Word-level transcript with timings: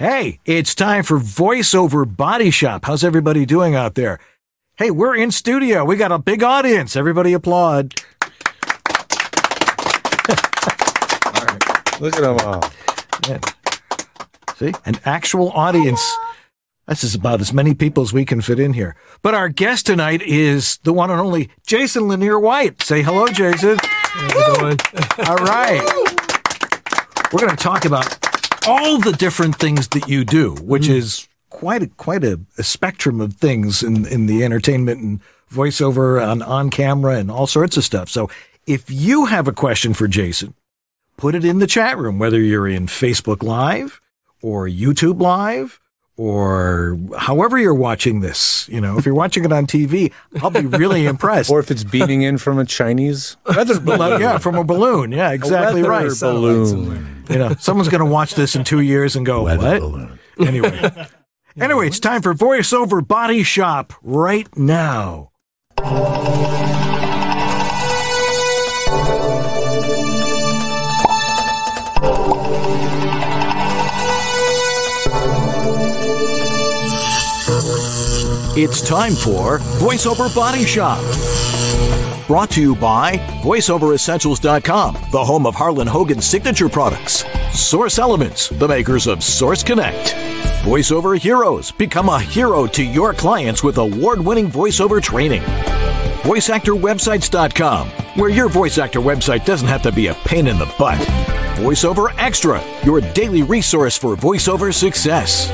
Hey, 0.00 0.40
it's 0.46 0.74
time 0.74 1.02
for 1.02 1.18
voiceover 1.18 2.06
body 2.16 2.50
shop. 2.50 2.86
How's 2.86 3.04
everybody 3.04 3.44
doing 3.44 3.74
out 3.74 3.96
there? 3.96 4.18
Hey, 4.76 4.90
we're 4.90 5.14
in 5.14 5.30
studio. 5.30 5.84
We 5.84 5.96
got 5.96 6.10
a 6.10 6.18
big 6.18 6.42
audience. 6.42 6.96
Everybody 6.96 7.34
applaud. 7.34 7.92
All 10.26 11.44
right. 11.44 12.00
Look 12.00 12.16
at 12.16 12.22
them 12.22 12.38
all. 12.38 12.64
Yeah. 13.28 13.40
See, 14.56 14.72
an 14.86 14.98
actual 15.04 15.50
audience. 15.50 16.00
This 16.88 17.04
is 17.04 17.14
about 17.14 17.42
as 17.42 17.52
many 17.52 17.74
people 17.74 18.02
as 18.02 18.10
we 18.10 18.24
can 18.24 18.40
fit 18.40 18.58
in 18.58 18.72
here. 18.72 18.96
But 19.20 19.34
our 19.34 19.50
guest 19.50 19.84
tonight 19.84 20.22
is 20.22 20.78
the 20.78 20.94
one 20.94 21.10
and 21.10 21.20
only 21.20 21.50
Jason 21.66 22.08
Lanier 22.08 22.40
White. 22.40 22.80
Say 22.80 23.02
hello, 23.02 23.26
Jason. 23.26 23.78
All 25.28 25.36
right. 25.44 25.82
We're 27.34 27.40
going 27.40 27.50
to 27.50 27.62
talk 27.62 27.84
about 27.84 28.29
all 28.66 28.98
the 28.98 29.12
different 29.12 29.56
things 29.56 29.88
that 29.88 30.08
you 30.08 30.24
do, 30.24 30.54
which 30.56 30.84
mm. 30.84 30.94
is 30.94 31.28
quite 31.50 31.82
a, 31.82 31.86
quite 31.88 32.24
a, 32.24 32.40
a 32.58 32.62
spectrum 32.62 33.20
of 33.20 33.34
things 33.34 33.82
in, 33.82 34.06
in 34.06 34.26
the 34.26 34.44
entertainment 34.44 35.00
and 35.00 35.20
voiceover 35.52 36.22
and 36.22 36.42
on 36.42 36.70
camera 36.70 37.16
and 37.16 37.30
all 37.30 37.46
sorts 37.46 37.76
of 37.76 37.84
stuff. 37.84 38.08
So 38.08 38.30
if 38.66 38.90
you 38.90 39.26
have 39.26 39.48
a 39.48 39.52
question 39.52 39.94
for 39.94 40.06
Jason, 40.06 40.54
put 41.16 41.34
it 41.34 41.44
in 41.44 41.58
the 41.58 41.66
chat 41.66 41.98
room, 41.98 42.18
whether 42.18 42.40
you're 42.40 42.68
in 42.68 42.86
Facebook 42.86 43.42
Live 43.42 44.00
or 44.42 44.66
YouTube 44.66 45.20
Live 45.20 45.80
or 46.20 46.98
however 47.16 47.56
you're 47.56 47.72
watching 47.72 48.20
this. 48.20 48.68
You 48.68 48.78
know, 48.78 48.98
if 48.98 49.06
you're 49.06 49.14
watching 49.14 49.42
it 49.46 49.52
on 49.54 49.66
TV, 49.66 50.12
I'll 50.42 50.50
be 50.50 50.66
really 50.66 51.06
impressed. 51.14 51.48
Or 51.48 51.60
if 51.60 51.70
it's 51.70 51.82
beaming 51.82 52.20
in 52.20 52.36
from 52.36 52.58
a 52.58 52.66
Chinese 52.66 53.38
weather 53.46 53.80
balloon. 53.80 54.20
yeah, 54.20 54.36
from 54.36 54.56
a 54.56 54.62
balloon. 54.62 55.12
Yeah, 55.12 55.30
exactly 55.30 55.82
weather 55.82 56.08
right. 56.08 56.20
balloon. 56.20 57.24
You 57.30 57.38
know, 57.38 57.56
someone's 57.58 57.88
going 57.88 58.04
to 58.04 58.10
watch 58.10 58.34
this 58.34 58.54
in 58.54 58.64
two 58.64 58.80
years 58.80 59.16
and 59.16 59.24
go, 59.24 59.44
what? 59.44 60.18
Anyway. 60.46 61.06
Anyway, 61.58 61.88
it's 61.88 61.98
time 61.98 62.22
for 62.22 62.32
voiceover 62.32 63.06
body 63.06 63.42
shop 63.42 63.92
right 64.04 64.48
now. 64.56 65.32
It's 78.62 78.86
time 78.86 79.14
for 79.14 79.58
voiceover 79.80 80.32
body 80.34 80.66
shop. 80.66 80.98
Brought 82.26 82.50
to 82.50 82.60
you 82.60 82.76
by 82.76 83.16
VoiceOverEssentials.com, 83.42 84.98
the 85.10 85.24
home 85.24 85.46
of 85.46 85.54
Harlan 85.54 85.86
Hogan's 85.86 86.26
signature 86.26 86.68
products. 86.68 87.24
Source 87.58 87.98
Elements, 87.98 88.50
the 88.50 88.68
makers 88.68 89.06
of 89.06 89.24
Source 89.24 89.62
Connect. 89.62 90.08
Voiceover 90.62 91.18
Heroes, 91.18 91.70
become 91.70 92.10
a 92.10 92.20
hero 92.20 92.66
to 92.66 92.84
your 92.84 93.14
clients 93.14 93.64
with 93.64 93.78
award 93.78 94.20
winning 94.20 94.50
voiceover 94.50 95.02
training. 95.02 95.40
VoiceActorWebsites.com, 96.20 97.88
where 98.16 98.28
your 98.28 98.50
voice 98.50 98.76
actor 98.76 99.00
website 99.00 99.46
doesn't 99.46 99.68
have 99.68 99.80
to 99.80 99.90
be 99.90 100.08
a 100.08 100.14
pain 100.26 100.46
in 100.46 100.58
the 100.58 100.70
butt. 100.78 100.98
VoiceOver 101.56 102.12
Extra, 102.18 102.62
your 102.84 103.00
daily 103.00 103.42
resource 103.42 103.96
for 103.96 104.16
voiceover 104.16 104.74
success. 104.74 105.48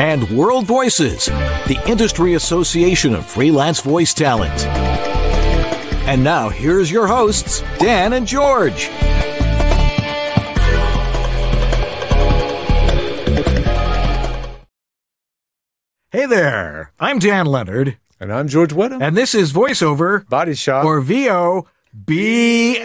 And 0.00 0.30
World 0.30 0.64
Voices, 0.64 1.26
the 1.26 1.78
industry 1.86 2.32
association 2.32 3.14
of 3.14 3.26
freelance 3.26 3.80
voice 3.82 4.14
talent. 4.14 4.64
And 6.08 6.24
now, 6.24 6.48
here's 6.48 6.90
your 6.90 7.06
hosts, 7.06 7.60
Dan 7.78 8.14
and 8.14 8.26
George. 8.26 8.88
Hey 16.12 16.26
there, 16.26 16.92
I'm 16.98 17.20
Dan 17.20 17.46
Lenard, 17.46 17.96
And 18.18 18.32
I'm 18.32 18.48
George 18.48 18.72
Whittam. 18.72 19.00
and 19.00 19.16
this 19.16 19.32
is 19.34 19.52
VoiceOver 19.52 20.28
Body 20.28 20.54
shop. 20.54 20.84
or 20.84 21.00
VO 21.00 21.68
BS. 21.96 22.80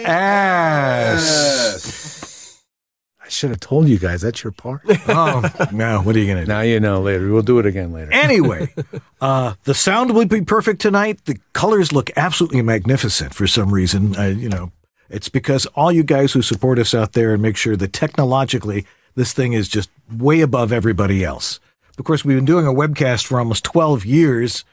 I 3.26 3.28
should 3.28 3.50
have 3.50 3.58
told 3.58 3.88
you 3.88 3.98
guys 3.98 4.20
that's 4.20 4.44
your 4.44 4.52
part. 4.52 4.82
oh, 5.08 5.42
no, 5.72 6.00
what 6.00 6.14
are 6.14 6.18
you 6.20 6.26
going 6.26 6.38
to 6.38 6.44
do? 6.44 6.48
now 6.48 6.60
you 6.60 6.78
know 6.78 7.00
later. 7.00 7.32
We'll 7.32 7.42
do 7.42 7.58
it 7.58 7.66
again 7.66 7.92
later. 7.92 8.12
Anyway, 8.12 8.72
uh, 9.20 9.54
the 9.64 9.74
sound 9.74 10.14
will 10.14 10.26
be 10.26 10.42
perfect 10.42 10.80
tonight. 10.80 11.24
The 11.24 11.36
colors 11.52 11.92
look 11.92 12.10
absolutely 12.16 12.62
magnificent 12.62 13.34
for 13.34 13.48
some 13.48 13.74
reason. 13.74 14.14
I, 14.14 14.28
you 14.28 14.48
know, 14.48 14.70
it's 15.10 15.28
because 15.28 15.66
all 15.74 15.90
you 15.90 16.04
guys 16.04 16.32
who 16.32 16.42
support 16.42 16.78
us 16.78 16.94
out 16.94 17.14
there 17.14 17.32
and 17.32 17.42
make 17.42 17.56
sure 17.56 17.76
that 17.76 17.92
technologically 17.92 18.86
this 19.16 19.32
thing 19.32 19.54
is 19.54 19.68
just 19.68 19.90
way 20.10 20.40
above 20.40 20.72
everybody 20.72 21.24
else. 21.24 21.58
Of 21.98 22.04
course, 22.04 22.24
we've 22.24 22.36
been 22.36 22.44
doing 22.44 22.66
a 22.66 22.72
webcast 22.72 23.26
for 23.26 23.40
almost 23.40 23.64
12 23.64 24.04
years, 24.04 24.64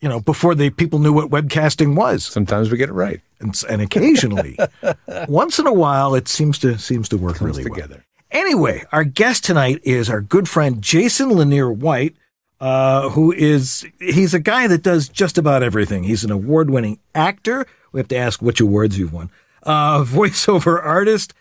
you 0.00 0.08
know, 0.08 0.20
before 0.20 0.54
the 0.54 0.70
people 0.70 1.00
knew 1.00 1.12
what 1.12 1.28
webcasting 1.28 1.96
was. 1.96 2.24
Sometimes 2.24 2.70
we 2.70 2.78
get 2.78 2.88
it 2.88 2.94
right. 2.94 3.20
And, 3.40 3.60
and 3.68 3.80
occasionally, 3.82 4.58
once 5.28 5.58
in 5.58 5.66
a 5.66 5.72
while, 5.72 6.14
it 6.14 6.28
seems 6.28 6.58
to 6.58 6.78
seems 6.78 7.08
to 7.08 7.16
work 7.16 7.36
Comes 7.36 7.56
really 7.56 7.64
well. 7.70 7.74
together. 7.74 8.04
Anyway, 8.30 8.84
our 8.92 9.02
guest 9.04 9.44
tonight 9.44 9.80
is 9.82 10.08
our 10.08 10.20
good 10.20 10.48
friend 10.48 10.80
Jason 10.82 11.30
Lanier 11.30 11.72
White, 11.72 12.14
uh, 12.60 13.08
who 13.10 13.32
is 13.32 13.86
he's 13.98 14.34
a 14.34 14.38
guy 14.40 14.66
that 14.68 14.82
does 14.82 15.08
just 15.08 15.38
about 15.38 15.62
everything. 15.62 16.04
He's 16.04 16.22
an 16.22 16.30
award-winning 16.30 16.98
actor. 17.14 17.66
We 17.92 17.98
have 17.98 18.08
to 18.08 18.16
ask 18.16 18.40
which 18.40 18.60
awards 18.60 18.98
you've 18.98 19.12
won. 19.12 19.30
Uh, 19.62 20.04
voiceover 20.04 20.80
artist. 20.84 21.34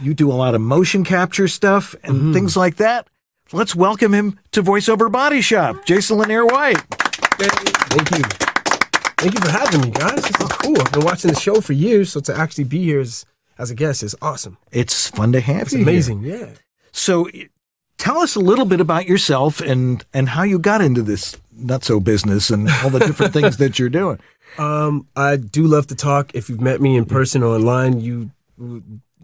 You 0.00 0.14
do 0.14 0.30
a 0.30 0.34
lot 0.34 0.54
of 0.54 0.60
motion 0.60 1.04
capture 1.04 1.46
stuff 1.46 1.94
and 2.02 2.34
things 2.34 2.56
like 2.56 2.76
that. 2.76 3.06
Let's 3.52 3.76
welcome 3.76 4.12
him 4.12 4.40
to 4.52 4.62
Voiceover 4.62 5.12
Body 5.12 5.40
Shop, 5.40 5.84
Jason 5.84 6.16
Lanier 6.18 6.46
White. 6.46 6.80
Thank 7.38 8.10
you. 8.18 8.44
Thank 9.16 9.34
you 9.34 9.40
for 9.40 9.50
having 9.50 9.80
me, 9.80 9.90
guys. 9.90 10.16
This 10.22 10.40
is 10.40 10.48
cool. 10.48 10.80
I've 10.80 10.92
been 10.92 11.04
watching 11.04 11.32
the 11.32 11.40
show 11.40 11.60
for 11.60 11.72
years, 11.72 12.12
so 12.12 12.20
to 12.20 12.36
actually 12.36 12.64
be 12.64 12.82
here 12.84 13.00
as, 13.00 13.24
as 13.58 13.70
a 13.70 13.74
guest 13.74 14.02
is 14.02 14.14
awesome. 14.20 14.58
It's 14.72 15.08
fun 15.10 15.32
to 15.32 15.40
have 15.40 15.62
It's 15.62 15.72
you. 15.72 15.78
here. 15.78 15.88
amazing. 15.88 16.22
Yeah. 16.24 16.48
So, 16.92 17.28
tell 17.96 18.18
us 18.18 18.34
a 18.36 18.40
little 18.40 18.64
bit 18.66 18.80
about 18.80 19.06
yourself 19.06 19.60
and 19.60 20.04
and 20.12 20.28
how 20.28 20.42
you 20.42 20.58
got 20.58 20.80
into 20.82 21.02
this 21.02 21.36
nutso 21.58 22.02
business 22.02 22.50
and 22.50 22.68
all 22.82 22.90
the 22.90 22.98
different 23.00 23.32
things 23.38 23.56
that 23.58 23.78
you're 23.78 23.88
doing. 23.88 24.18
Um, 24.58 25.08
I 25.16 25.36
do 25.36 25.66
love 25.66 25.86
to 25.88 25.94
talk. 25.94 26.32
If 26.34 26.48
you've 26.48 26.60
met 26.60 26.80
me 26.80 26.96
in 26.96 27.04
person 27.06 27.42
or 27.42 27.54
online, 27.54 28.00
you 28.00 28.30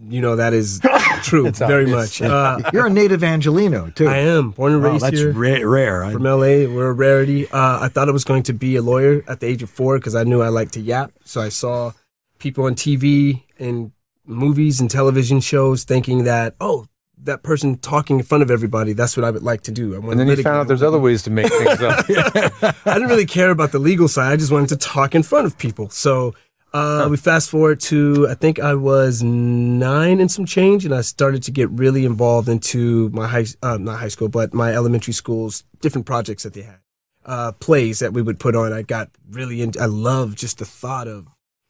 you 0.09 0.21
know 0.21 0.35
that 0.35 0.53
is 0.53 0.79
true. 1.23 1.49
very 1.51 1.85
much. 1.87 2.21
Uh, 2.21 2.59
You're 2.73 2.87
a 2.87 2.89
native 2.89 3.23
Angelino 3.23 3.89
too. 3.91 4.07
I 4.07 4.17
am 4.17 4.51
born 4.51 4.73
and 4.73 4.83
Wow, 4.83 4.91
raised 4.93 5.05
that's 5.05 5.17
here. 5.19 5.31
ra- 5.31 5.59
rare. 5.63 6.03
I- 6.03 6.11
from 6.13 6.23
LA. 6.23 6.65
We're 6.67 6.89
a 6.89 6.93
rarity. 6.93 7.47
Uh, 7.49 7.79
I 7.81 7.87
thought 7.87 8.09
I 8.09 8.11
was 8.11 8.23
going 8.23 8.43
to 8.43 8.53
be 8.53 8.75
a 8.75 8.81
lawyer 8.81 9.23
at 9.27 9.39
the 9.39 9.47
age 9.47 9.61
of 9.63 9.69
four 9.69 9.97
because 9.99 10.15
I 10.15 10.23
knew 10.23 10.41
I 10.41 10.49
liked 10.49 10.73
to 10.73 10.79
yap. 10.81 11.11
So 11.23 11.41
I 11.41 11.49
saw 11.49 11.91
people 12.39 12.65
on 12.65 12.75
TV 12.75 13.43
and 13.59 13.91
movies 14.25 14.79
and 14.79 14.89
television 14.89 15.39
shows 15.39 15.83
thinking 15.83 16.23
that, 16.23 16.55
oh, 16.59 16.85
that 17.23 17.43
person 17.43 17.77
talking 17.77 18.17
in 18.17 18.25
front 18.25 18.41
of 18.41 18.49
everybody, 18.49 18.93
that's 18.93 19.15
what 19.15 19.23
I 19.23 19.29
would 19.29 19.43
like 19.43 19.61
to 19.63 19.71
do. 19.71 19.93
I 19.93 19.97
And 19.97 20.19
then 20.19 20.25
to 20.25 20.35
you 20.37 20.41
found 20.41 20.57
out 20.57 20.67
there's 20.67 20.81
other 20.81 20.97
ways 20.97 21.21
to 21.23 21.29
make 21.29 21.47
things 21.53 21.79
up. 21.81 22.05
I 22.87 22.93
didn't 22.95 23.09
really 23.09 23.27
care 23.27 23.51
about 23.51 23.71
the 23.71 23.77
legal 23.77 24.07
side. 24.07 24.31
I 24.33 24.37
just 24.37 24.51
wanted 24.51 24.69
to 24.69 24.77
talk 24.77 25.13
in 25.13 25.21
front 25.21 25.45
of 25.45 25.55
people. 25.57 25.89
So 25.91 26.33
uh, 26.73 27.07
we 27.09 27.17
fast 27.17 27.49
forward 27.49 27.79
to 27.81 28.27
I 28.29 28.33
think 28.33 28.59
I 28.59 28.75
was 28.75 29.21
nine 29.23 30.19
and 30.19 30.31
some 30.31 30.45
change, 30.45 30.85
and 30.85 30.93
I 30.93 31.01
started 31.01 31.43
to 31.43 31.51
get 31.51 31.69
really 31.71 32.05
involved 32.05 32.47
into 32.49 33.09
my 33.09 33.27
high 33.27 33.45
uh, 33.61 33.77
not 33.77 33.99
high 33.99 34.07
school, 34.07 34.29
but 34.29 34.53
my 34.53 34.73
elementary 34.73 35.13
school's 35.13 35.63
different 35.81 36.05
projects 36.05 36.43
that 36.43 36.53
they 36.53 36.61
had, 36.61 36.79
uh, 37.25 37.51
plays 37.53 37.99
that 37.99 38.13
we 38.13 38.21
would 38.21 38.39
put 38.39 38.55
on. 38.55 38.73
I 38.73 38.81
got 38.81 39.09
really 39.29 39.61
into. 39.61 39.79
I 39.79 39.85
love 39.85 40.35
just 40.35 40.59
the 40.59 40.65
thought 40.65 41.07
of 41.07 41.27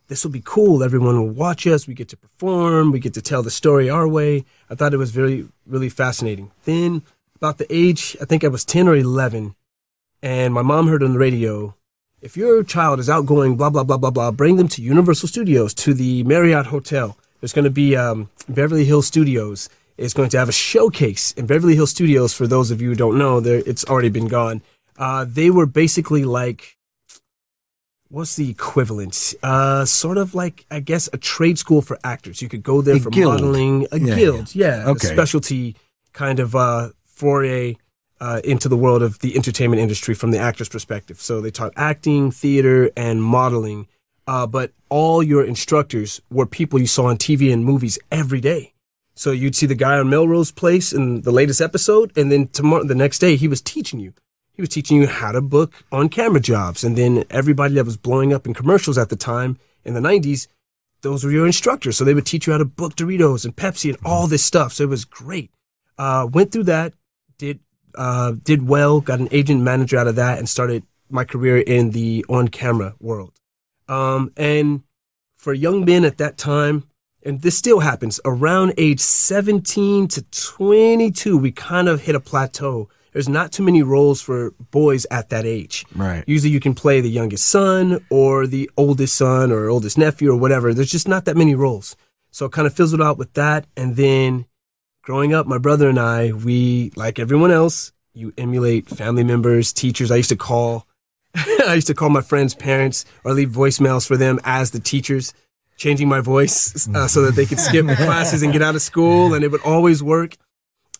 this 0.07 0.23
will 0.23 0.31
be 0.31 0.43
cool. 0.43 0.83
Everyone 0.83 1.19
will 1.19 1.29
watch 1.29 1.65
us. 1.65 1.87
We 1.87 1.93
get 1.93 2.09
to 2.09 2.17
perform. 2.17 2.91
We 2.91 2.99
get 2.99 3.13
to 3.15 3.21
tell 3.21 3.43
the 3.43 3.51
story 3.51 3.89
our 3.89 4.07
way. 4.07 4.45
I 4.69 4.75
thought 4.75 4.93
it 4.93 4.97
was 4.97 5.11
very 5.11 5.47
really 5.65 5.89
fascinating. 5.89 6.51
Then 6.65 7.03
about 7.35 7.57
the 7.57 7.73
age, 7.73 8.15
I 8.21 8.25
think 8.25 8.43
I 8.43 8.49
was 8.49 8.65
ten 8.65 8.87
or 8.87 8.95
eleven 8.95 9.55
and 10.21 10.53
my 10.53 10.61
mom 10.61 10.87
heard 10.87 11.03
on 11.03 11.13
the 11.13 11.19
radio 11.19 11.75
if 12.21 12.37
your 12.37 12.63
child 12.63 12.99
is 12.99 13.09
outgoing 13.09 13.55
blah 13.57 13.69
blah 13.69 13.83
blah 13.83 13.97
blah 13.97 14.11
blah 14.11 14.31
bring 14.31 14.55
them 14.57 14.67
to 14.69 14.81
universal 14.81 15.27
studios 15.27 15.73
to 15.73 15.93
the 15.93 16.23
marriott 16.23 16.67
hotel. 16.67 17.17
There's 17.39 17.53
going 17.53 17.65
to 17.65 17.71
be 17.71 17.95
um, 17.95 18.29
beverly 18.47 18.85
hills 18.85 19.07
studios 19.07 19.67
is 19.97 20.13
going 20.13 20.29
to 20.29 20.37
have 20.37 20.49
a 20.49 20.51
showcase 20.53 21.31
in 21.33 21.45
beverly 21.47 21.75
hills 21.75 21.89
studios. 21.91 22.33
For 22.33 22.47
those 22.47 22.69
of 22.71 22.81
you 22.81 22.89
who 22.89 22.95
don't 22.95 23.17
know 23.17 23.39
there 23.39 23.61
it's 23.65 23.83
already 23.85 24.09
been 24.09 24.27
gone. 24.27 24.61
Uh, 24.97 25.25
they 25.27 25.49
were 25.49 25.65
basically 25.65 26.23
like 26.23 26.77
what's 28.09 28.35
the 28.35 28.49
equivalent? 28.49 29.33
Uh, 29.41 29.85
sort 29.85 30.17
of 30.17 30.35
like 30.35 30.65
i 30.69 30.79
guess 30.79 31.09
a 31.13 31.17
trade 31.17 31.57
school 31.57 31.81
for 31.81 31.97
actors. 32.03 32.41
You 32.41 32.49
could 32.49 32.63
go 32.63 32.81
there 32.81 32.97
A 32.97 32.99
for 32.99 33.09
guild. 33.09 33.33
modeling. 33.41 33.87
A 33.91 33.99
Yeah, 33.99 34.15
guild 34.15 34.53
yeah, 34.55 34.85
Okay. 34.87 35.07
a 35.07 35.11
specialty 35.11 35.75
kind 36.13 36.39
of 36.39 36.55
uh, 36.55 36.89
foray 37.05 37.77
uh, 38.21 38.39
into 38.43 38.69
the 38.69 38.77
world 38.77 39.01
of 39.01 39.19
the 39.19 39.35
entertainment 39.35 39.81
industry 39.81 40.13
from 40.13 40.29
the 40.29 40.37
actor's 40.37 40.69
perspective. 40.69 41.19
So 41.19 41.41
they 41.41 41.49
taught 41.49 41.73
acting, 41.75 42.29
theater, 42.31 42.91
and 42.95 43.21
modeling. 43.21 43.87
Uh, 44.27 44.45
but 44.45 44.71
all 44.89 45.23
your 45.23 45.43
instructors 45.43 46.21
were 46.29 46.45
people 46.45 46.79
you 46.79 46.85
saw 46.85 47.05
on 47.05 47.17
TV 47.17 47.51
and 47.51 47.65
movies 47.65 47.97
every 48.11 48.39
day. 48.39 48.73
So 49.15 49.31
you'd 49.31 49.55
see 49.55 49.65
the 49.65 49.75
guy 49.75 49.97
on 49.97 50.09
Melrose 50.09 50.51
Place 50.51 50.93
in 50.93 51.21
the 51.21 51.31
latest 51.31 51.59
episode, 51.59 52.15
and 52.15 52.31
then 52.31 52.47
tomorrow, 52.47 52.83
the 52.83 52.95
next 52.95 53.19
day, 53.19 53.35
he 53.35 53.47
was 53.47 53.59
teaching 53.59 53.99
you. 53.99 54.13
He 54.53 54.61
was 54.61 54.69
teaching 54.69 54.97
you 55.01 55.07
how 55.07 55.31
to 55.31 55.41
book 55.41 55.83
on 55.91 56.07
camera 56.07 56.39
jobs, 56.39 56.83
and 56.83 56.95
then 56.95 57.25
everybody 57.29 57.73
that 57.75 57.85
was 57.85 57.97
blowing 57.97 58.31
up 58.31 58.45
in 58.45 58.53
commercials 58.53 58.97
at 58.97 59.09
the 59.09 59.15
time 59.15 59.57
in 59.83 59.95
the 59.95 59.99
'90s, 59.99 60.47
those 61.01 61.23
were 61.23 61.31
your 61.31 61.45
instructors. 61.45 61.97
So 61.97 62.05
they 62.05 62.13
would 62.13 62.25
teach 62.25 62.47
you 62.47 62.53
how 62.53 62.59
to 62.59 62.65
book 62.65 62.95
Doritos 62.95 63.43
and 63.43 63.55
Pepsi 63.55 63.89
and 63.89 63.97
all 64.05 64.27
this 64.27 64.45
stuff. 64.45 64.73
So 64.73 64.83
it 64.83 64.89
was 64.89 65.05
great. 65.05 65.51
Uh, 65.97 66.27
went 66.31 66.51
through 66.51 66.63
that, 66.65 66.93
did 67.37 67.59
uh, 67.95 68.33
did 68.43 68.67
well, 68.67 69.01
got 69.01 69.19
an 69.19 69.27
agent 69.31 69.61
manager 69.61 69.97
out 69.97 70.07
of 70.07 70.15
that, 70.15 70.37
and 70.37 70.47
started 70.47 70.83
my 71.09 71.23
career 71.23 71.57
in 71.57 71.91
the 71.91 72.25
on 72.29 72.47
camera 72.47 72.95
world. 72.99 73.33
Um, 73.87 74.31
and 74.37 74.83
for 75.35 75.53
young 75.53 75.83
men 75.85 76.05
at 76.05 76.17
that 76.17 76.37
time, 76.37 76.85
and 77.23 77.41
this 77.41 77.57
still 77.57 77.79
happens 77.79 78.19
around 78.25 78.73
age 78.77 78.99
17 78.99 80.07
to 80.07 80.21
22, 80.23 81.37
we 81.37 81.51
kind 81.51 81.87
of 81.87 82.01
hit 82.01 82.15
a 82.15 82.19
plateau. 82.19 82.89
There's 83.13 83.29
not 83.29 83.51
too 83.51 83.63
many 83.63 83.83
roles 83.83 84.21
for 84.21 84.51
boys 84.71 85.05
at 85.11 85.29
that 85.29 85.45
age. 85.45 85.85
Right. 85.93 86.23
Usually 86.25 86.51
you 86.51 86.61
can 86.61 86.73
play 86.73 87.01
the 87.01 87.09
youngest 87.09 87.47
son 87.47 88.05
or 88.09 88.47
the 88.47 88.71
oldest 88.77 89.15
son 89.15 89.51
or 89.51 89.69
oldest 89.69 89.97
nephew 89.97 90.31
or 90.31 90.37
whatever. 90.37 90.73
There's 90.73 90.91
just 90.91 91.07
not 91.07 91.25
that 91.25 91.35
many 91.35 91.53
roles. 91.53 91.95
So 92.31 92.45
it 92.45 92.53
kind 92.53 92.65
of 92.65 92.73
fizzled 92.73 93.01
out 93.01 93.17
with 93.17 93.33
that. 93.33 93.65
And 93.75 93.97
then 93.97 94.45
growing 95.01 95.33
up, 95.33 95.47
my 95.47 95.57
brother 95.57 95.89
and 95.89 95.99
I, 95.99 96.31
we, 96.31 96.91
like 96.95 97.19
everyone 97.19 97.51
else, 97.51 97.91
you 98.13 98.33
emulate 98.37 98.87
family 98.89 99.23
members, 99.23 99.73
teachers. 99.73 100.11
I 100.11 100.17
used 100.17 100.29
to 100.29 100.35
call, 100.35 100.85
I 101.35 101.73
used 101.75 101.87
to 101.87 101.93
call 101.93 102.09
my 102.09 102.21
friends' 102.21 102.53
parents 102.55 103.05
or 103.23 103.33
leave 103.33 103.49
voicemails 103.49 104.07
for 104.07 104.17
them 104.17 104.39
as 104.43 104.71
the 104.71 104.79
teachers, 104.79 105.33
changing 105.77 106.07
my 106.09 106.19
voice 106.19 106.87
uh, 106.95 107.07
so 107.07 107.23
that 107.23 107.35
they 107.35 107.45
could 107.45 107.59
skip 107.59 107.85
classes 107.97 108.43
and 108.43 108.53
get 108.53 108.61
out 108.61 108.75
of 108.75 108.81
school, 108.81 109.33
and 109.33 109.43
it 109.43 109.51
would 109.51 109.63
always 109.63 110.03
work. 110.03 110.35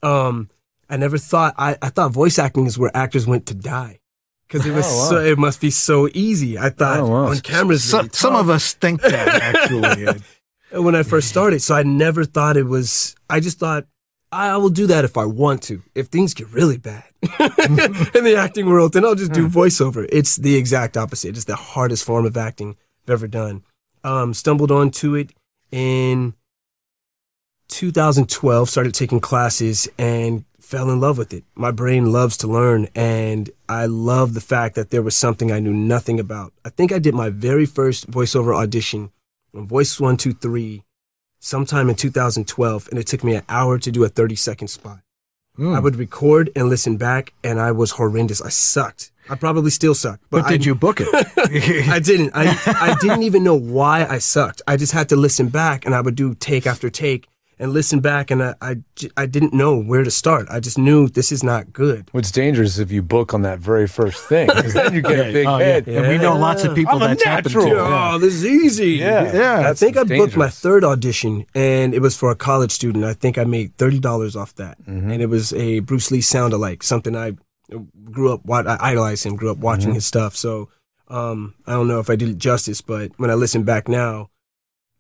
Um, 0.02 0.50
I 0.90 0.98
never 0.98 1.18
thought 1.18 1.54
I, 1.58 1.78
I 1.82 1.90
thought 1.90 2.12
voice 2.12 2.40
acting 2.40 2.66
is 2.66 2.78
where 2.78 2.92
actors 2.96 3.26
went 3.28 3.46
to 3.48 3.54
die 3.54 4.00
because 4.48 4.66
it 4.66 4.72
was 4.74 4.86
Oh, 4.88 4.98
wow. 4.98 5.10
so 5.10 5.18
it 5.22 5.38
must 5.38 5.62
be 5.62 5.70
so 5.70 6.10
easy. 6.14 6.58
I 6.58 6.70
thought 6.70 7.00
Oh, 7.00 7.08
wow. 7.08 7.26
on 7.28 7.40
cameras. 7.40 7.84
So, 7.84 7.98
really 8.00 8.10
some 8.12 8.36
of 8.36 8.50
us 8.50 8.74
think 8.74 9.02
that 9.04 9.28
actually. 9.42 10.22
When 10.72 10.96
I 10.96 11.04
first 11.04 11.30
started. 11.30 11.62
So 11.62 11.76
I 11.76 11.84
never 11.84 12.24
thought 12.24 12.58
it 12.58 12.66
was, 12.66 13.16
I 13.30 13.40
just 13.40 13.60
thought, 13.60 13.86
I 14.32 14.56
will 14.58 14.70
do 14.70 14.88
that 14.88 15.04
if 15.04 15.18
I 15.18 15.26
want 15.26 15.62
to. 15.64 15.84
If 15.94 16.08
things 16.08 16.34
get 16.34 16.50
really 16.52 16.78
bad 16.78 17.04
in 17.22 18.24
the 18.24 18.36
acting 18.38 18.66
world, 18.68 18.94
then 18.94 19.04
I'll 19.04 19.16
just 19.16 19.34
do 19.34 19.48
voiceover. 19.50 20.08
It's 20.10 20.38
the 20.38 20.56
exact 20.56 20.96
opposite. 20.96 21.36
It's 21.36 21.46
the 21.46 21.58
hardest 21.58 22.06
form 22.06 22.26
of 22.26 22.38
acting 22.38 22.78
I've 23.04 23.12
ever 23.12 23.28
done. 23.28 23.64
Um, 24.06 24.34
stumbled 24.34 24.72
onto 24.72 25.16
it 25.16 25.34
in 25.70 26.34
2012, 27.68 28.70
started 28.70 28.94
taking 28.94 29.20
classes 29.20 29.90
and 29.98 30.46
fell 30.60 30.90
in 30.90 31.02
love 31.02 31.18
with 31.18 31.34
it. 31.34 31.44
My 31.54 31.72
brain 31.72 32.14
loves 32.14 32.38
to 32.38 32.48
learn, 32.48 32.88
and 32.96 33.50
I 33.68 33.86
love 33.88 34.34
the 34.34 34.42
fact 34.42 34.76
that 34.76 34.92
there 34.92 35.02
was 35.02 35.16
something 35.16 35.52
I 35.52 35.60
knew 35.60 35.74
nothing 35.74 36.20
about. 36.20 36.54
I 36.64 36.70
think 36.70 36.94
I 36.94 37.00
did 37.00 37.14
my 37.14 37.30
very 37.30 37.66
first 37.66 38.10
voiceover 38.10 38.56
audition 38.56 39.02
on 39.04 39.10
Voice 39.54 40.00
123 40.00 40.84
sometime 41.40 41.90
in 41.90 41.96
2012, 41.96 42.88
and 42.90 43.00
it 43.00 43.08
took 43.08 43.24
me 43.24 43.36
an 43.36 43.44
hour 43.50 43.78
to 43.78 43.92
do 43.92 44.04
a 44.04 44.10
30 44.10 44.36
second 44.36 44.68
spot. 44.70 45.00
Hmm. 45.56 45.74
I 45.74 45.80
would 45.80 45.98
record 45.98 46.50
and 46.56 46.70
listen 46.70 46.96
back, 46.96 47.34
and 47.44 47.60
I 47.60 47.74
was 47.74 47.92
horrendous. 47.92 48.42
I 48.42 48.50
sucked. 48.50 49.12
I 49.30 49.36
probably 49.36 49.70
still 49.70 49.94
suck. 49.94 50.20
But 50.30 50.48
did 50.48 50.62
I, 50.62 50.66
you 50.66 50.76
book 50.76 51.02
it? 51.02 51.08
I 51.90 52.00
didn't. 52.00 52.32
I, 52.34 52.58
I 52.66 52.96
didn't 53.02 53.24
even 53.24 53.44
know 53.44 53.56
why 53.56 54.06
I 54.06 54.20
sucked. 54.20 54.62
I 54.66 54.78
just 54.78 54.94
had 54.94 55.10
to 55.10 55.16
listen 55.16 55.50
back, 55.50 55.86
and 55.86 55.94
I 55.94 56.02
would 56.02 56.16
do 56.16 56.34
take 56.36 56.66
after 56.66 56.90
take 56.90 57.28
and 57.62 57.72
listen 57.72 58.00
back, 58.02 58.32
and 58.32 58.42
I, 58.44 58.56
I, 58.62 58.76
I 59.16 59.26
didn't 59.28 59.54
know 59.54 59.78
where 59.80 60.04
to 60.04 60.12
start. 60.12 60.48
I 60.50 60.60
just 60.60 60.78
knew 60.78 61.08
this 61.08 61.32
is 61.32 61.44
not 61.44 61.72
good. 61.72 62.10
What's 62.12 62.32
dangerous 62.32 62.80
if 62.80 62.92
you 62.92 63.02
book 63.02 63.34
on 63.34 63.44
that 63.44 63.60
very 63.60 63.88
first 63.88 64.24
thing, 64.28 64.48
because 64.48 64.74
then 64.74 64.94
you 64.94 65.02
get 65.02 65.20
a 65.30 65.32
big 65.38 65.46
Oh, 65.48 65.60
yeah. 65.60 65.82
And 65.86 66.08
we 66.10 66.18
know 66.18 66.36
lots 66.36 66.64
of 66.66 66.76
people 66.76 66.96
I'm 66.96 67.02
a 67.04 67.08
that's 67.10 67.24
happened 67.24 67.54
to. 67.54 67.60
natural. 67.60 67.86
Oh, 67.86 68.18
this 68.18 68.34
is 68.34 68.46
easy. 68.46 68.92
Yeah, 68.94 69.32
Yeah. 69.34 69.70
I 69.70 69.74
think 69.74 69.96
I 69.96 70.04
booked 70.04 70.36
my 70.36 70.50
third 70.50 70.84
audition, 70.84 71.46
and 71.56 71.94
it 71.94 72.02
was 72.02 72.18
for 72.18 72.32
a 72.32 72.36
college 72.36 72.72
student. 72.72 73.06
I 73.06 73.14
think 73.14 73.38
I 73.38 73.46
made 73.46 73.78
thirty 73.78 74.00
dollars 74.00 74.36
off 74.36 74.56
that, 74.56 74.78
Mm-hmm. 74.84 75.12
and 75.12 75.22
it 75.22 75.28
was 75.30 75.54
a 75.54 75.80
Bruce 75.82 76.12
Lee 76.12 76.22
sound 76.22 76.54
alike, 76.54 76.84
something 76.84 77.16
I 77.16 77.34
grew 78.12 78.34
up. 78.34 78.44
wa- 78.46 78.64
I 78.68 78.78
idolized 78.92 79.26
him, 79.26 79.36
grew 79.36 79.52
up 79.52 79.60
watching 79.60 79.90
Mm-hmm. 79.90 79.96
his 79.96 80.06
stuff. 80.06 80.36
So 80.36 80.70
um, 81.10 81.54
I 81.68 81.74
don't 81.74 81.88
know 81.88 82.00
if 82.00 82.10
I 82.10 82.16
did 82.16 82.30
it 82.30 82.38
justice, 82.38 82.82
but 82.82 83.12
when 83.18 83.30
I 83.30 83.36
listen 83.36 83.64
back 83.64 83.88
now, 83.88 84.30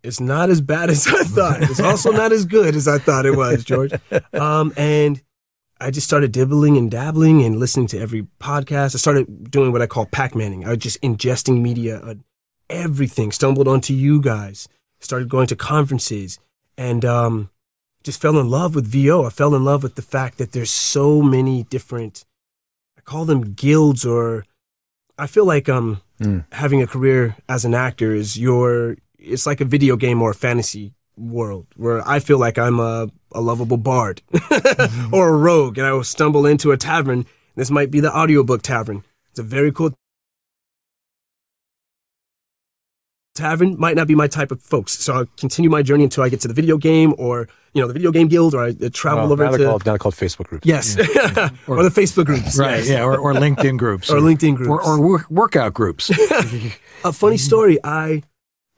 it's 0.03 0.19
not 0.19 0.50
as 0.50 0.62
bad 0.62 0.89
as 0.89 1.07
I 1.07 1.24
thought. 1.24 1.62
It's 1.63 1.80
also 1.80 2.12
not 2.12 2.31
as 2.31 2.45
good 2.45 2.75
as 2.75 2.88
I 2.88 2.98
thought 2.98 3.25
it 3.25 3.36
was, 3.36 3.63
George. 3.63 3.92
Um, 4.33 4.74
and 4.77 5.21
I 5.80 5.92
just 5.92 6.07
started 6.07 6.31
dibbling 6.31 6.77
and 6.77 6.89
dabbling 6.92 7.44
and 7.44 7.59
listening 7.59 7.88
to 7.88 8.00
every 8.00 8.27
podcast. 8.39 8.95
I 8.95 8.98
started 9.00 9.50
doing 9.51 9.71
what 9.71 9.81
I 9.81 9.88
call 9.88 10.06
pac 10.06 10.36
manning. 10.36 10.65
I 10.65 10.69
was 10.69 10.77
just 10.80 11.01
ingesting 11.01 11.62
media, 11.62 11.98
uh, 12.00 12.15
everything. 12.69 13.31
Stumbled 13.31 13.68
onto 13.68 13.94
you 13.94 14.21
guys. 14.21 14.68
Started 15.00 15.30
going 15.30 15.48
to 15.48 15.56
conferences 15.56 16.39
and 16.77 17.03
um, 17.03 17.50
just 18.03 18.21
fell 18.21 18.38
in 18.39 18.50
love 18.50 18.75
with 18.75 18.86
VO. 18.88 19.25
I 19.25 19.30
fell 19.30 19.56
in 19.56 19.63
love 19.63 19.81
with 19.83 19.95
the 19.95 20.01
fact 20.03 20.38
that 20.38 20.51
there's 20.51 20.69
so 20.71 21.21
many 21.21 21.63
different. 21.63 22.25
I 22.98 23.01
call 23.01 23.25
them 23.25 23.53
guilds, 23.53 24.06
or 24.06 24.45
I 25.18 25.27
feel 25.27 25.45
like 25.45 25.69
um 25.69 26.01
Mm. 26.21 26.45
having 26.51 26.83
a 26.83 26.86
career 26.88 27.36
as 27.50 27.65
an 27.65 27.74
actor 27.74 28.13
is 28.13 28.38
your. 28.38 28.95
It's 29.22 29.46
like 29.46 29.62
a 29.62 29.66
video 29.66 29.96
game 29.96 30.22
or 30.22 30.32
a 30.32 30.36
fantasy 30.36 30.94
world 31.16 31.68
where 31.76 32.02
I 32.08 32.20
feel 32.20 32.40
like 32.40 32.58
I'm 32.58 32.80
a, 32.80 33.08
a 33.32 33.42
lovable 33.42 33.78
bard 33.78 34.22
or 35.12 35.30
a 35.30 35.38
rogue 35.38 35.78
and 35.78 35.86
I 35.86 35.92
will 35.94 36.04
stumble 36.04 36.46
into 36.46 36.72
a 36.72 36.78
tavern. 36.78 37.26
This 37.56 37.70
might 37.70 37.92
be 37.92 38.00
the 38.00 38.12
audiobook 38.16 38.62
tavern. 38.64 39.04
It's 39.30 39.40
a 39.40 39.44
very 39.44 39.72
cool 39.72 39.94
tavern. 43.36 43.76
Might 43.78 43.96
not 43.96 44.08
be 44.08 44.16
my 44.16 44.28
type 44.28 44.52
of 44.52 44.62
folks. 44.62 44.94
So 45.00 45.14
I'll 45.14 45.26
continue 45.38 45.70
my 45.70 45.84
journey 45.84 46.04
until 46.04 46.24
I 46.24 46.30
get 46.30 46.42
to 46.42 46.48
the 46.48 46.54
video 46.54 46.78
game 46.78 47.14
or, 47.18 47.48
you 47.74 47.82
know, 47.82 47.88
the 47.88 47.94
video 47.94 48.12
game 48.12 48.28
guild 48.28 48.54
or 48.56 48.66
I 48.66 48.70
uh, 48.70 48.90
travel 48.92 49.24
Well, 49.24 49.34
over 49.34 49.44
now, 49.46 49.52
to. 49.52 49.58
they're 49.58 49.68
called, 49.68 49.86
now 49.86 49.92
they're 49.92 50.00
called 50.00 50.16
Facebook 50.16 50.48
groups. 50.48 50.66
yes. 50.66 50.98
or, 51.68 51.84
the 51.84 51.90
Facebook 51.90 52.26
groups. 52.26 52.58
Right, 52.58 52.78
yes. 52.78 52.90
yeah, 52.90 53.04
or, 53.04 53.18
or 53.18 53.34
LinkedIn 53.34 53.78
groups. 53.78 54.10
Or 54.12 54.18
LinkedIn 54.18 54.56
groups. 54.56 54.70
Or, 54.70 54.82
or 54.84 55.00
work, 55.02 55.30
workout 55.30 55.74
groups. 55.74 56.10
A 57.04 57.14
funny 57.14 57.38
story. 57.38 57.78
I 57.84 58.24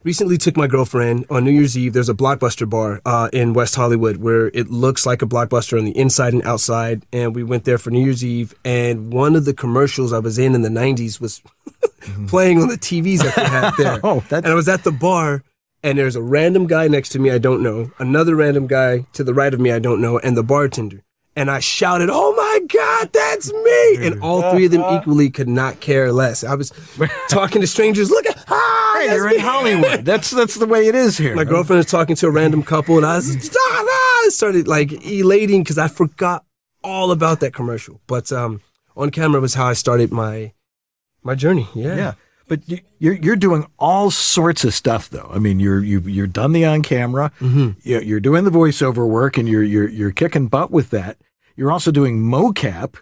recently 0.03 0.37
took 0.37 0.57
my 0.57 0.67
girlfriend 0.67 1.25
on 1.29 1.43
New 1.43 1.51
Year's 1.51 1.77
Eve. 1.77 1.93
There's 1.93 2.09
a 2.09 2.13
Blockbuster 2.13 2.69
bar 2.69 3.01
uh, 3.05 3.29
in 3.33 3.53
West 3.53 3.75
Hollywood 3.75 4.17
where 4.17 4.47
it 4.47 4.69
looks 4.69 5.05
like 5.05 5.21
a 5.21 5.25
Blockbuster 5.25 5.77
on 5.77 5.85
the 5.85 5.97
inside 5.97 6.33
and 6.33 6.43
outside. 6.43 7.05
And 7.13 7.35
we 7.35 7.43
went 7.43 7.63
there 7.65 7.77
for 7.77 7.89
New 7.91 8.03
Year's 8.03 8.23
Eve. 8.23 8.53
And 8.65 9.11
one 9.13 9.35
of 9.35 9.45
the 9.45 9.53
commercials 9.53 10.13
I 10.13 10.19
was 10.19 10.37
in 10.37 10.55
in 10.55 10.61
the 10.61 10.69
90s 10.69 11.19
was 11.21 11.41
playing 12.27 12.61
on 12.61 12.67
the 12.67 12.77
TVs 12.77 13.19
that 13.19 13.35
they 13.35 13.43
had 13.45 13.71
there. 13.77 13.99
Oh, 14.03 14.19
that's- 14.21 14.43
and 14.43 14.47
I 14.47 14.55
was 14.55 14.67
at 14.67 14.83
the 14.83 14.91
bar. 14.91 15.43
And 15.85 15.97
there's 15.97 16.15
a 16.15 16.21
random 16.21 16.65
guy 16.67 16.87
next 16.87 17.09
to 17.09 17.19
me 17.19 17.29
I 17.29 17.37
don't 17.39 17.61
know, 17.61 17.91
another 17.99 18.37
random 18.37 18.67
guy 18.67 19.05
to 19.13 19.23
the 19.23 19.33
right 19.33 19.53
of 19.53 19.59
me 19.59 19.69
I 19.71 19.79
don't 19.79 19.99
know, 19.99 20.17
and 20.19 20.37
the 20.37 20.43
bartender. 20.43 21.03
And 21.35 21.49
I 21.49 21.59
shouted, 21.59 22.09
"Oh 22.11 22.33
my 22.35 22.59
God, 22.67 23.11
that's 23.11 23.51
me!" 23.51 24.05
And 24.07 24.21
all 24.21 24.51
three 24.51 24.65
of 24.65 24.71
them 24.71 24.83
equally 24.99 25.31
could 25.31 25.47
not 25.49 25.79
care 25.79 26.11
less. 26.11 26.43
I 26.43 26.53
was 26.53 26.71
talking 27.27 27.59
to 27.61 27.67
strangers. 27.67 28.11
Look 28.11 28.27
at, 28.27 28.43
ah, 28.49 28.95
Hey, 28.99 29.15
you're 29.15 29.29
me." 29.29 29.35
in 29.35 29.41
Hollywood. 29.41 30.05
That's 30.05 30.29
that's 30.29 30.55
the 30.55 30.67
way 30.67 30.87
it 30.87 30.93
is 30.95 31.17
here. 31.17 31.35
My 31.35 31.43
girlfriend 31.43 31.77
was 31.79 31.87
talking 31.87 32.15
to 32.17 32.27
a 32.27 32.31
random 32.31 32.61
couple, 32.61 32.97
and 32.97 33.05
I 33.05 33.15
was 33.15 33.49
ah, 33.57 33.85
ah, 33.89 34.25
started 34.29 34.67
like 34.67 34.91
elating 35.05 35.63
because 35.63 35.79
I 35.79 35.87
forgot 35.87 36.45
all 36.83 37.11
about 37.11 37.39
that 37.39 37.53
commercial. 37.53 37.99
But 38.05 38.31
um, 38.31 38.61
on 38.95 39.09
camera 39.09 39.41
was 39.41 39.55
how 39.55 39.65
I 39.65 39.73
started 39.73 40.11
my 40.11 40.53
my 41.23 41.33
journey. 41.33 41.67
Yeah, 41.73 41.95
Yeah, 41.95 42.13
but 42.47 42.67
you- 42.69 42.79
you're 42.99 43.13
you're 43.15 43.35
doing 43.35 43.65
all 43.79 44.11
sorts 44.11 44.63
of 44.63 44.73
stuff 44.73 45.09
though. 45.09 45.29
I 45.33 45.39
mean, 45.39 45.59
you're 45.59 45.83
you 45.83 45.99
you're 46.01 46.27
done 46.27 46.51
the 46.53 46.65
on 46.65 46.81
camera. 46.83 47.31
Mm-hmm. 47.39 47.79
You're, 47.81 48.01
you're 48.01 48.19
doing 48.19 48.43
the 48.45 48.51
voiceover 48.51 49.07
work, 49.07 49.37
and 49.37 49.47
you're 49.49 49.63
you're 49.63 49.89
you're 49.89 50.11
kicking 50.11 50.47
butt 50.47 50.71
with 50.71 50.89
that. 50.91 51.17
You're 51.55 51.71
also 51.71 51.91
doing 51.91 52.19
mocap. 52.19 52.95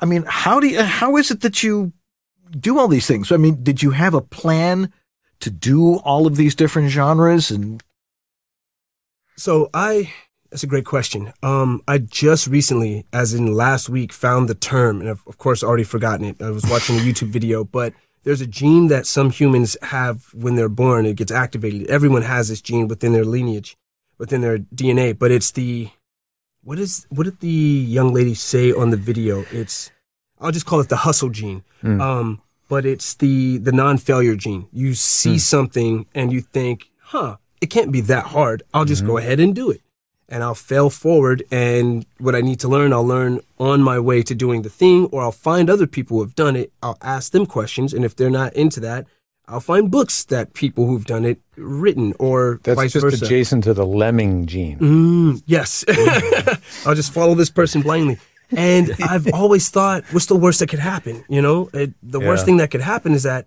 I 0.00 0.04
mean, 0.04 0.24
how 0.26 0.60
do 0.60 0.66
you, 0.68 0.82
how 0.82 1.16
is 1.16 1.30
it 1.30 1.40
that 1.42 1.62
you 1.62 1.92
do 2.50 2.78
all 2.78 2.88
these 2.88 3.06
things? 3.06 3.32
I 3.32 3.36
mean, 3.36 3.62
did 3.62 3.82
you 3.82 3.90
have 3.92 4.14
a 4.14 4.20
plan 4.20 4.92
to 5.40 5.50
do 5.50 5.96
all 5.98 6.26
of 6.26 6.36
these 6.36 6.54
different 6.54 6.90
genres? 6.90 7.50
And 7.50 7.82
So 9.36 9.70
I 9.72 10.12
that's 10.50 10.62
a 10.62 10.66
great 10.66 10.84
question. 10.84 11.32
Um, 11.42 11.82
I 11.88 11.98
just 11.98 12.46
recently, 12.46 13.06
as 13.12 13.32
in 13.32 13.54
last 13.54 13.88
week, 13.88 14.12
found 14.12 14.48
the 14.48 14.54
term, 14.54 15.00
and 15.00 15.08
I've 15.08 15.22
of 15.26 15.38
course 15.38 15.62
already 15.62 15.84
forgotten 15.84 16.26
it. 16.26 16.42
I 16.42 16.50
was 16.50 16.64
watching 16.66 16.96
a 16.96 17.00
YouTube 17.00 17.28
video, 17.28 17.64
but 17.64 17.94
there's 18.24 18.40
a 18.40 18.46
gene 18.46 18.88
that 18.88 19.06
some 19.06 19.30
humans 19.30 19.76
have 19.82 20.32
when 20.34 20.56
they're 20.56 20.68
born. 20.68 21.06
It 21.06 21.16
gets 21.16 21.32
activated. 21.32 21.88
Everyone 21.88 22.22
has 22.22 22.48
this 22.48 22.60
gene 22.60 22.88
within 22.88 23.12
their 23.12 23.24
lineage, 23.24 23.76
within 24.18 24.40
their 24.40 24.58
DNA. 24.58 25.18
But 25.18 25.30
it's 25.30 25.50
the 25.50 25.90
what 26.62 26.78
is 26.78 27.06
what 27.10 27.24
did 27.24 27.40
the 27.40 27.48
young 27.48 28.12
lady 28.12 28.34
say 28.34 28.72
on 28.72 28.90
the 28.90 28.96
video? 28.96 29.44
It's 29.50 29.90
I'll 30.40 30.52
just 30.52 30.66
call 30.66 30.80
it 30.80 30.88
the 30.88 30.96
hustle 30.96 31.30
gene. 31.30 31.62
Hmm. 31.80 32.00
Um, 32.00 32.42
but 32.68 32.86
it's 32.86 33.14
the 33.14 33.58
the 33.58 33.72
non-failure 33.72 34.36
gene. 34.36 34.68
You 34.72 34.94
see 34.94 35.32
hmm. 35.32 35.38
something 35.38 36.06
and 36.14 36.32
you 36.32 36.40
think, 36.40 36.90
huh, 37.00 37.36
it 37.60 37.66
can't 37.66 37.92
be 37.92 38.00
that 38.02 38.26
hard. 38.26 38.62
I'll 38.72 38.84
just 38.84 39.02
mm-hmm. 39.02 39.10
go 39.10 39.18
ahead 39.18 39.40
and 39.40 39.54
do 39.54 39.70
it. 39.70 39.81
And 40.32 40.42
I'll 40.42 40.54
fail 40.72 40.88
forward. 40.90 41.44
And 41.52 42.06
what 42.18 42.34
I 42.34 42.40
need 42.40 42.58
to 42.60 42.68
learn, 42.68 42.92
I'll 42.92 43.06
learn 43.06 43.40
on 43.58 43.82
my 43.82 43.98
way 44.00 44.22
to 44.22 44.34
doing 44.34 44.62
the 44.62 44.70
thing, 44.70 45.06
or 45.12 45.22
I'll 45.22 45.30
find 45.50 45.68
other 45.70 45.86
people 45.86 46.16
who 46.16 46.22
have 46.24 46.34
done 46.34 46.56
it. 46.56 46.72
I'll 46.82 46.98
ask 47.02 47.30
them 47.32 47.44
questions. 47.46 47.92
And 47.94 48.04
if 48.04 48.16
they're 48.16 48.30
not 48.42 48.52
into 48.54 48.80
that, 48.80 49.06
I'll 49.46 49.60
find 49.60 49.90
books 49.90 50.24
that 50.26 50.54
people 50.54 50.86
who've 50.86 51.04
done 51.04 51.24
it 51.24 51.38
written 51.56 52.14
or 52.18 52.60
That's 52.62 52.76
vice 52.80 52.92
just 52.92 53.04
versa. 53.04 53.24
adjacent 53.24 53.64
to 53.64 53.74
the 53.74 53.84
lemming 53.84 54.46
gene. 54.46 54.78
Mm, 54.78 55.42
yes. 55.46 55.84
I'll 56.86 56.94
just 56.94 57.12
follow 57.12 57.34
this 57.34 57.50
person 57.50 57.82
blindly. 57.82 58.18
And 58.56 58.92
I've 59.02 59.28
always 59.34 59.68
thought, 59.68 60.04
what's 60.12 60.26
the 60.26 60.36
worst 60.36 60.60
that 60.60 60.68
could 60.68 60.78
happen? 60.78 61.24
You 61.28 61.42
know, 61.42 61.68
it, 61.74 61.92
the 62.02 62.20
worst 62.20 62.44
thing 62.46 62.56
that 62.58 62.70
could 62.70 62.80
happen 62.80 63.12
is 63.12 63.24
that 63.24 63.46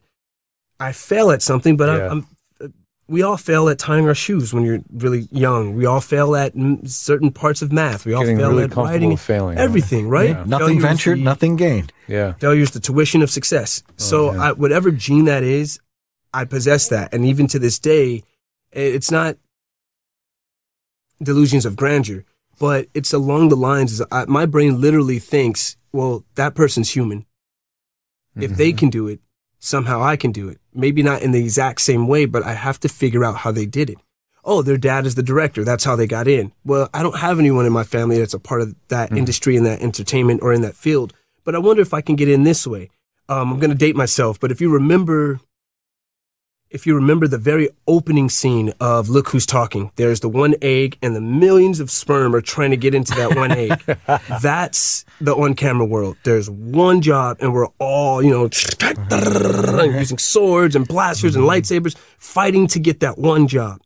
I 0.80 0.92
fail 0.92 1.32
at 1.32 1.42
something, 1.42 1.78
but 1.78 1.88
Yeah. 1.90 2.12
I'm, 2.12 2.20
uh, 2.20 2.24
we 3.08 3.22
all 3.22 3.38
fail 3.38 3.70
at 3.70 3.78
tying 3.78 4.08
our 4.08 4.16
shoes 4.16 4.54
when 4.54 4.64
you're 4.66 4.80
really 4.92 5.28
young. 5.32 5.76
We 5.76 5.86
all 5.86 6.02
fail 6.02 6.36
at 6.36 6.56
mm, 6.56 6.90
certain 6.90 7.32
parts 7.32 7.62
of 7.62 7.72
math. 7.72 8.06
We 8.06 8.14
all 8.14 8.22
Getting 8.24 8.38
fail 8.38 8.50
really 8.50 8.64
at 8.64 8.76
writing. 8.76 9.16
failing. 9.18 9.58
Everything, 9.58 10.10
right? 10.10 10.30
Yeah. 10.32 10.44
Nothing 10.48 10.68
Failure 10.68 10.78
is 10.78 10.84
ventured, 10.84 11.20
the- 11.20 11.24
nothing 11.24 11.56
gained. 11.56 11.94
Yeah. 12.08 12.34
Failure 12.34 12.62
is 12.64 12.72
the 12.72 12.80
tuition 12.80 13.22
of 13.22 13.30
success. 13.30 13.84
so 13.98 14.34
yeah. 14.34 14.42
I, 14.44 14.52
whatever 14.54 14.90
gene 14.92 15.26
that 15.26 15.44
is, 15.44 15.80
I 16.34 16.46
possess 16.46 16.88
that. 16.90 17.14
And 17.14 17.26
even 17.26 17.48
to 17.48 17.60
this 17.60 17.78
day, 17.80 18.24
it's 18.72 19.12
not 19.12 19.38
delusions 21.22 21.66
of 21.66 21.76
grandeur, 21.76 22.26
but 22.60 22.88
it's 22.94 23.14
along 23.14 23.50
the 23.50 23.56
lines. 23.56 23.94
Is 23.94 24.02
I, 24.12 24.26
my 24.26 24.46
brain 24.46 24.82
literally 24.82 25.20
thinks, 25.20 25.78
well, 25.94 26.26
that 26.36 26.56
person's 26.56 26.92
human. 26.92 27.26
If 28.36 28.58
they 28.58 28.72
Mm-hmm. 28.72 28.78
can 28.78 28.90
do 28.90 29.08
it, 29.08 29.22
somehow 29.60 30.04
I 30.04 30.18
can 30.18 30.32
do 30.34 30.50
it. 30.50 30.60
Maybe 30.76 31.02
not 31.02 31.22
in 31.22 31.32
the 31.32 31.40
exact 31.40 31.82
same 31.82 32.08
way, 32.08 32.26
but 32.26 32.44
I 32.44 32.54
have 32.54 32.80
to 32.82 32.90
figure 32.90 33.24
out 33.24 33.38
how 33.38 33.52
they 33.52 33.66
did 33.66 33.90
it. 33.90 33.98
Oh, 34.44 34.62
their 34.62 34.78
dad 34.78 35.06
is 35.08 35.16
the 35.16 35.24
director. 35.24 35.64
That's 35.64 35.84
how 35.84 35.96
they 35.96 36.06
got 36.06 36.28
in. 36.28 36.52
Well, 36.64 36.90
I 36.94 37.02
don't 37.02 37.18
have 37.18 37.40
anyone 37.40 37.66
in 37.66 37.74
my 37.74 37.84
family 37.84 38.20
that's 38.20 38.34
a 38.36 38.40
part 38.40 38.62
of 38.62 38.76
that 38.90 39.08
Mm-hmm. 39.10 39.18
industry 39.18 39.56
in 39.56 39.64
that 39.64 39.82
entertainment 39.82 40.42
or 40.44 40.54
in 40.54 40.62
that 40.62 40.76
field. 40.76 41.14
But 41.44 41.56
I 41.56 41.60
wonder 41.60 41.82
if 41.82 41.94
I 41.94 42.02
can 42.02 42.16
get 42.16 42.30
in 42.30 42.44
this 42.44 42.68
way. 42.68 42.90
Um, 43.28 43.54
I'm 43.54 43.60
going 43.60 43.72
to 43.72 43.76
date 43.76 43.96
myself, 43.96 44.40
but 44.40 44.52
if 44.52 44.62
you 44.62 44.70
remember, 44.70 45.40
if 46.76 46.86
you 46.86 46.94
remember 46.94 47.26
the 47.26 47.38
very 47.38 47.70
opening 47.88 48.28
scene 48.28 48.74
of 48.82 49.08
Look 49.08 49.30
Who's 49.30 49.46
Talking, 49.46 49.92
there's 49.96 50.20
the 50.20 50.28
one 50.28 50.56
egg 50.62 50.98
and 51.02 51.16
the 51.16 51.22
millions 51.22 51.80
of 51.80 51.90
sperm 51.90 52.36
are 52.36 52.42
trying 52.42 52.72
to 52.72 52.78
get 52.78 52.94
into 52.94 53.16
that 53.16 53.34
one 53.34 53.54
egg. 53.54 53.82
That's 54.42 55.06
the 55.22 55.34
on 55.34 55.54
camera 55.54 55.86
world. 55.86 56.18
There's 56.26 56.50
one 56.50 57.00
job 57.00 57.38
and 57.40 57.54
we're 57.54 57.70
all, 57.80 58.22
you 58.22 58.30
know, 58.30 58.50
uh-huh. 58.82 59.84
using 59.84 60.18
swords 60.18 60.76
and 60.76 60.86
blasters 60.86 61.38
and 61.38 61.46
mm-hmm. 61.46 61.62
lightsabers 61.62 61.96
fighting 62.18 62.68
to 62.68 62.80
get 62.82 63.00
that 63.00 63.18
one 63.18 63.48
job. 63.48 63.80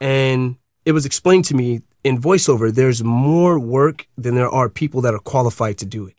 And 0.00 0.56
it 0.86 0.92
was 0.92 1.04
explained 1.04 1.44
to 1.46 1.54
me 1.54 1.82
in 2.02 2.18
voiceover 2.18 2.74
there's 2.74 3.04
more 3.04 3.58
work 3.58 4.06
than 4.16 4.36
there 4.36 4.48
are 4.48 4.70
people 4.70 5.02
that 5.02 5.12
are 5.12 5.18
qualified 5.18 5.76
to 5.78 5.84
do 5.84 6.06
it. 6.06 6.14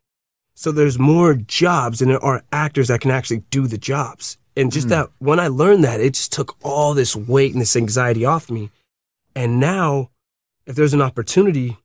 So 0.53 0.71
there's 0.71 0.99
more 0.99 1.33
jobs 1.33 1.99
than 1.99 2.09
there 2.09 2.23
are 2.23 2.43
actors 2.51 2.89
that 2.89 3.01
can 3.01 3.09
actually 3.09 3.39
do 3.49 3.65
the 3.65 3.79
jobs. 3.79 4.37
And 4.55 4.71
just 4.71 4.85
hmm. 4.85 4.91
that, 4.91 5.09
when 5.19 5.39
I 5.39 5.47
learned 5.47 5.83
that, 5.83 5.99
it 5.99 6.13
just 6.13 6.31
took 6.31 6.55
all 6.63 6.93
this 6.93 7.15
weight 7.15 7.53
and 7.53 7.61
this 7.61 7.75
anxiety 7.75 8.25
off 8.25 8.51
me. 8.51 8.69
And 9.35 9.59
now, 9.59 10.11
if 10.65 10.75
there's 10.75 10.93
an 10.93 11.01
opportunity 11.01 11.77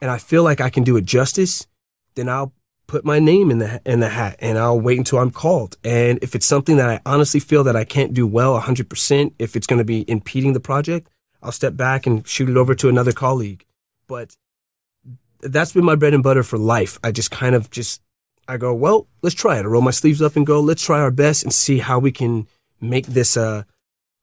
and 0.00 0.10
I 0.10 0.18
feel 0.18 0.42
like 0.42 0.60
I 0.60 0.70
can 0.70 0.84
do 0.84 0.96
it 0.96 1.04
justice, 1.04 1.66
then 2.14 2.28
I'll 2.28 2.52
put 2.86 3.04
my 3.04 3.20
name 3.20 3.52
in 3.52 3.58
the 3.58 3.80
in 3.86 4.00
the 4.00 4.08
hat 4.08 4.36
and 4.40 4.58
I'll 4.58 4.80
wait 4.80 4.98
until 4.98 5.20
I'm 5.20 5.30
called. 5.30 5.76
And 5.84 6.18
if 6.22 6.34
it's 6.34 6.46
something 6.46 6.76
that 6.76 6.90
I 6.90 7.00
honestly 7.06 7.40
feel 7.40 7.62
that 7.64 7.76
I 7.76 7.84
can't 7.84 8.12
do 8.12 8.26
well 8.26 8.60
100%, 8.60 9.32
if 9.38 9.56
it's 9.56 9.66
going 9.66 9.78
to 9.78 9.84
be 9.84 10.04
impeding 10.10 10.52
the 10.52 10.60
project, 10.60 11.08
I'll 11.42 11.52
step 11.52 11.76
back 11.76 12.06
and 12.06 12.26
shoot 12.26 12.50
it 12.50 12.56
over 12.56 12.74
to 12.74 12.88
another 12.88 13.12
colleague. 13.12 13.64
But 14.08 14.36
that's 15.40 15.72
been 15.72 15.84
my 15.84 15.94
bread 15.94 16.14
and 16.14 16.22
butter 16.22 16.42
for 16.42 16.58
life. 16.58 16.98
I 17.02 17.12
just 17.12 17.30
kind 17.30 17.54
of 17.54 17.70
just 17.70 18.02
I 18.50 18.56
go, 18.56 18.74
well, 18.74 19.06
let's 19.22 19.36
try 19.36 19.58
it. 19.58 19.62
I 19.62 19.68
roll 19.68 19.80
my 19.80 19.92
sleeves 19.92 20.20
up 20.20 20.34
and 20.34 20.44
go, 20.44 20.60
let's 20.60 20.82
try 20.82 21.00
our 21.00 21.12
best 21.12 21.44
and 21.44 21.52
see 21.52 21.78
how 21.78 22.00
we 22.00 22.10
can 22.10 22.48
make 22.80 23.06
this 23.06 23.36
a 23.36 23.64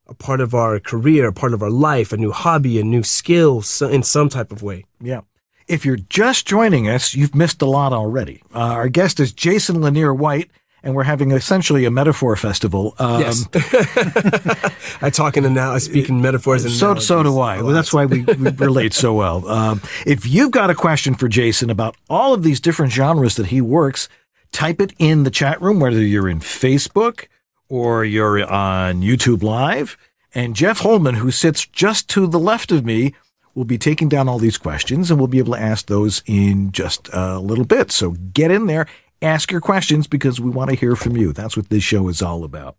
a 0.10 0.14
part 0.14 0.40
of 0.40 0.54
our 0.54 0.80
career, 0.80 1.28
a 1.28 1.34
part 1.34 1.54
of 1.54 1.62
our 1.62 1.70
life, 1.70 2.14
a 2.14 2.18
new 2.18 2.32
hobby, 2.32 2.80
a 2.80 2.84
new 2.84 3.04
skill 3.04 3.62
so, 3.62 3.90
in 3.90 4.04
some 4.04 4.30
type 4.30 4.54
of 4.54 4.64
way. 4.64 4.86
Yeah. 5.02 5.22
If 5.68 5.86
you're 5.86 5.98
just 5.98 6.48
joining 6.48 6.88
us, 6.88 7.14
you've 7.14 7.36
missed 7.36 7.62
a 7.62 7.66
lot 7.66 7.92
already. 7.92 8.42
Uh, 8.56 8.60
our 8.60 8.88
guest 8.88 9.20
is 9.20 9.34
Jason 9.34 9.82
Lanier 9.82 10.14
White, 10.14 10.50
and 10.88 10.96
we're 10.96 11.04
having 11.04 11.32
essentially 11.32 11.84
a 11.84 11.92
metaphor 11.92 12.38
festival. 12.38 12.96
Um, 12.98 13.20
Yes. 13.20 13.46
I 15.02 15.10
talk 15.10 15.36
in 15.36 15.44
and 15.44 15.54
now 15.54 15.74
I 15.74 15.80
speak 15.80 16.08
in 16.08 16.22
metaphors 16.22 16.64
and 16.64 16.74
So, 16.74 16.96
so 16.96 17.24
do 17.24 17.40
I. 17.40 17.62
Well, 17.62 17.74
that's 17.74 17.92
why 17.94 18.06
we, 18.06 18.24
we 18.24 18.52
relate 18.58 18.94
so 18.94 19.14
well. 19.14 19.46
Um, 19.50 19.82
if 20.06 20.26
you've 20.26 20.52
got 20.52 20.70
a 20.70 20.76
question 20.76 21.14
for 21.14 21.28
Jason 21.28 21.70
about 21.70 21.98
all 22.10 22.34
of 22.34 22.42
these 22.42 22.62
different 22.62 22.94
genres 22.94 23.36
that 23.36 23.48
he 23.48 23.60
works, 23.60 24.08
type 24.54 24.80
it 24.80 24.94
in 24.98 25.24
the 25.24 25.30
chat 25.30 25.62
room, 25.62 25.82
whether 25.82 26.00
you're 26.00 26.30
in 26.30 26.40
Facebook 26.40 27.28
or 27.68 28.06
you're 28.06 28.50
on 28.50 29.02
YouTube 29.02 29.44
Live. 29.44 29.98
And 30.34 30.56
Jeff 30.56 30.80
Holman, 30.80 31.16
who 31.16 31.32
sits 31.32 31.66
just 31.66 32.08
to 32.12 32.28
the 32.28 32.40
left 32.40 32.72
of 32.72 32.86
me, 32.86 33.14
will 33.56 33.66
be 33.66 33.78
taking 33.78 34.08
down 34.08 34.30
all 34.30 34.40
these 34.40 34.58
questions 34.58 35.12
and 35.12 35.20
we'll 35.20 35.28
be 35.28 35.40
able 35.40 35.56
to 35.56 35.60
ask 35.62 35.88
those 35.88 36.24
in 36.28 36.72
just 36.72 37.10
a 37.12 37.40
little 37.40 37.66
bit. 37.66 37.92
So 37.92 38.12
get 38.12 38.52
in 38.52 38.68
there, 38.68 38.88
ask 39.22 39.52
your 39.52 39.62
questions 39.62 40.08
because 40.08 40.40
we 40.40 40.50
want 40.50 40.70
to 40.70 40.76
hear 40.76 40.96
from 40.96 41.18
you. 41.18 41.34
That's 41.34 41.58
what 41.58 41.70
this 41.70 41.84
show 41.84 42.08
is 42.08 42.22
all 42.22 42.44
about. 42.44 42.78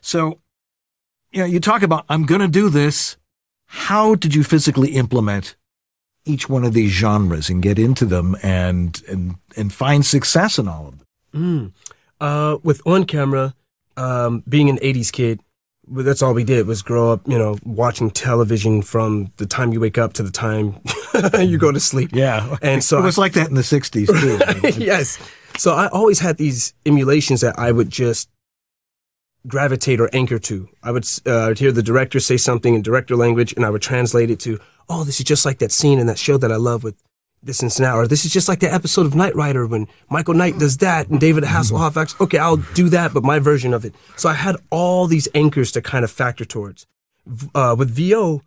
So, 0.00 0.40
you 1.30 1.40
know, 1.40 1.46
you 1.46 1.60
talk 1.60 1.82
about, 1.82 2.04
I'm 2.08 2.24
going 2.24 2.40
to 2.40 2.48
do 2.48 2.68
this. 2.68 3.16
How 3.66 4.14
did 4.14 4.34
you 4.34 4.44
physically 4.44 4.90
implement 4.92 5.56
each 6.24 6.48
one 6.48 6.64
of 6.64 6.72
these 6.72 6.90
genres 6.92 7.48
and 7.48 7.62
get 7.62 7.78
into 7.78 8.04
them 8.04 8.36
and, 8.42 9.00
and, 9.08 9.36
and 9.56 9.72
find 9.72 10.04
success 10.04 10.58
in 10.58 10.68
all 10.68 10.88
of 10.88 10.98
them? 10.98 11.06
Mm. 11.34 11.72
Uh, 12.20 12.58
with 12.62 12.82
on 12.86 13.04
camera, 13.04 13.54
um, 13.96 14.44
being 14.48 14.68
an 14.70 14.78
'80s 14.78 15.10
kid, 15.10 15.40
that's 15.88 16.22
all 16.22 16.34
we 16.34 16.44
did 16.44 16.66
was 16.66 16.82
grow 16.82 17.12
up. 17.12 17.26
You 17.26 17.38
know, 17.38 17.58
watching 17.64 18.10
television 18.10 18.82
from 18.82 19.32
the 19.38 19.46
time 19.46 19.72
you 19.72 19.80
wake 19.80 19.98
up 19.98 20.12
to 20.14 20.22
the 20.22 20.30
time 20.30 20.80
you 21.40 21.58
go 21.58 21.72
to 21.72 21.80
sleep. 21.80 22.10
Yeah. 22.12 22.56
And 22.62 22.84
so 22.84 22.98
it 22.98 23.02
was 23.02 23.18
like 23.18 23.32
that 23.32 23.48
in 23.48 23.54
the 23.54 23.62
60s 23.62 24.06
too. 24.06 24.78
yes. 24.84 25.18
So 25.58 25.74
I 25.74 25.88
always 25.88 26.20
had 26.20 26.38
these 26.38 26.74
emulations 26.86 27.40
that 27.42 27.58
I 27.58 27.72
would 27.72 27.90
just 27.90 28.28
gravitate 29.46 30.00
or 30.00 30.08
anchor 30.12 30.38
to. 30.38 30.68
I 30.82 30.90
would 30.90 31.06
uh, 31.26 31.54
hear 31.54 31.72
the 31.72 31.82
director 31.82 32.20
say 32.20 32.36
something 32.36 32.74
in 32.74 32.82
director 32.82 33.16
language, 33.16 33.52
and 33.54 33.64
I 33.64 33.70
would 33.70 33.82
translate 33.82 34.30
it 34.30 34.40
to, 34.40 34.58
"Oh, 34.88 35.04
this 35.04 35.20
is 35.20 35.26
just 35.26 35.44
like 35.44 35.58
that 35.58 35.72
scene 35.72 35.98
in 35.98 36.06
that 36.06 36.18
show 36.18 36.36
that 36.36 36.52
I 36.52 36.56
love 36.56 36.84
with 36.84 36.96
this 37.42 37.60
and 37.60 37.80
now," 37.80 37.96
or 37.96 38.06
"This 38.06 38.24
is 38.24 38.32
just 38.32 38.48
like 38.48 38.60
the 38.60 38.72
episode 38.72 39.06
of 39.06 39.14
Knight 39.14 39.34
Rider 39.34 39.66
when 39.66 39.88
Michael 40.08 40.34
Knight 40.34 40.58
does 40.58 40.78
that 40.78 41.08
and 41.08 41.20
David 41.20 41.44
Hasselhoff 41.44 42.00
acts." 42.00 42.14
Okay, 42.20 42.38
I'll 42.38 42.58
do 42.74 42.88
that, 42.90 43.12
but 43.12 43.24
my 43.24 43.38
version 43.38 43.74
of 43.74 43.84
it. 43.84 43.94
So 44.16 44.28
I 44.28 44.34
had 44.34 44.56
all 44.70 45.06
these 45.06 45.28
anchors 45.34 45.72
to 45.72 45.82
kind 45.82 46.04
of 46.04 46.10
factor 46.10 46.44
towards. 46.44 46.86
Uh, 47.54 47.76
with 47.78 47.90
VO, 47.90 48.42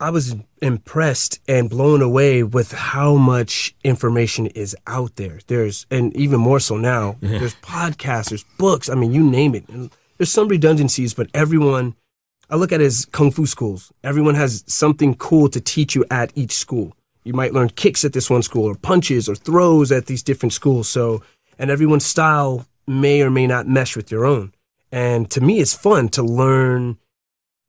I 0.00 0.10
was 0.10 0.34
impressed 0.60 1.40
and 1.46 1.70
blown 1.70 2.02
away 2.02 2.42
with 2.42 2.72
how 2.72 3.16
much 3.16 3.74
information 3.84 4.46
is 4.48 4.76
out 4.86 5.16
there. 5.16 5.38
There's, 5.46 5.86
and 5.90 6.14
even 6.16 6.40
more 6.40 6.60
so 6.60 6.76
now, 6.76 7.16
there's 7.20 7.54
podcasts, 7.56 8.30
there's 8.30 8.44
books. 8.58 8.88
I 8.88 8.94
mean, 8.96 9.12
you 9.12 9.22
name 9.22 9.54
it. 9.54 9.68
And 9.68 9.90
there's 10.18 10.32
some 10.32 10.48
redundancies, 10.48 11.14
but 11.14 11.28
everyone, 11.32 11.94
I 12.50 12.56
look 12.56 12.72
at 12.72 12.80
it 12.80 12.86
as 12.86 13.04
kung 13.06 13.30
fu 13.30 13.46
schools. 13.46 13.92
Everyone 14.02 14.34
has 14.34 14.64
something 14.66 15.14
cool 15.14 15.48
to 15.48 15.60
teach 15.60 15.94
you 15.94 16.04
at 16.10 16.32
each 16.34 16.52
school. 16.52 16.96
You 17.22 17.32
might 17.32 17.54
learn 17.54 17.70
kicks 17.70 18.04
at 18.04 18.12
this 18.12 18.28
one 18.28 18.42
school 18.42 18.64
or 18.64 18.74
punches 18.74 19.28
or 19.28 19.34
throws 19.34 19.90
at 19.90 20.06
these 20.06 20.22
different 20.22 20.52
schools. 20.52 20.88
So, 20.88 21.22
and 21.58 21.70
everyone's 21.70 22.04
style 22.04 22.66
may 22.86 23.22
or 23.22 23.30
may 23.30 23.46
not 23.46 23.68
mesh 23.68 23.96
with 23.96 24.10
your 24.10 24.26
own. 24.26 24.52
And 24.92 25.30
to 25.30 25.40
me, 25.40 25.60
it's 25.60 25.74
fun 25.74 26.08
to 26.10 26.22
learn 26.22 26.98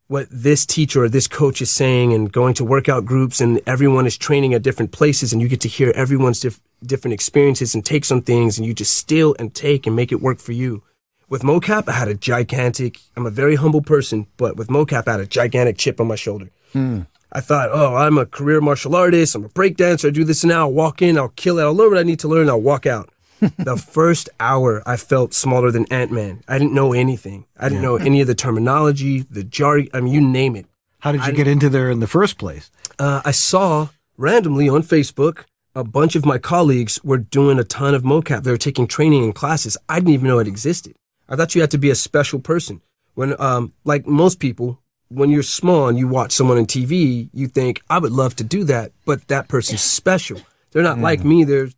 what 0.08 0.28
this 0.30 0.66
teacher 0.66 1.04
or 1.04 1.10
this 1.10 1.28
coach 1.28 1.62
is 1.62 1.72
saying 1.72 2.14
and 2.14 2.32
going 2.32 2.54
to 2.54 2.64
workout 2.64 3.06
groups 3.06 3.42
and 3.42 3.60
everyone 3.66 4.06
is 4.06 4.18
training 4.18 4.54
at 4.54 4.62
different 4.62 4.92
places 4.92 5.34
and 5.34 5.42
you 5.42 5.48
get 5.48 5.62
to 5.62 5.68
hear 5.68 5.92
everyone's 5.96 6.40
diff- 6.40 6.62
different 6.84 7.14
experiences 7.14 7.74
and 7.74 7.84
take 7.84 8.06
some 8.06 8.22
things 8.22 8.58
and 8.58 8.68
you 8.68 8.74
just 8.74 8.96
steal 8.96 9.36
and 9.40 9.56
take 9.56 9.88
and 9.88 9.96
make 9.96 10.12
it 10.12 10.22
work 10.22 10.40
for 10.40 10.52
you. 10.52 10.84
With 11.28 11.42
mocap, 11.42 11.90
I 11.90 11.94
had 11.94 12.08
a 12.08 12.14
gigantic, 12.14 13.00
I'm 13.16 13.26
a 13.26 13.32
very 13.32 13.56
humble 13.56 13.82
person, 13.82 14.28
but 14.38 14.58
with 14.58 14.68
mocap, 14.68 15.08
I 15.08 15.14
had 15.14 15.22
a 15.22 15.26
gigantic 15.26 15.78
chip 15.78 16.00
on 16.00 16.08
my 16.08 16.16
shoulder. 16.16 16.52
Hmm. 16.72 17.02
I 17.32 17.42
thought, 17.42 17.70
oh, 17.74 17.96
I'm 17.96 18.20
a 18.20 18.28
career 18.28 18.62
martial 18.62 18.96
artist. 18.96 19.36
I'm 19.36 19.44
a 19.44 19.50
breakdancer. 19.50 20.08
I 20.08 20.12
do 20.12 20.24
this 20.24 20.46
now. 20.46 20.62
I'll 20.68 20.72
walk 20.72 21.02
in, 21.02 21.18
I'll 21.18 21.30
kill 21.30 21.58
it. 21.58 21.64
I'll 21.64 21.74
learn 21.74 21.90
what 21.92 22.00
I 22.00 22.04
need 22.04 22.20
to 22.20 22.28
learn. 22.28 22.48
I'll 22.48 22.62
walk 22.62 22.86
out. 22.86 23.10
The 23.40 23.78
first 23.78 24.30
hour, 24.40 24.82
I 24.86 24.98
felt 24.98 25.34
smaller 25.34 25.72
than 25.72 25.86
Ant 25.92 26.12
Man. 26.12 26.44
I 26.48 26.58
didn't 26.58 26.74
know 26.74 26.94
anything. 26.94 27.46
I 27.58 27.70
didn't 27.70 27.82
know 27.82 27.98
any 27.98 28.22
of 28.22 28.28
the 28.28 28.36
terminology, 28.36 29.20
the 29.30 29.44
jargon. 29.44 29.90
I 29.94 30.02
mean, 30.02 30.14
you 30.14 30.22
name 30.22 30.56
it. 30.56 30.66
How 31.00 31.12
did 31.12 31.26
you 31.26 31.34
get 31.34 31.48
into 31.48 31.70
there 31.70 31.90
in 31.90 32.00
the 32.00 32.08
first 32.08 32.38
place? 32.38 32.72
Uh, 32.98 33.22
I 33.24 33.32
saw 33.32 33.90
randomly 34.18 34.68
on 34.70 34.82
Facebook 34.82 35.46
a 35.76 35.84
bunch 35.84 36.16
of 36.16 36.26
my 36.26 36.38
colleagues 36.38 37.04
were 37.04 37.18
doing 37.18 37.60
a 37.60 37.64
ton 37.64 37.94
of 37.94 38.04
mocap. 38.04 38.44
They 38.44 38.52
were 38.52 38.58
taking 38.58 38.88
training 38.88 39.24
and 39.24 39.36
classes. 39.36 39.78
I 39.90 40.00
didn't 40.00 40.14
even 40.14 40.28
know 40.28 40.40
it 40.40 40.48
existed. 40.48 40.96
I 41.28 41.36
thought 41.36 41.54
you 41.54 41.62
had 41.62 41.72
to 41.72 41.78
be 41.78 41.90
a 41.90 41.96
special 41.96 42.40
person. 42.40 42.82
When, 43.14 43.40
um, 43.42 43.74
like 43.84 44.08
most 44.08 44.40
people, 44.40 44.80
when 45.10 45.30
you're 45.30 45.44
small 45.44 45.88
and 45.88 45.98
you 45.98 46.08
watch 46.08 46.32
someone 46.32 46.58
on 46.58 46.66
TV, 46.66 47.30
you 47.34 47.48
think, 47.48 47.82
I 47.90 48.00
would 48.00 48.12
love 48.12 48.36
to 48.38 48.44
do 48.44 48.64
that, 48.66 48.94
but 49.06 49.28
that 49.28 49.48
person's 49.48 49.82
special. 49.82 50.40
They're 50.72 50.84
not 50.84 51.00
like 51.00 51.24
me. 51.24 51.44
They're, 51.44 51.70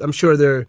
I'm 0.00 0.12
sure 0.12 0.36
their 0.36 0.66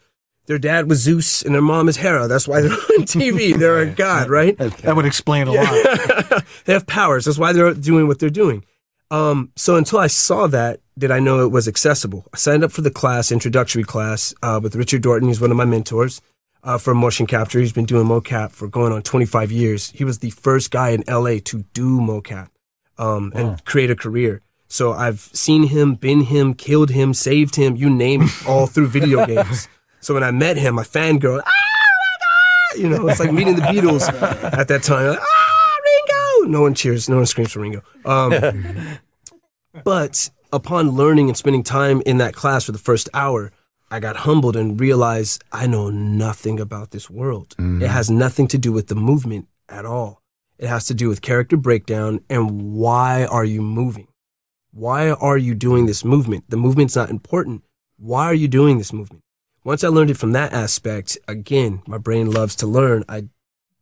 their 0.47 0.57
dad 0.57 0.89
was 0.89 0.99
Zeus 0.99 1.43
and 1.43 1.53
their 1.53 1.61
mom 1.61 1.87
is 1.87 1.97
Hera. 1.97 2.27
That's 2.27 2.47
why 2.47 2.61
they're 2.61 2.71
on 2.71 3.03
TV. 3.03 3.53
They're 3.59 3.79
a 3.79 3.85
god, 3.85 4.29
right? 4.29 4.57
That 4.57 4.95
would 4.95 5.05
explain 5.05 5.47
a 5.47 5.51
lot. 5.51 6.43
they 6.65 6.73
have 6.73 6.87
powers. 6.87 7.25
That's 7.25 7.37
why 7.37 7.53
they're 7.53 7.73
doing 7.73 8.07
what 8.07 8.19
they're 8.19 8.29
doing. 8.29 8.63
Um, 9.11 9.51
so 9.55 9.75
until 9.75 9.99
I 9.99 10.07
saw 10.07 10.47
that, 10.47 10.79
did 10.97 11.11
I 11.11 11.19
know 11.19 11.41
it 11.41 11.51
was 11.51 11.67
accessible? 11.67 12.25
I 12.33 12.37
signed 12.37 12.63
up 12.63 12.71
for 12.71 12.81
the 12.81 12.91
class, 12.91 13.31
introductory 13.31 13.83
class, 13.83 14.33
uh, 14.41 14.59
with 14.61 14.75
Richard 14.75 15.03
Dorton. 15.03 15.27
He's 15.27 15.39
one 15.39 15.51
of 15.51 15.57
my 15.57 15.65
mentors 15.65 16.21
uh, 16.63 16.77
for 16.77 16.95
motion 16.95 17.25
capture. 17.27 17.59
He's 17.59 17.73
been 17.73 17.85
doing 17.85 18.07
mocap 18.07 18.51
for 18.51 18.67
going 18.67 18.91
on 18.91 19.01
25 19.01 19.51
years. 19.51 19.91
He 19.91 20.03
was 20.03 20.19
the 20.19 20.31
first 20.31 20.71
guy 20.71 20.89
in 20.89 21.03
LA 21.07 21.39
to 21.45 21.63
do 21.73 21.99
mocap 21.99 22.49
um, 22.97 23.31
and 23.35 23.63
create 23.65 23.91
a 23.91 23.95
career. 23.95 24.41
So 24.67 24.91
I've 24.91 25.19
seen 25.33 25.63
him, 25.63 25.95
been 25.95 26.21
him, 26.21 26.53
killed 26.53 26.89
him, 26.89 27.13
saved 27.13 27.55
him, 27.55 27.75
you 27.75 27.89
name 27.89 28.23
it, 28.23 28.47
all 28.47 28.67
through 28.67 28.87
video 28.87 29.25
games. 29.27 29.67
So 30.07 30.13
when 30.13 30.23
I 30.23 30.31
met 30.31 30.55
him, 30.55 30.79
I 30.79 30.83
fangirl, 30.83 31.41
ah, 31.45 31.51
my 32.73 32.79
you 32.79 32.87
know, 32.87 33.09
it's 33.09 33.19
like 33.19 33.33
meeting 33.33 33.57
the 33.57 33.61
Beatles 33.63 34.07
at 34.57 34.69
that 34.69 34.81
time. 34.81 35.09
Like, 35.09 35.19
ah, 35.19 35.75
Ringo! 35.83 36.49
No 36.49 36.61
one 36.61 36.75
cheers, 36.75 37.09
no 37.09 37.17
one 37.17 37.25
screams 37.25 37.51
for 37.51 37.59
Ringo. 37.59 37.81
Um, 38.05 38.99
but 39.83 40.29
upon 40.53 40.91
learning 40.91 41.27
and 41.27 41.35
spending 41.35 41.61
time 41.61 42.01
in 42.05 42.19
that 42.19 42.33
class 42.33 42.63
for 42.63 42.71
the 42.71 42.77
first 42.77 43.09
hour, 43.13 43.51
I 43.91 43.99
got 43.99 44.15
humbled 44.15 44.55
and 44.55 44.79
realized 44.79 45.43
I 45.51 45.67
know 45.67 45.89
nothing 45.89 46.57
about 46.57 46.91
this 46.91 47.09
world. 47.09 47.53
It 47.59 47.89
has 47.89 48.09
nothing 48.09 48.47
to 48.47 48.57
do 48.57 48.71
with 48.71 48.87
the 48.87 48.95
movement 48.95 49.49
at 49.67 49.85
all. 49.85 50.21
It 50.57 50.69
has 50.69 50.85
to 50.85 50.93
do 50.93 51.09
with 51.09 51.21
character 51.21 51.57
breakdown 51.57 52.21
and 52.29 52.71
why 52.71 53.25
are 53.25 53.43
you 53.43 53.61
moving? 53.61 54.07
Why 54.71 55.09
are 55.09 55.37
you 55.37 55.53
doing 55.53 55.85
this 55.85 56.05
movement? 56.05 56.45
The 56.47 56.55
movement's 56.55 56.95
not 56.95 57.09
important. 57.09 57.65
Why 57.97 58.23
are 58.23 58.33
you 58.33 58.47
doing 58.47 58.77
this 58.77 58.93
movement? 58.93 59.23
Once 59.67 59.83
I 59.83 59.89
learned 59.89 60.09
it 60.11 60.17
from 60.17 60.31
that 60.31 60.53
aspect, 60.53 61.17
again, 61.27 61.81
my 61.85 61.97
brain 61.97 62.31
loves 62.31 62.55
to 62.55 62.65
learn. 62.65 63.03
I 63.09 63.25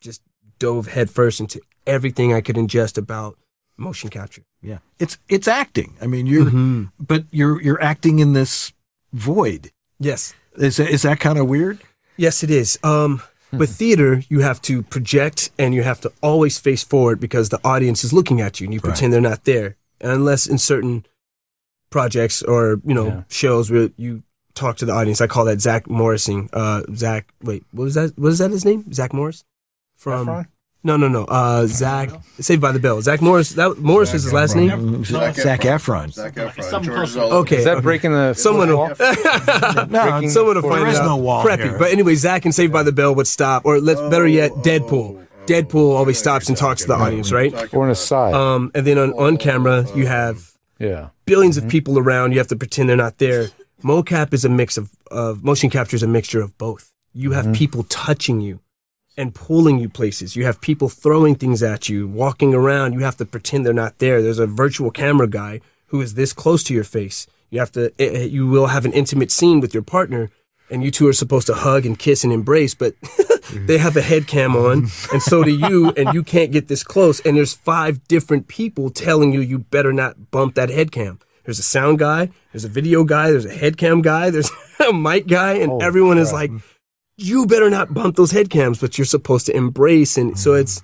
just 0.02 0.24
dove 0.58 0.88
headfirst 0.88 1.40
into 1.40 1.62
everything 1.86 2.34
I 2.34 2.42
could 2.42 2.56
ingest 2.56 2.98
about 2.98 3.38
motion 3.78 4.10
capture. 4.10 4.42
Yeah, 4.64 4.80
it's 4.98 5.20
it's 5.30 5.48
acting. 5.48 5.94
I 6.02 6.08
mean, 6.08 6.26
you're 6.26 6.90
but 7.00 7.26
you're 7.30 7.62
you're 7.62 7.80
acting 7.84 8.18
in 8.18 8.34
this 8.34 8.74
void. 9.14 9.70
Yes. 10.00 10.34
Is 10.58 10.78
that, 10.78 10.90
is 10.90 11.04
that 11.04 11.20
kind 11.20 11.38
of 11.38 11.48
weird? 11.48 11.78
Yes, 12.18 12.42
it 12.42 12.50
is. 12.50 12.80
Um, 12.84 13.22
with 13.52 13.70
theater, 13.76 14.24
you 14.28 14.40
have 14.40 14.60
to 14.64 14.82
project 14.82 15.52
and 15.60 15.76
you 15.76 15.84
have 15.84 16.02
to 16.02 16.12
always 16.24 16.58
face 16.58 16.84
forward 16.84 17.20
because 17.20 17.50
the 17.50 17.62
audience 17.64 18.04
is 18.04 18.12
looking 18.12 18.42
at 18.42 18.60
you 18.60 18.66
and 18.66 18.74
you 18.74 18.82
pretend 18.82 19.14
they're 19.14 19.22
not 19.22 19.44
there. 19.44 19.76
Unless 20.02 20.48
in 20.48 20.58
certain 20.58 21.06
projects 21.92 22.42
or, 22.42 22.82
you 22.84 22.96
know, 22.96 23.08
Yeah. 23.08 23.24
shows 23.30 23.70
where 23.70 23.92
you 23.98 24.24
talk 24.56 24.78
to 24.78 24.86
the 24.86 24.92
audience. 24.94 25.22
I 25.22 25.28
call 25.28 25.46
that 25.46 25.62
Zach 25.62 25.90
Morrising. 25.90 26.50
Uh, 26.54 26.82
Zach, 26.96 27.28
wait, 27.44 27.64
what 27.72 27.84
was 27.86 27.94
that? 27.96 28.18
What 28.18 28.30
is 28.30 28.40
that 28.40 28.52
his 28.52 28.66
name? 28.66 28.92
Zach 28.94 29.14
Morris? 29.14 29.44
From, 29.98 30.28
Efron? 30.28 30.46
no, 30.84 30.98
no, 30.98 31.08
no. 31.08 31.24
Uh, 31.26 31.66
Zach, 31.68 32.10
Saved 32.40 32.62
by 32.62 32.72
the 32.72 32.80
Bell. 32.80 33.02
Zach 33.02 33.22
Morris. 33.22 33.52
That 33.52 33.78
Morris 33.78 34.14
is 34.14 34.24
his 34.24 34.34
last 34.34 34.56
name? 34.56 35.04
Zac, 35.06 35.36
Zac 35.36 35.62
Efron. 35.62 36.12
Zac 36.14 36.34
Efron. 36.36 36.64
Something 36.64 36.94
George 36.94 37.12
close. 37.12 37.16
Zolak. 37.16 37.32
Okay. 37.32 37.58
Is 37.58 37.64
that 37.66 37.78
okay. 37.78 37.82
breaking 37.84 38.12
the 38.12 38.34
Someone 38.34 38.68
will, 38.70 38.88
No, 39.90 40.28
someone 40.28 40.56
will 40.62 40.70
find 40.70 40.88
is 40.90 40.98
out. 41.00 41.06
no 41.06 41.18
wall 41.18 41.46
Preppy. 41.46 41.64
here. 41.64 41.78
But 41.80 41.92
anyway, 41.92 42.16
Zach 42.16 42.46
and 42.46 42.54
Saved 42.54 42.74
by 42.74 42.84
the 42.84 42.92
Bell 42.92 43.14
would 43.16 43.28
stop, 43.28 43.66
or 43.66 43.80
let's 43.80 44.02
better 44.02 44.28
yet, 44.28 44.52
Oh, 44.54 44.58
Deadpool. 44.62 44.92
oh, 45.22 45.22
Deadpool 45.46 45.96
always 45.96 46.18
okay, 46.18 46.22
stops 46.24 46.50
and 46.50 46.58
talks 46.58 46.82
to 46.82 46.88
the 46.88 46.96
audience, 46.96 47.32
right? 47.32 47.54
Or 47.54 47.84
an 47.86 47.90
about- 47.90 47.92
aside? 47.92 48.34
Um, 48.34 48.72
and 48.76 48.86
then 48.86 48.98
on, 48.98 49.14
on 49.14 49.38
camera, 49.38 49.86
you 49.96 50.08
have 50.08 50.52
yeah. 50.80 51.10
billions 51.26 51.56
of 51.58 51.68
people 51.68 51.98
around. 52.00 52.32
You 52.34 52.40
have 52.40 52.48
to 52.48 52.56
pretend 52.56 52.90
they're 52.90 52.96
not 52.98 53.18
there. 53.20 53.50
Mocap 53.86 54.34
is 54.34 54.44
a 54.44 54.50
mix 54.50 54.78
of, 54.78 54.90
of 55.12 55.44
motion 55.44 55.70
capture 55.70 55.96
is 55.96 56.02
a 56.02 56.08
mixture 56.08 56.42
of 56.42 56.58
both. 56.58 56.92
You 57.14 57.34
have 57.34 57.54
people 57.54 57.84
touching 57.84 58.42
you 58.42 58.60
and 59.16 59.36
pulling 59.36 59.78
you 59.78 59.90
places. 59.90 60.36
You 60.36 60.44
have 60.46 60.60
people 60.60 60.90
throwing 60.90 61.36
things 61.36 61.62
at 61.62 61.88
you, 61.88 62.08
walking 62.08 62.56
around. 62.56 62.94
You 62.94 63.02
have 63.02 63.18
to 63.18 63.26
pretend 63.26 63.64
they're 63.64 63.74
not 63.74 64.00
there. 64.00 64.24
There's 64.24 64.40
a 64.40 64.48
virtual 64.48 64.90
camera 64.90 65.28
guy 65.28 65.62
who 65.88 66.02
is 66.02 66.16
this 66.16 66.34
close 66.34 66.64
to 66.64 66.74
your 66.74 66.84
face. 66.84 67.28
You 67.52 67.60
have 67.60 67.72
to, 67.74 67.94
eh, 68.00 68.22
eh, 68.22 68.24
you 68.24 68.48
will 68.48 68.68
have 68.68 68.86
an 68.86 68.92
intimate 68.92 69.32
scene 69.32 69.60
with 69.60 69.76
your 69.76 69.84
partner 69.84 70.32
and 70.72 70.84
you 70.84 70.90
two 70.90 71.08
are 71.08 71.14
supposed 71.14 71.46
to 71.46 71.54
hug 71.54 71.86
and 71.86 71.98
kiss 71.98 72.24
and 72.24 72.34
embrace, 72.34 72.74
but 72.74 72.96
they 73.54 73.78
have 73.78 73.96
a 73.96 74.02
head 74.02 74.26
cam 74.26 74.56
on 74.56 74.88
and 75.14 75.22
so 75.22 75.44
do 75.44 75.52
you 75.52 75.92
and 75.96 76.12
you 76.12 76.24
can't 76.24 76.52
get 76.52 76.70
this 76.70 76.84
close 76.84 77.20
and 77.20 77.38
there's 77.38 77.54
five 77.54 78.04
different 78.08 78.48
people 78.48 78.90
telling 78.90 79.32
you 79.32 79.42
you 79.42 79.60
better 79.60 79.94
not 79.94 80.32
bump 80.32 80.56
that 80.56 80.70
head 80.70 80.92
cam. 80.92 81.20
There's 81.46 81.60
a 81.60 81.64
sound 81.64 82.00
guy, 82.00 82.30
there's 82.52 82.66
a 82.66 82.70
video 82.70 83.04
guy, 83.04 83.32
there's 83.32 83.46
a 83.46 83.54
head 83.54 83.78
cam 83.78 84.02
guy, 84.02 84.30
there's 84.32 84.50
a 84.88 84.92
mic 84.92 85.28
guy 85.28 85.54
and 85.54 85.70
Holy 85.72 85.86
everyone 85.86 86.18
is 86.18 86.34
like 86.34 86.52
you 87.18 87.46
better 87.46 87.70
not 87.70 87.94
bump 87.94 88.16
those 88.18 88.32
head 88.32 88.50
cams, 88.50 88.80
but 88.82 88.98
you're 88.98 89.06
supposed 89.06 89.46
to 89.46 89.56
embrace 89.56 90.18
and 90.18 90.38
so 90.38 90.54
it's 90.54 90.82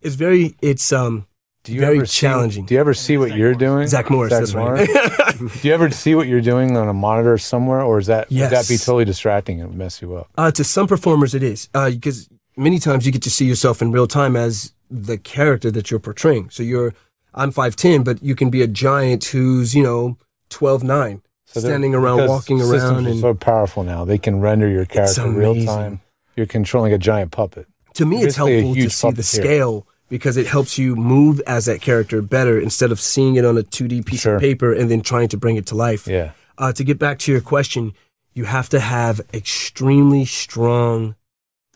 it's 0.00 0.14
very 0.14 0.54
it's 0.62 0.92
um 0.92 1.26
Do 1.64 1.72
you 1.74 1.80
very 1.80 1.96
ever 1.96 2.06
see- 2.06 2.20
challenging. 2.20 2.64
do 2.64 2.74
you 2.74 2.80
ever 2.80 2.94
see 2.94 3.16
what 3.18 3.34
you're 3.36 3.54
doing? 3.54 3.86
Zach 3.88 4.08
Morris, 4.10 4.32
that's 4.32 4.54
right. 4.54 4.88
do 5.38 5.68
you 5.68 5.74
ever 5.74 5.90
see 5.90 6.14
what 6.14 6.26
you're 6.28 6.40
doing 6.40 6.76
on 6.76 6.88
a 6.88 6.94
monitor 6.94 7.36
somewhere, 7.38 7.80
or 7.82 7.98
is 7.98 8.06
that 8.06 8.30
would 8.30 8.38
that 8.38 8.68
be 8.68 8.76
totally 8.76 9.04
distracting 9.04 9.60
and 9.60 9.74
mess 9.74 10.00
you 10.00 10.14
up? 10.16 10.28
Uh, 10.38 10.50
to 10.52 10.62
some 10.64 10.86
performers, 10.86 11.34
it 11.34 11.42
is 11.42 11.68
uh, 11.74 11.90
because 11.90 12.28
many 12.56 12.78
times 12.78 13.04
you 13.04 13.12
get 13.12 13.22
to 13.22 13.30
see 13.30 13.46
yourself 13.46 13.82
in 13.82 13.90
real 13.92 14.06
time 14.06 14.36
as 14.36 14.72
the 14.90 15.18
character 15.18 15.70
that 15.72 15.90
you're 15.90 15.98
portraying. 16.00 16.48
So 16.50 16.62
you're, 16.62 16.94
I'm 17.34 17.50
five 17.50 17.76
ten, 17.76 18.02
but 18.02 18.22
you 18.22 18.34
can 18.34 18.50
be 18.50 18.62
a 18.62 18.66
giant 18.66 19.24
who's 19.24 19.74
you 19.74 19.82
know 19.82 20.16
twelve 20.50 20.82
nine, 20.84 21.22
So 21.46 21.60
they're- 21.60 21.70
standing 21.70 21.94
around, 21.94 22.28
walking 22.28 22.58
systems 22.60 22.82
around, 22.82 23.06
are 23.06 23.10
and 23.10 23.20
so 23.20 23.34
powerful 23.34 23.82
now. 23.82 24.04
They 24.04 24.18
can 24.18 24.40
render 24.40 24.68
your 24.68 24.84
character 24.86 25.26
in 25.26 25.34
real 25.34 25.64
time. 25.64 26.00
You're 26.36 26.46
controlling 26.46 26.92
a 26.92 26.98
giant 26.98 27.30
puppet. 27.32 27.66
to 27.94 28.04
me, 28.06 28.22
it's 28.22 28.36
helpful 28.36 28.74
to 28.74 28.90
see 28.90 29.10
the 29.12 29.22
scale 29.22 29.86
because 30.08 30.36
it 30.36 30.46
helps 30.46 30.78
you 30.78 30.96
move 30.96 31.40
as 31.46 31.64
that 31.66 31.80
character 31.80 32.20
better 32.22 32.58
instead 32.60 32.90
of 32.92 33.00
seeing 33.00 33.36
it 33.36 33.44
on 33.44 33.56
a 33.56 33.62
two 33.62 33.88
D 33.88 34.02
piece 34.02 34.20
Sure. 34.22 34.34
of 34.36 34.40
paper 34.40 34.72
and 34.72 34.90
then 34.90 35.00
trying 35.00 35.28
to 35.28 35.36
bring 35.36 35.56
it 35.56 35.66
to 35.66 35.74
life. 35.74 36.06
Yeah. 36.06 36.32
uh, 36.58 36.72
to 36.72 36.84
get 36.84 36.98
back 36.98 37.18
to 37.20 37.32
your 37.32 37.40
question, 37.40 37.92
you 38.32 38.44
have 38.44 38.68
to 38.68 38.80
have 38.80 39.20
extremely 39.32 40.24
strong 40.24 41.14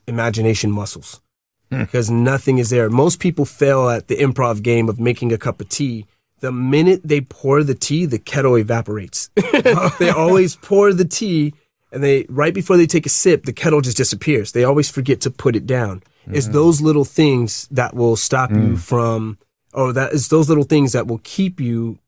imagination 0.07 0.71
muscles 0.71 1.21
Hmm. 1.71 1.81
because 1.81 2.11
nothing 2.11 2.59
is 2.59 2.71
there. 2.71 2.89
Most 2.89 3.21
people 3.21 3.45
fail 3.45 3.89
at 3.89 4.09
the 4.09 4.17
improv 4.17 4.63
game 4.63 4.89
of 4.89 4.99
making 4.99 5.33
a 5.33 5.39
cup 5.39 5.61
of 5.61 5.69
tea. 5.69 6.07
The 6.41 6.53
minute 6.53 7.03
they 7.05 7.21
pour 7.21 7.63
the 7.63 7.75
tea, 7.75 8.07
the 8.07 8.19
kettle 8.19 8.57
evaporates. 8.57 9.31
they 9.99 10.11
always 10.11 10.57
pour 10.57 10.93
the 10.93 11.05
tea 11.05 11.53
and 11.91 12.03
they, 12.03 12.27
right 12.29 12.55
before 12.55 12.77
they 12.77 12.87
take 12.87 13.07
a 13.07 13.11
sip, 13.11 13.45
the 13.45 13.53
kettle 13.53 13.81
just 13.81 13.97
disappears. 13.97 14.53
They 14.53 14.65
always 14.65 14.91
forget 14.91 15.21
to 15.23 15.31
put 15.31 15.57
it 15.57 15.67
down. 15.67 16.03
It's 16.27 16.47
hmm. 16.47 16.53
those 16.53 16.83
little 16.83 17.05
things 17.05 17.67
that 17.71 17.95
will 17.95 18.17
stop 18.17 18.51
you 18.51 18.57
hmm. 18.57 18.75
from, 18.77 19.39
or 19.73 19.93
that 19.95 20.13
is 20.13 20.29
those 20.29 20.49
little 20.49 20.65
things 20.65 20.93
that 20.93 21.07
will 21.07 21.21
keep 21.25 21.61
you 21.61 21.99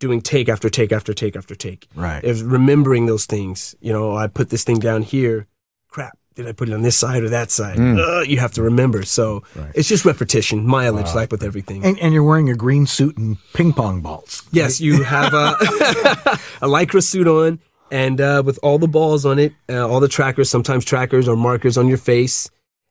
doing 0.00 0.20
take 0.20 0.48
after 0.48 0.68
take 0.68 0.92
after 0.92 1.14
take 1.14 1.36
after 1.36 1.54
take. 1.54 1.88
Right. 1.94 2.22
Is 2.24 2.42
remembering 2.42 3.06
those 3.06 3.26
things. 3.26 3.76
You 3.80 3.92
know, 3.92 4.16
I 4.16 4.26
put 4.26 4.50
this 4.50 4.64
thing 4.64 4.80
down 4.80 5.02
here. 5.02 5.46
Crap. 5.88 6.17
Did 6.38 6.46
I 6.46 6.52
put 6.52 6.68
it 6.68 6.72
on 6.72 6.82
this 6.82 6.96
side 6.96 7.24
or 7.24 7.30
that 7.30 7.50
side? 7.50 7.80
Uh, 7.80 8.20
you 8.20 8.38
have 8.38 8.52
to 8.52 8.62
remember. 8.62 9.02
So 9.02 9.42
it's 9.74 9.88
just 9.88 10.04
repetition, 10.04 10.64
mileage, 10.64 11.12
like 11.12 11.32
with 11.32 11.42
everything. 11.42 11.84
And, 11.84 11.98
and 11.98 12.14
you're 12.14 12.22
wearing 12.22 12.48
a 12.48 12.54
green 12.54 12.86
suit 12.86 13.16
and 13.18 13.38
ping 13.54 13.72
pong 13.72 14.02
balls. 14.02 14.44
yes, 14.52 14.80
you 14.80 15.02
have 15.02 15.34
a, 15.34 15.56
a 16.62 16.68
lycra 16.68 17.02
suit 17.02 17.26
on 17.26 17.58
and 17.90 18.20
uh, 18.20 18.44
with 18.46 18.56
all 18.62 18.78
the 18.78 18.86
balls 18.86 19.26
on 19.26 19.40
it, 19.40 19.52
uh, 19.68 19.84
all 19.84 19.98
the 19.98 20.06
trackers, 20.06 20.48
sometimes 20.48 20.84
trackers 20.84 21.26
or 21.26 21.34
markers 21.34 21.76
on 21.76 21.88
your 21.88 21.98
face, 21.98 22.48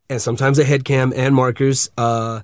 and 0.10 0.22
sometimes 0.22 0.60
a 0.60 0.66
head 0.66 0.84
cam 0.84 1.14
and 1.16 1.34
markers. 1.34 1.90
Uh, 1.98 2.42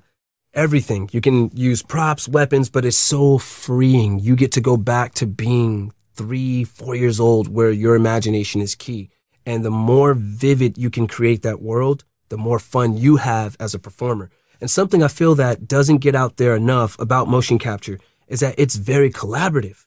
everything. 0.54 1.10
You 1.12 1.20
can 1.20 1.50
use 1.52 1.82
props, 1.82 2.30
weapons, 2.30 2.70
but 2.70 2.86
it's 2.86 2.96
so 2.96 3.36
freeing. 3.36 4.20
You 4.20 4.36
get 4.36 4.52
to 4.52 4.62
go 4.62 4.78
back 4.78 5.12
to 5.16 5.26
being 5.26 5.92
three, 6.14 6.64
four 6.64 6.94
years 6.94 7.20
old 7.20 7.48
where 7.48 7.70
your 7.70 7.94
imagination 7.94 8.62
is 8.62 8.74
key. 8.74 9.10
And 9.46 9.64
the 9.64 9.70
more 9.70 10.14
vivid 10.14 10.78
you 10.78 10.90
can 10.90 11.06
create 11.06 11.42
that 11.42 11.60
world, 11.60 12.04
the 12.28 12.38
more 12.38 12.58
fun 12.58 12.96
you 12.96 13.16
have 13.16 13.56
as 13.60 13.74
a 13.74 13.78
performer. 13.78 14.30
And 14.60 14.70
something 14.70 15.02
I 15.02 15.08
feel 15.08 15.34
that 15.34 15.68
doesn't 15.68 15.98
get 15.98 16.14
out 16.14 16.36
there 16.36 16.56
enough 16.56 16.98
about 16.98 17.28
motion 17.28 17.58
capture 17.58 17.98
is 18.28 18.40
that 18.40 18.54
it's 18.56 18.76
very 18.76 19.10
collaborative. 19.10 19.84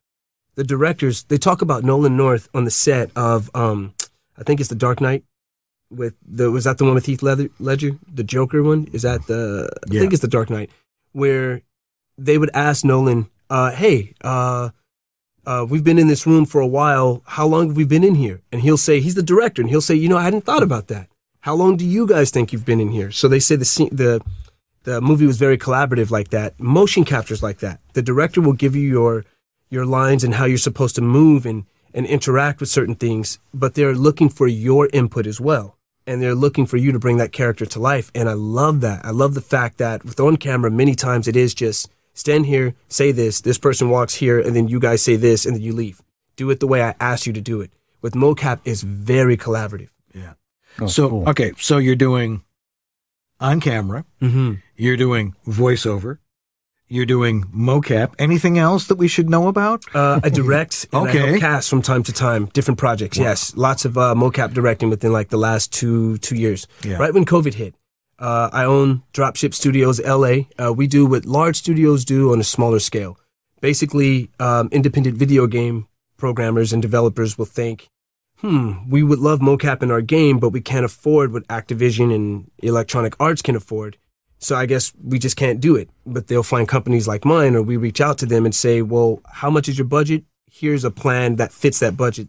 The 0.55 0.63
directors, 0.63 1.23
they 1.23 1.37
talk 1.37 1.61
about 1.61 1.83
Nolan 1.83 2.15
North 2.17 2.49
on 2.53 2.65
the 2.65 2.71
set 2.71 3.09
of, 3.15 3.49
um, 3.55 3.93
I 4.37 4.43
think 4.43 4.59
it's 4.59 4.69
The 4.69 4.75
Dark 4.75 5.01
Knight 5.01 5.23
with 5.89 6.15
the, 6.25 6.51
was 6.51 6.65
that 6.65 6.77
the 6.77 6.83
one 6.85 6.95
with 6.95 7.05
Heath 7.05 7.23
Ledger, 7.23 7.49
Ledger? 7.59 7.91
The 8.13 8.23
Joker 8.23 8.61
one? 8.61 8.87
Is 8.93 9.01
that 9.03 9.25
the, 9.27 9.69
I 9.87 9.93
Yeah. 9.93 10.01
think 10.01 10.13
it's 10.13 10.21
The 10.21 10.27
Dark 10.27 10.49
Knight, 10.49 10.69
where 11.13 11.61
they 12.17 12.37
would 12.37 12.51
ask 12.53 12.83
Nolan, 12.85 13.29
uh, 13.49 13.71
hey, 13.71 14.13
uh, 14.21 14.69
uh, 15.47 15.65
we've 15.67 15.83
been 15.83 15.97
in 15.97 16.09
this 16.09 16.27
room 16.27 16.45
for 16.45 16.59
a 16.59 16.67
while. 16.67 17.23
How 17.25 17.47
long 17.47 17.69
have 17.69 17.77
we 17.77 17.85
been 17.85 18.03
in 18.03 18.15
here? 18.15 18.41
And 18.51 18.61
he'll 18.61 18.77
say, 18.77 18.99
he's 18.99 19.15
the 19.15 19.23
director, 19.23 19.61
and 19.61 19.69
he'll 19.69 19.79
say, 19.79 19.95
you 19.95 20.09
know, 20.09 20.17
I 20.17 20.23
hadn't 20.23 20.43
thought 20.43 20.61
about 20.61 20.87
that. 20.87 21.07
How 21.39 21.55
long 21.55 21.77
do 21.77 21.85
you 21.85 22.05
guys 22.05 22.31
think 22.31 22.51
you've 22.51 22.65
been 22.65 22.81
in 22.81 22.91
here? 22.91 23.11
So 23.11 23.29
they 23.29 23.39
say 23.39 23.55
the 23.55 23.65
scene, 23.65 23.89
the 23.91 24.21
the 24.83 24.99
movie 25.01 25.25
was 25.25 25.37
very 25.37 25.57
collaborative 25.57 26.11
like 26.11 26.29
that. 26.29 26.59
Motion 26.59 27.05
captures 27.05 27.41
like 27.41 27.59
that. 27.59 27.79
The 27.93 28.01
director 28.01 28.41
will 28.41 28.53
give 28.53 28.75
you 28.75 28.87
your 28.87 29.25
your 29.69 29.85
lines 29.85 30.25
and 30.25 30.33
how 30.33 30.43
you're 30.45 30.57
supposed 30.57 30.95
to 30.95 31.01
move 31.01 31.45
and 31.45 31.65
and 31.93 32.05
interact 32.05 32.59
with 32.59 32.69
certain 32.69 32.95
things, 32.95 33.39
but 33.53 33.73
they're 33.73 33.95
looking 33.95 34.29
for 34.29 34.47
your 34.47 34.89
input 34.91 35.25
as 35.25 35.39
well. 35.39 35.77
And 36.05 36.21
they're 36.21 36.35
looking 36.35 36.65
for 36.65 36.77
you 36.77 36.91
to 36.91 36.99
bring 36.99 37.17
that 37.17 37.31
character 37.31 37.65
to 37.65 37.79
life. 37.79 38.11
And 38.13 38.29
I 38.29 38.33
love 38.33 38.81
that. 38.81 39.05
I 39.05 39.11
love 39.11 39.33
the 39.33 39.41
fact 39.41 39.77
that 39.77 40.03
with 40.03 40.19
on 40.19 40.35
camera, 40.35 40.69
many 40.69 40.95
times 40.95 41.27
it 41.27 41.37
is 41.37 41.53
just 41.53 41.89
stand 42.17 42.45
here, 42.47 42.73
say 42.89 43.11
this, 43.13 43.41
this 43.41 43.57
person 43.57 43.89
walks 43.89 44.15
here, 44.15 44.39
and 44.39 44.55
then 44.55 44.67
you 44.67 44.79
guys 44.79 45.01
say 45.01 45.15
this, 45.15 45.45
and 45.45 45.55
then 45.55 45.61
you 45.61 45.73
leave. 45.73 46.01
Do 46.35 46.49
it 46.49 46.59
the 46.59 46.67
way 46.67 46.81
I 46.81 46.95
asked 46.99 47.25
you 47.27 47.33
to 47.33 47.41
do 47.41 47.61
it. 47.61 47.71
With 48.01 48.13
mocap, 48.13 48.59
it's 48.65 48.81
very 48.81 49.37
collaborative. 49.37 49.89
Yeah. 50.13 50.33
Oh, 50.79 50.87
so 50.87 51.09
cool. 51.09 51.29
okay, 51.29 51.51
so 51.57 51.77
you're 51.77 51.95
doing 51.95 52.43
on 53.39 53.59
camera, 53.59 54.05
Mm-hmm. 54.21 54.53
you're 54.75 54.97
doing 54.97 55.35
voiceover, 55.47 56.17
you're 56.87 57.05
doing 57.05 57.43
mocap. 57.55 58.13
Anything 58.17 58.57
else 58.57 58.87
that 58.87 58.95
we 58.95 59.07
should 59.07 59.29
know 59.29 59.47
about? 59.47 59.83
Uh, 59.93 60.19
I 60.23 60.29
direct 60.29 60.87
and 60.93 61.07
I 61.07 61.09
Okay. 61.09 61.19
help 61.27 61.39
cast 61.41 61.69
from 61.69 61.81
time 61.81 62.03
to 62.03 62.13
time, 62.13 62.45
different 62.53 62.79
projects. 62.79 63.17
Yes, 63.17 63.55
lots 63.55 63.85
of 63.85 63.97
uh, 63.97 64.13
mocap 64.15 64.53
directing 64.53 64.89
within 64.89 65.11
like 65.11 65.29
the 65.29 65.37
last 65.37 65.73
two 65.73 66.17
two 66.19 66.35
years. 66.35 66.67
Yeah. 66.83 66.97
Right 66.97 67.13
when 67.13 67.25
COVID 67.25 67.53
hit, 67.55 67.75
uh, 68.19 68.49
I 68.51 68.63
own 68.63 69.03
Dropship 69.13 69.53
Studios 69.53 69.99
LA. 70.01 70.45
Uh, 70.57 70.73
we 70.73 70.87
do 70.87 71.05
what 71.05 71.25
large 71.25 71.57
studios 71.57 72.05
do 72.05 72.31
on 72.31 72.39
a 72.39 72.43
smaller 72.43 72.79
scale. 72.79 73.17
Basically, 73.61 74.29
um, 74.39 74.69
independent 74.71 75.17
video 75.17 75.47
game 75.47 75.87
programmers 76.17 76.73
and 76.73 76.81
developers 76.81 77.37
will 77.37 77.45
think, 77.45 77.89
"Hmm, 78.37 78.89
we 78.89 79.03
would 79.03 79.19
love 79.19 79.39
mocap 79.39 79.83
in 79.83 79.91
our 79.91 80.01
game, 80.01 80.39
but 80.39 80.49
we 80.49 80.61
can't 80.61 80.85
afford 80.85 81.31
what 81.31 81.47
Activision 81.47 82.13
and 82.13 82.49
Electronic 82.61 83.15
Arts 83.19 83.41
can 83.41 83.55
afford." 83.55 83.97
So 84.39 84.55
I 84.55 84.65
guess 84.65 84.93
we 85.03 85.19
just 85.19 85.35
can't 85.35 85.59
do 85.59 85.75
it. 85.75 85.89
But 86.05 86.27
they'll 86.27 86.43
find 86.43 86.67
companies 86.67 87.07
like 87.07 87.25
mine, 87.25 87.55
or 87.55 87.61
we 87.63 87.77
reach 87.77 88.01
out 88.01 88.17
to 88.19 88.25
them 88.25 88.45
and 88.45 88.53
say, 88.53 88.81
well, 88.81 89.21
how 89.25 89.49
much 89.49 89.67
is 89.67 89.77
your 89.77 89.87
budget? 89.87 90.23
Here's 90.51 90.83
a 90.83 90.91
plan 90.91 91.35
that 91.37 91.51
fits 91.51 91.79
that 91.79 91.97
budget. 91.97 92.27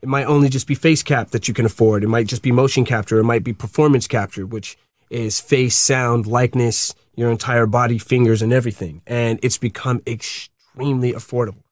It 0.00 0.08
might 0.08 0.26
only 0.26 0.48
just 0.48 0.68
be 0.68 0.76
face 0.76 1.02
cap 1.02 1.30
that 1.30 1.48
you 1.48 1.54
can 1.54 1.66
afford. 1.66 2.04
It 2.04 2.08
might 2.08 2.28
just 2.28 2.42
be 2.42 2.52
motion 2.52 2.84
capture. 2.84 3.18
It 3.18 3.24
might 3.24 3.42
be 3.42 3.52
performance 3.52 4.06
capture, 4.06 4.46
which 4.46 4.76
is 5.10 5.40
face, 5.40 5.76
sound, 5.76 6.26
likeness, 6.26 6.94
your 7.14 7.30
entire 7.30 7.66
body, 7.66 7.98
fingers, 7.98 8.42
and 8.42 8.52
everything. 8.52 9.02
And 9.06 9.38
it's 9.42 9.58
become 9.58 10.02
extremely 10.06 11.12
affordable. 11.12 11.62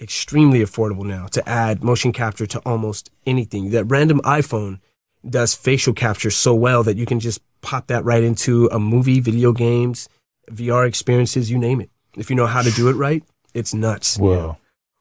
Extremely 0.00 0.60
affordable 0.60 1.04
now 1.04 1.26
to 1.28 1.48
add 1.48 1.84
motion 1.84 2.12
capture 2.12 2.46
to 2.46 2.58
almost 2.60 3.10
anything. 3.26 3.70
That 3.70 3.84
random 3.84 4.20
iPhone 4.20 4.80
does 5.28 5.54
facial 5.54 5.92
capture 5.94 6.30
so 6.30 6.54
well 6.54 6.82
that 6.82 6.96
you 6.96 7.06
can 7.06 7.20
just 7.20 7.40
pop 7.62 7.86
that 7.86 8.04
right 8.04 8.22
into 8.22 8.66
a 8.72 8.78
movie, 8.78 9.20
video 9.20 9.52
games, 9.52 10.08
VR 10.50 10.86
experiences, 10.86 11.50
you 11.50 11.58
name 11.58 11.80
it. 11.80 11.90
If 12.16 12.30
you 12.30 12.36
know 12.36 12.46
how 12.46 12.62
to 12.62 12.70
do 12.70 12.88
it 12.88 12.94
right, 12.94 13.22
it's 13.54 13.72
nuts. 13.72 14.18
Whoa. 14.18 14.58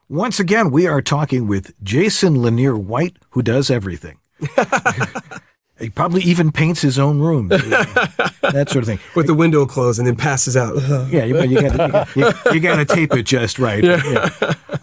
Once 0.10 0.40
again, 0.40 0.72
we 0.72 0.88
are 0.88 1.02
talking 1.02 1.48
with 1.48 1.74
Jason 1.84 2.42
Lanier 2.42 2.78
White, 2.78 3.18
who 3.32 3.42
does 3.42 3.70
everything. 3.72 4.20
he 5.84 5.90
probably 5.90 6.22
even 6.24 6.52
paints 6.52 6.82
his 6.82 6.98
own 6.98 7.20
room, 7.20 7.48
that 7.50 8.68
sort 8.70 8.78
of 8.78 8.86
thing. 8.86 9.00
With 9.16 9.28
the 9.28 9.34
window 9.34 9.66
closed 9.66 10.00
and 10.00 10.08
then 10.08 10.16
passes 10.16 10.58
out. 10.58 10.76
Yeah, 11.12 11.26
you, 11.26 11.42
you 11.44 11.62
got 11.62 12.16
you, 12.16 12.26
you, 12.54 12.60
to 12.60 12.86
tape 12.86 13.14
it 13.14 13.24
just 13.24 13.60
right. 13.60 13.84
Yeah. 13.84 14.30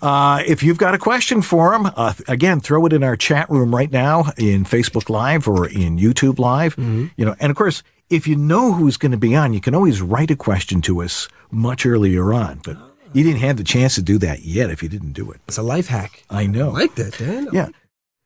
Uh, 0.02 0.42
if 0.46 0.62
you've 0.62 0.78
got 0.78 0.94
a 0.94 0.98
question 0.98 1.42
for 1.42 1.74
him, 1.74 1.86
uh, 1.96 2.14
again, 2.28 2.60
throw 2.60 2.86
it 2.86 2.92
in 2.92 3.02
our 3.02 3.16
chat 3.16 3.50
room 3.50 3.74
right 3.74 3.90
now 3.90 4.32
in 4.38 4.64
Facebook 4.64 5.10
Live 5.10 5.48
or 5.48 5.66
in 5.68 5.98
YouTube 5.98 6.38
Live. 6.38 6.76
You 6.78 7.24
know, 7.24 7.34
and 7.40 7.50
of 7.50 7.56
course, 7.56 7.82
if 8.10 8.26
you 8.26 8.36
know 8.36 8.72
who's 8.72 8.96
going 8.96 9.12
to 9.12 9.18
be 9.18 9.34
on, 9.34 9.52
you 9.52 9.60
can 9.60 9.74
always 9.74 10.02
write 10.02 10.30
a 10.30 10.36
question 10.36 10.80
to 10.82 11.02
us 11.02 11.28
much 11.50 11.86
earlier 11.86 12.32
on. 12.32 12.60
But 12.64 12.76
you 13.12 13.24
didn't 13.24 13.40
have 13.40 13.56
the 13.56 13.64
chance 13.64 13.94
to 13.94 14.02
do 14.02 14.18
that 14.18 14.40
yet 14.42 14.70
if 14.70 14.82
you 14.82 14.88
didn't 14.88 15.12
do 15.12 15.30
it. 15.30 15.40
It's 15.48 15.58
a 15.58 15.62
life 15.62 15.88
hack. 15.88 16.24
I 16.28 16.46
know. 16.46 16.70
I 16.70 16.72
like 16.72 16.94
that, 16.96 17.18
Dan. 17.18 17.48
Yeah. 17.52 17.68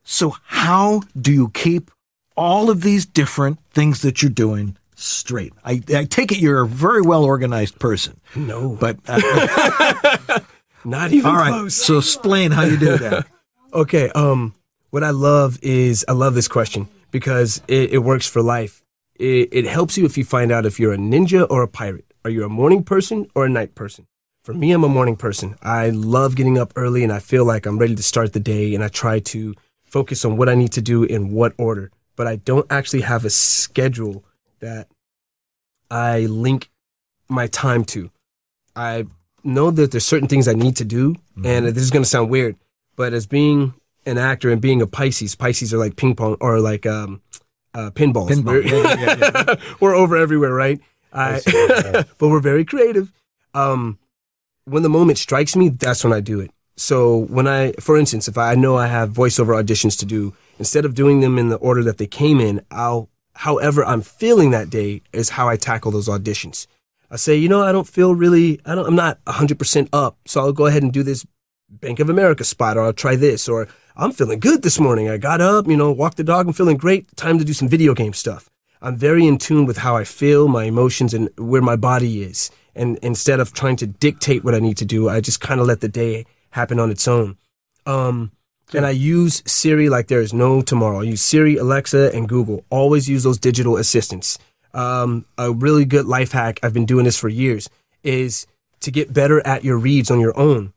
So 0.05 0.37
how 0.45 1.03
do 1.19 1.33
you 1.33 1.51
keep 1.51 1.91
all 2.37 2.71
of 2.71 2.83
these 2.83 3.07
different 3.07 3.59
things 3.71 4.03
that 4.03 4.23
you're 4.23 4.31
doing 4.31 4.77
straight? 4.97 5.53
I, 5.65 5.83
I 5.95 6.05
take 6.05 6.33
it 6.33 6.39
you're 6.39 6.63
a 6.63 6.67
very 6.67 7.03
well 7.03 7.25
organized 7.25 7.79
person, 7.79 8.21
No, 8.35 8.77
but 8.81 8.99
uh, 9.07 10.41
not 10.85 11.13
even 11.13 11.31
all 11.31 11.37
right. 11.37 11.51
close. 11.51 11.75
So 11.75 11.99
explain 11.99 12.51
how 12.51 12.63
you 12.63 12.77
do 12.79 12.97
that. 12.99 13.27
Okay. 13.75 14.09
Um, 14.11 14.55
what 14.91 15.03
I 15.03 15.11
love 15.11 15.59
is 15.61 16.05
I 16.07 16.13
love 16.13 16.35
this 16.35 16.47
question 16.47 16.87
because 17.11 17.61
it, 17.67 17.93
it 17.95 17.99
works 17.99 18.25
for 18.25 18.41
life. 18.41 18.85
It, 19.17 19.49
it 19.51 19.67
helps 19.67 19.99
you 19.99 20.05
if 20.05 20.17
you 20.17 20.25
find 20.25 20.53
out 20.53 20.65
if 20.65 20.79
you're 20.79 20.93
a 20.93 20.97
ninja 20.97 21.45
or 21.51 21.65
a 21.65 21.67
pirate. 21.67 22.05
Are 22.25 22.31
you 22.31 22.45
a 22.45 22.49
morning 22.49 22.85
person 22.85 23.27
or 23.35 23.47
a 23.47 23.49
night 23.49 23.75
person? 23.75 24.07
For 24.45 24.55
me, 24.55 24.71
I'm 24.71 24.85
a 24.85 24.89
morning 24.89 25.17
person. 25.17 25.57
I 25.61 25.91
love 25.91 26.37
getting 26.37 26.57
up 26.57 26.73
early 26.77 27.03
and 27.03 27.13
I 27.13 27.19
feel 27.19 27.45
like 27.45 27.67
I'm 27.67 27.79
ready 27.79 27.97
to 27.97 28.03
start 28.05 28.33
the 28.33 28.39
day 28.39 28.77
and 28.77 28.85
I 28.85 28.87
try 28.87 29.19
to 29.19 29.57
focus 29.85 30.25
on 30.25 30.37
what 30.37 30.49
I 30.49 30.55
need 30.55 30.71
to 30.75 30.81
do 30.81 31.03
in 31.03 31.33
what 31.33 31.53
order. 31.59 31.91
But 32.17 32.27
I 32.27 32.37
don't 32.37 32.67
actually 32.71 33.03
have 33.03 33.25
a 33.25 33.31
schedule 33.31 34.25
that 34.61 34.89
I 35.91 36.21
link 36.21 36.71
my 37.29 37.47
time 37.47 37.85
to. 37.87 38.11
I 38.77 39.07
know 39.43 39.71
that 39.71 39.91
there's 39.91 40.07
certain 40.07 40.29
things 40.29 40.49
I 40.49 40.55
need 40.55 40.77
to 40.77 40.85
do, 40.85 41.17
and 41.45 41.67
this 41.67 41.83
is 41.83 41.91
going 41.91 42.03
to 42.03 42.09
sound 42.09 42.31
weird, 42.31 42.57
but 42.97 43.13
as 43.13 43.27
being 43.27 43.75
an 44.07 44.19
actor 44.19 44.51
and 44.51 44.61
being 44.61 44.83
a 44.83 44.87
Pisces, 44.87 45.35
Pisces 45.35 45.73
are 45.73 45.79
like 45.79 45.97
ping 45.97 46.15
pong 46.15 46.37
or 46.41 46.61
like 46.61 46.87
um, 46.87 47.21
uh, 47.75 47.91
pinballs. 47.91 48.31
Pinball. 48.31 48.45
We're, 48.45 48.63
Yeah, 48.63 48.95
yeah, 48.99 49.45
yeah. 49.47 49.55
we're 49.81 49.95
over 49.95 50.17
everywhere, 50.17 50.53
right? 50.53 50.81
I, 51.13 51.41
but 52.19 52.29
we're 52.29 52.41
very 52.41 52.65
creative. 52.65 53.13
Um, 53.55 53.99
when 54.65 54.83
the 54.83 54.89
moment 54.89 55.19
strikes 55.19 55.55
me, 55.55 55.69
that's 55.69 56.03
when 56.03 56.13
I 56.13 56.21
do 56.21 56.41
it. 56.41 56.51
So 56.77 57.19
when 57.19 57.47
I, 57.47 57.73
for 57.73 57.97
instance, 57.97 58.27
if 58.27 58.37
I 58.37 58.55
know 58.55 58.77
I 58.77 58.89
have 58.89 59.11
voiceover 59.11 59.61
auditions 59.63 59.99
to 60.01 60.07
do, 60.07 60.35
instead 60.59 60.85
of 60.85 60.95
doing 60.95 61.21
them 61.21 61.39
in 61.39 61.49
the 61.49 61.57
order 61.57 61.83
that 61.85 61.99
they 61.99 62.07
came 62.07 62.41
in, 62.41 62.65
I'll, 62.71 63.11
however 63.35 63.85
I'm 63.85 64.03
feeling 64.03 64.51
that 64.51 64.71
day 64.71 65.03
is 65.13 65.31
how 65.31 65.49
I 65.49 65.57
tackle 65.57 65.91
those 65.91 66.09
auditions. 66.09 66.67
I 67.11 67.17
say, 67.17 67.37
you 67.37 67.49
know, 67.49 67.63
I 67.63 67.73
don't 67.73 67.89
feel 67.89 68.15
really, 68.15 68.61
I 68.65 68.75
don't, 68.75 68.87
I'm 68.87 68.97
not 68.97 69.25
100% 69.25 69.89
up, 69.93 70.19
so 70.27 70.41
I'll 70.41 70.53
go 70.53 70.67
ahead 70.67 70.83
and 70.83 70.93
do 70.93 71.03
this 71.03 71.27
Bank 71.69 71.99
of 72.01 72.09
America 72.09 72.45
spot, 72.45 72.77
or 72.77 72.85
I'll 72.85 72.93
try 72.93 73.17
this, 73.17 73.49
or 73.49 73.69
I'm 73.97 74.13
feeling 74.13 74.39
good 74.39 74.63
this 74.63 74.79
morning. 74.79 75.09
I 75.09 75.17
got 75.17 75.41
up, 75.41 75.67
you 75.67 75.77
know, 75.77 75.91
walked 75.91 76.17
the 76.17 76.25
dog, 76.25 76.47
I'm 76.47 76.53
feeling 76.53 76.77
great. 76.77 77.15
Time 77.17 77.39
to 77.39 77.45
do 77.45 77.53
some 77.53 77.69
video 77.69 77.95
game 77.95 78.13
stuff. 78.13 78.51
I'm 78.81 78.97
very 78.97 79.27
in 79.27 79.39
tune 79.39 79.65
with 79.67 79.79
how 79.79 79.97
I 79.97 80.05
feel, 80.05 80.47
my 80.47 80.65
emotions, 80.65 81.15
and 81.15 81.31
where 81.39 81.63
my 81.63 81.77
body 81.77 82.23
is. 82.23 82.51
And 82.75 82.99
instead 82.99 83.41
of 83.41 83.53
trying 83.53 83.77
to 83.77 83.87
dictate 83.87 84.45
what 84.45 84.55
I 84.55 84.59
need 84.59 84.77
to 84.79 84.85
do, 84.85 85.09
I 85.09 85.21
just 85.21 85.41
kind 85.41 85.61
of 85.61 85.67
let 85.67 85.81
the 85.81 85.89
day 85.89 86.27
happen 86.51 86.79
on 86.79 86.91
its 86.91 87.09
own. 87.09 87.37
Um, 87.87 88.33
and 88.75 88.87
I 88.87 88.91
use 88.91 89.43
Siri 89.47 89.89
like 89.89 90.09
there 90.09 90.21
is 90.21 90.33
no 90.33 90.63
tomorrow. 90.63 91.01
I 91.01 91.05
use 91.05 91.23
Siri, 91.23 91.57
Alexa, 91.57 92.15
and 92.15 92.29
Google. 92.29 92.65
Always 92.71 93.09
use 93.09 93.23
those 93.23 93.39
digital 93.39 93.77
assistants. 93.77 94.39
Um, 94.73 95.25
a 95.39 95.53
really 95.53 95.85
good 95.85 96.07
life 96.07 96.33
hack, 96.33 96.59
I've 96.63 96.75
been 96.75 96.87
doing 96.87 97.05
this 97.05 97.19
for 97.19 97.29
years, 97.29 97.71
is 98.03 98.47
to 98.81 98.91
get 98.91 99.13
better 99.13 99.45
at 99.47 99.65
your 99.65 99.79
reads 99.79 100.11
on 100.11 100.21
your 100.21 100.37
own. 100.39 100.73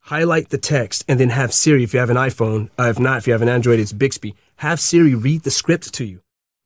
Highlight 0.00 0.50
the 0.50 0.58
text 0.58 1.04
and 1.08 1.18
then 1.20 1.30
have 1.30 1.52
Siri, 1.52 1.82
if 1.82 1.92
you 1.92 2.00
have 2.00 2.10
an 2.10 2.16
iPhone, 2.16 2.70
uh, 2.78 2.84
if 2.84 2.98
not, 2.98 3.18
if 3.18 3.26
you 3.26 3.32
have 3.32 3.42
an 3.42 3.48
Android, 3.48 3.80
it's 3.80 3.92
Bixby. 3.92 4.34
Have 4.56 4.80
Siri 4.80 5.14
read 5.14 5.42
the 5.42 5.50
script 5.50 5.92
to 5.94 6.04
you. 6.04 6.20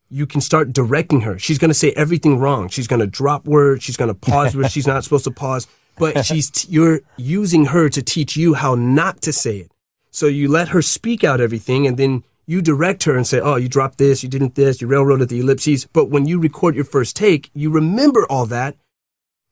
You 0.09 0.26
can 0.26 0.40
start 0.40 0.72
directing 0.72 1.22
her. 1.22 1.38
She's 1.38 1.59
going 1.59 1.70
to 1.70 1.74
say 1.74 1.92
everything 1.92 2.38
wrong. 2.38 2.68
She's 2.68 2.87
going 2.87 3.00
to 3.00 3.06
drop 3.06 3.46
words. 3.46 3.83
She's 3.83 3.96
going 3.96 4.09
to 4.09 4.14
pause 4.14 4.54
where 4.54 4.68
she's 4.68 4.87
not 4.87 5.04
supposed 5.04 5.24
to 5.24 5.30
pause. 5.30 5.66
But 5.96 6.24
she's 6.26 6.50
t- 6.50 6.68
you're 6.70 7.00
using 7.16 7.66
her 7.66 7.88
to 7.88 8.02
teach 8.02 8.37
you 8.37 8.54
how 8.54 8.74
not 8.74 9.22
to 9.22 9.33
say 9.33 9.59
it. 9.59 9.72
So 10.11 10.27
you 10.27 10.49
let 10.49 10.68
her 10.68 10.83
speak 10.83 11.25
out 11.25 11.40
everything 11.40 11.87
and 11.87 11.96
then 11.96 12.25
you 12.46 12.61
direct 12.61 13.05
her 13.05 13.16
and 13.16 13.27
say, 13.27 13.38
oh, 13.38 13.57
you 13.57 13.68
dropped 13.68 13.99
this, 13.99 14.23
you 14.23 14.29
didn't 14.29 14.57
this, 14.57 14.81
you 14.81 14.88
railroaded 14.88 15.29
the 15.29 15.40
ellipses. 15.40 15.87
But 15.87 16.07
when 16.11 16.27
you 16.27 16.40
record 16.40 16.75
your 16.75 16.85
first 16.85 17.14
take, 17.14 17.51
you 17.55 17.70
remember 17.70 18.27
all 18.29 18.46
that 18.46 18.77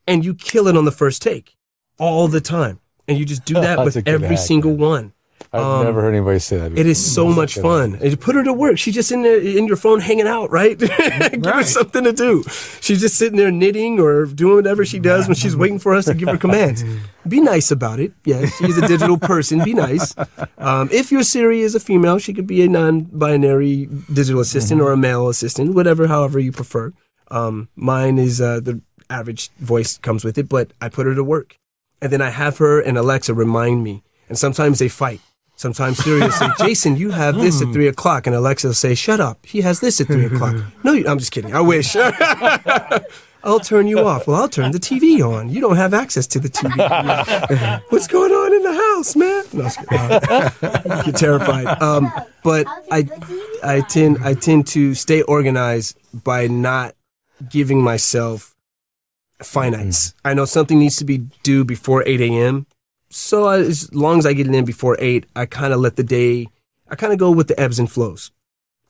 and 0.06 0.24
you 0.24 0.34
kill 0.34 0.66
it 0.66 0.76
on 0.76 0.84
the 0.84 0.90
first 0.90 1.22
take 1.22 1.56
all 1.98 2.26
the 2.26 2.40
time. 2.40 2.80
And 3.06 3.18
you 3.18 3.24
just 3.24 3.44
do 3.44 3.54
that 3.66 3.84
with 3.84 3.96
every 4.06 4.28
hack, 4.28 4.38
single 4.38 4.72
man. 4.72 4.80
one. 4.80 5.12
I've 5.50 5.62
Um, 5.62 5.84
never 5.84 6.02
heard 6.02 6.14
anybody 6.14 6.38
say 6.40 6.58
that. 6.58 6.76
It 6.78 6.86
is 6.86 6.98
so 7.14 7.26
much 7.28 7.54
fun. 7.58 7.94
And 7.94 8.10
you 8.10 8.16
put 8.18 8.34
her 8.34 8.44
to 8.44 8.52
work. 8.52 8.76
She's 8.78 8.94
just 8.94 9.10
in 9.10 9.22
there 9.22 9.38
in 9.40 9.66
your 9.66 9.76
phone 9.76 10.00
hanging 10.00 10.26
out, 10.26 10.50
right? 10.50 10.78
Give 10.78 11.44
her 11.46 11.62
something 11.62 12.04
to 12.04 12.12
do. 12.12 12.44
She's 12.82 13.00
just 13.00 13.16
sitting 13.16 13.38
there 13.38 13.50
knitting 13.50 13.98
or 13.98 14.26
doing 14.26 14.56
whatever 14.56 14.84
she 14.84 14.98
does 14.98 15.26
when 15.26 15.36
she's 15.36 15.56
waiting 15.56 15.78
for 15.78 15.94
us 15.94 16.04
to 16.04 16.14
give 16.14 16.28
her 16.28 16.36
commands. 16.36 16.84
Be 17.28 17.40
nice 17.40 17.70
about 17.70 17.98
it. 17.98 18.12
Yes, 18.26 18.54
she's 18.58 18.76
a 18.76 18.86
digital 18.86 19.16
person. 19.18 19.64
Be 19.64 19.72
nice. 19.74 20.14
Um, 20.58 20.88
if 20.92 21.10
your 21.10 21.22
Siri 21.22 21.60
is 21.60 21.74
a 21.74 21.80
female, 21.80 22.18
she 22.18 22.34
could 22.34 22.46
be 22.46 22.62
a 22.62 22.68
non-binary 22.68 23.86
digital 24.12 24.40
assistant 24.40 24.80
or 24.80 24.92
a 24.92 24.96
male 24.96 25.28
assistant, 25.28 25.74
whatever, 25.74 26.06
however 26.08 26.38
you 26.38 26.52
prefer. 26.52 26.92
Um, 27.30 27.68
mine 27.76 28.18
is 28.18 28.40
uh, 28.40 28.60
the 28.60 28.80
average 29.10 29.50
voice 29.58 29.98
comes 29.98 30.24
with 30.24 30.36
it, 30.38 30.48
but 30.48 30.72
I 30.80 30.88
put 30.88 31.06
her 31.06 31.14
to 31.14 31.24
work, 31.24 31.58
and 32.02 32.12
then 32.12 32.20
I 32.22 32.30
have 32.30 32.58
her 32.58 32.80
and 32.80 32.96
Alexa 32.98 33.32
remind 33.34 33.82
me. 33.82 34.02
And 34.28 34.38
sometimes 34.38 34.78
they 34.78 34.88
fight. 34.88 35.20
Sometimes 35.58 35.98
seriously, 35.98 36.46
Jason, 36.60 36.96
you 36.96 37.10
have 37.10 37.34
this 37.34 37.60
at 37.60 37.72
three 37.72 37.88
o'clock. 37.88 38.28
And 38.28 38.36
Alexa 38.36 38.68
will 38.68 38.74
say, 38.74 38.94
shut 38.94 39.18
up. 39.18 39.44
He 39.44 39.60
has 39.62 39.80
this 39.80 40.00
at 40.00 40.06
three 40.06 40.24
o'clock. 40.32 40.54
No, 40.84 40.92
you, 40.92 41.04
I'm 41.08 41.18
just 41.18 41.32
kidding. 41.32 41.52
I 41.52 41.60
wish. 41.60 41.96
I'll 43.44 43.58
turn 43.58 43.88
you 43.88 43.98
off. 44.00 44.28
Well, 44.28 44.40
I'll 44.40 44.48
turn 44.48 44.70
the 44.70 44.78
TV 44.78 45.20
on. 45.20 45.48
You 45.48 45.60
don't 45.60 45.74
have 45.74 45.94
access 45.94 46.28
to 46.28 46.38
the 46.38 46.48
TV. 46.48 47.82
What's 47.88 48.06
going 48.06 48.30
on 48.30 48.54
in 48.54 48.62
the 48.62 48.72
house, 48.72 49.16
man? 49.16 49.44
No, 49.52 49.62
I 49.62 49.64
was 49.64 49.76
kidding. 49.76 50.80
Uh, 50.80 51.02
get 51.02 51.16
terrified. 51.16 51.82
Um, 51.82 52.12
but 52.44 52.66
I, 52.92 53.08
I 53.64 53.80
tend, 53.80 54.18
I 54.22 54.34
tend 54.34 54.68
to 54.68 54.94
stay 54.94 55.22
organized 55.22 55.98
by 56.12 56.46
not 56.46 56.94
giving 57.48 57.82
myself 57.82 58.54
finites. 59.40 60.14
I 60.24 60.34
know 60.34 60.44
something 60.44 60.78
needs 60.78 60.96
to 60.98 61.04
be 61.04 61.18
due 61.42 61.64
before 61.64 62.04
8 62.06 62.20
a.m. 62.20 62.66
So 63.10 63.48
as 63.48 63.92
long 63.94 64.18
as 64.18 64.26
I 64.26 64.32
get 64.32 64.46
it 64.46 64.54
in 64.54 64.64
before 64.64 64.96
8, 65.00 65.26
I 65.34 65.46
kind 65.46 65.72
of 65.72 65.80
let 65.80 65.96
the 65.96 66.04
day, 66.04 66.46
I 66.88 66.94
kind 66.94 67.12
of 67.12 67.18
go 67.18 67.30
with 67.30 67.48
the 67.48 67.58
ebbs 67.58 67.78
and 67.78 67.90
flows. 67.90 68.30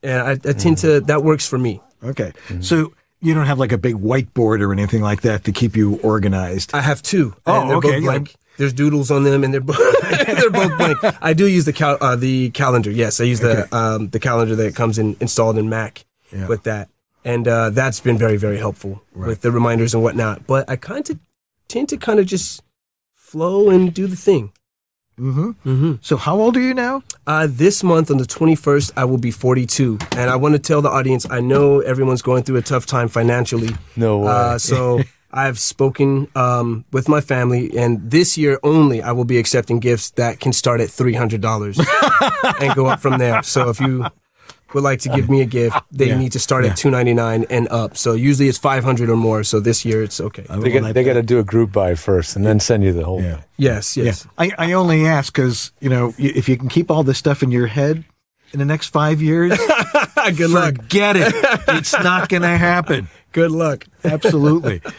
And 0.02 0.20
I, 0.22 0.30
I 0.32 0.52
tend 0.52 0.78
to, 0.78 1.00
that 1.00 1.22
works 1.22 1.46
for 1.46 1.58
me. 1.58 1.80
Okay. 2.02 2.32
So 2.60 2.92
you 3.20 3.34
don't 3.34 3.46
have 3.46 3.58
like 3.58 3.72
a 3.72 3.78
big 3.78 3.96
whiteboard 3.96 4.60
or 4.60 4.72
anything 4.72 5.02
like 5.02 5.22
that 5.22 5.44
to 5.44 5.52
keep 5.52 5.76
you 5.76 5.96
organized. 6.02 6.72
I 6.74 6.80
have 6.80 7.02
two. 7.02 7.34
Oh, 7.46 7.60
and 7.62 7.70
okay, 7.72 8.00
Both 8.00 8.28
yeah. 8.28 8.34
There's 8.58 8.72
doodles 8.72 9.12
on 9.12 9.22
them, 9.22 9.44
and 9.44 9.54
they're 9.54 9.60
both 9.60 9.78
they're 10.26 10.50
both 10.50 10.76
blank. 10.78 10.98
I 11.22 11.32
do 11.32 11.46
use 11.46 11.64
the 11.64 11.72
cal- 11.72 11.96
uh, 12.00 12.16
the 12.16 12.50
calendar. 12.50 12.90
Yes, 12.90 13.20
I 13.20 13.24
use 13.24 13.38
the 13.38 13.72
um, 13.76 14.08
the 14.08 14.18
calendar 14.18 14.56
that 14.56 14.74
comes 14.74 14.98
in 14.98 15.16
installed 15.20 15.58
in 15.58 15.68
Mac 15.68 16.04
Yeah. 16.32 16.48
with 16.48 16.64
that, 16.64 16.88
and 17.24 17.46
uh, 17.46 17.70
that's 17.70 18.00
been 18.00 18.18
very 18.18 18.36
very 18.36 18.58
helpful 18.58 19.00
with 19.14 19.42
the 19.42 19.52
reminders 19.52 19.94
and 19.94 20.02
whatnot. 20.02 20.44
But 20.48 20.68
I 20.68 20.74
kind 20.74 21.08
of 21.08 21.20
tend 21.68 21.88
to 21.90 21.96
kind 21.96 22.18
of 22.18 22.26
just 22.26 22.60
flow 23.28 23.68
and 23.68 23.92
do 23.92 24.06
the 24.06 24.16
thing. 24.16 24.52
Mm-hmm. 25.18 25.50
Mm-hmm. 25.68 25.92
So 26.00 26.16
how 26.16 26.40
old 26.40 26.56
are 26.56 26.60
you 26.60 26.72
now? 26.72 27.02
Uh, 27.26 27.46
this 27.50 27.82
month 27.82 28.10
on 28.10 28.16
the 28.16 28.24
21st, 28.24 28.92
I 28.96 29.04
will 29.04 29.18
be 29.18 29.30
42. 29.30 29.98
And 30.16 30.30
I 30.30 30.36
want 30.36 30.54
to 30.54 30.58
tell 30.58 30.80
the 30.80 30.88
audience 30.88 31.26
I 31.28 31.40
know 31.40 31.80
everyone's 31.80 32.22
going 32.22 32.44
through 32.44 32.56
a 32.56 32.62
tough 32.62 32.86
time 32.86 33.08
financially. 33.08 33.76
No 33.96 34.20
way. 34.20 34.28
Uh, 34.28 34.58
so 34.58 35.00
I've 35.30 35.58
spoken 35.58 36.28
um, 36.34 36.86
with 36.90 37.06
my 37.06 37.20
family, 37.20 37.76
and 37.76 38.10
this 38.10 38.38
year 38.38 38.58
only, 38.62 39.02
I 39.02 39.12
will 39.12 39.26
be 39.26 39.36
accepting 39.36 39.78
gifts 39.78 40.10
that 40.12 40.40
can 40.40 40.54
start 40.54 40.80
at 40.80 40.88
$300 40.88 42.60
and 42.62 42.74
go 42.74 42.86
up 42.86 43.00
from 43.00 43.18
there. 43.18 43.42
So 43.42 43.68
if 43.68 43.78
you 43.78 44.06
would 44.74 44.84
like 44.84 45.00
to 45.00 45.08
give 45.08 45.30
me 45.30 45.40
a 45.40 45.46
gift, 45.46 45.76
they 45.90 46.08
Yeah. 46.08 46.18
need 46.18 46.32
to 46.32 46.38
start 46.38 46.64
at 46.64 46.76
299 46.76 47.46
and 47.50 47.68
up. 47.68 47.96
So 47.96 48.12
usually 48.14 48.48
it's 48.48 48.58
500 48.58 49.08
or 49.08 49.16
more. 49.16 49.42
So 49.44 49.60
this 49.60 49.84
year 49.84 50.02
it's 50.02 50.20
okay. 50.20 50.44
I 50.50 50.56
they 50.58 50.70
will 50.72 50.80
got, 50.82 50.94
they 50.94 51.04
got 51.04 51.14
to 51.14 51.22
do 51.22 51.38
a 51.38 51.44
group 51.44 51.72
buy 51.72 51.94
first 51.94 52.36
and 52.36 52.44
then 52.44 52.60
send 52.60 52.84
you 52.84 52.92
the 52.92 53.04
whole 53.04 53.22
Yeah. 53.22 53.36
thing. 53.36 53.44
Yes, 53.56 53.96
yes. 53.96 54.26
I, 54.36 54.50
I 54.58 54.72
only 54.72 55.06
ask 55.06 55.32
because, 55.32 55.72
you 55.80 55.88
know, 55.88 56.12
if 56.18 56.48
you 56.48 56.56
can 56.56 56.68
keep 56.68 56.90
all 56.90 57.02
this 57.02 57.18
stuff 57.18 57.42
in 57.42 57.50
your 57.50 57.66
head 57.66 58.04
in 58.52 58.58
the 58.58 58.64
next 58.64 58.88
five 58.88 59.20
years, 59.22 59.58
Good 60.36 60.50
luck. 60.50 60.76
forget 60.76 61.16
it. 61.16 61.32
It's 61.68 61.92
not 61.92 62.28
going 62.28 62.42
to 62.42 62.48
happen. 62.58 63.08
Good 63.32 63.50
luck. 63.50 63.86
Absolutely. 64.04 64.80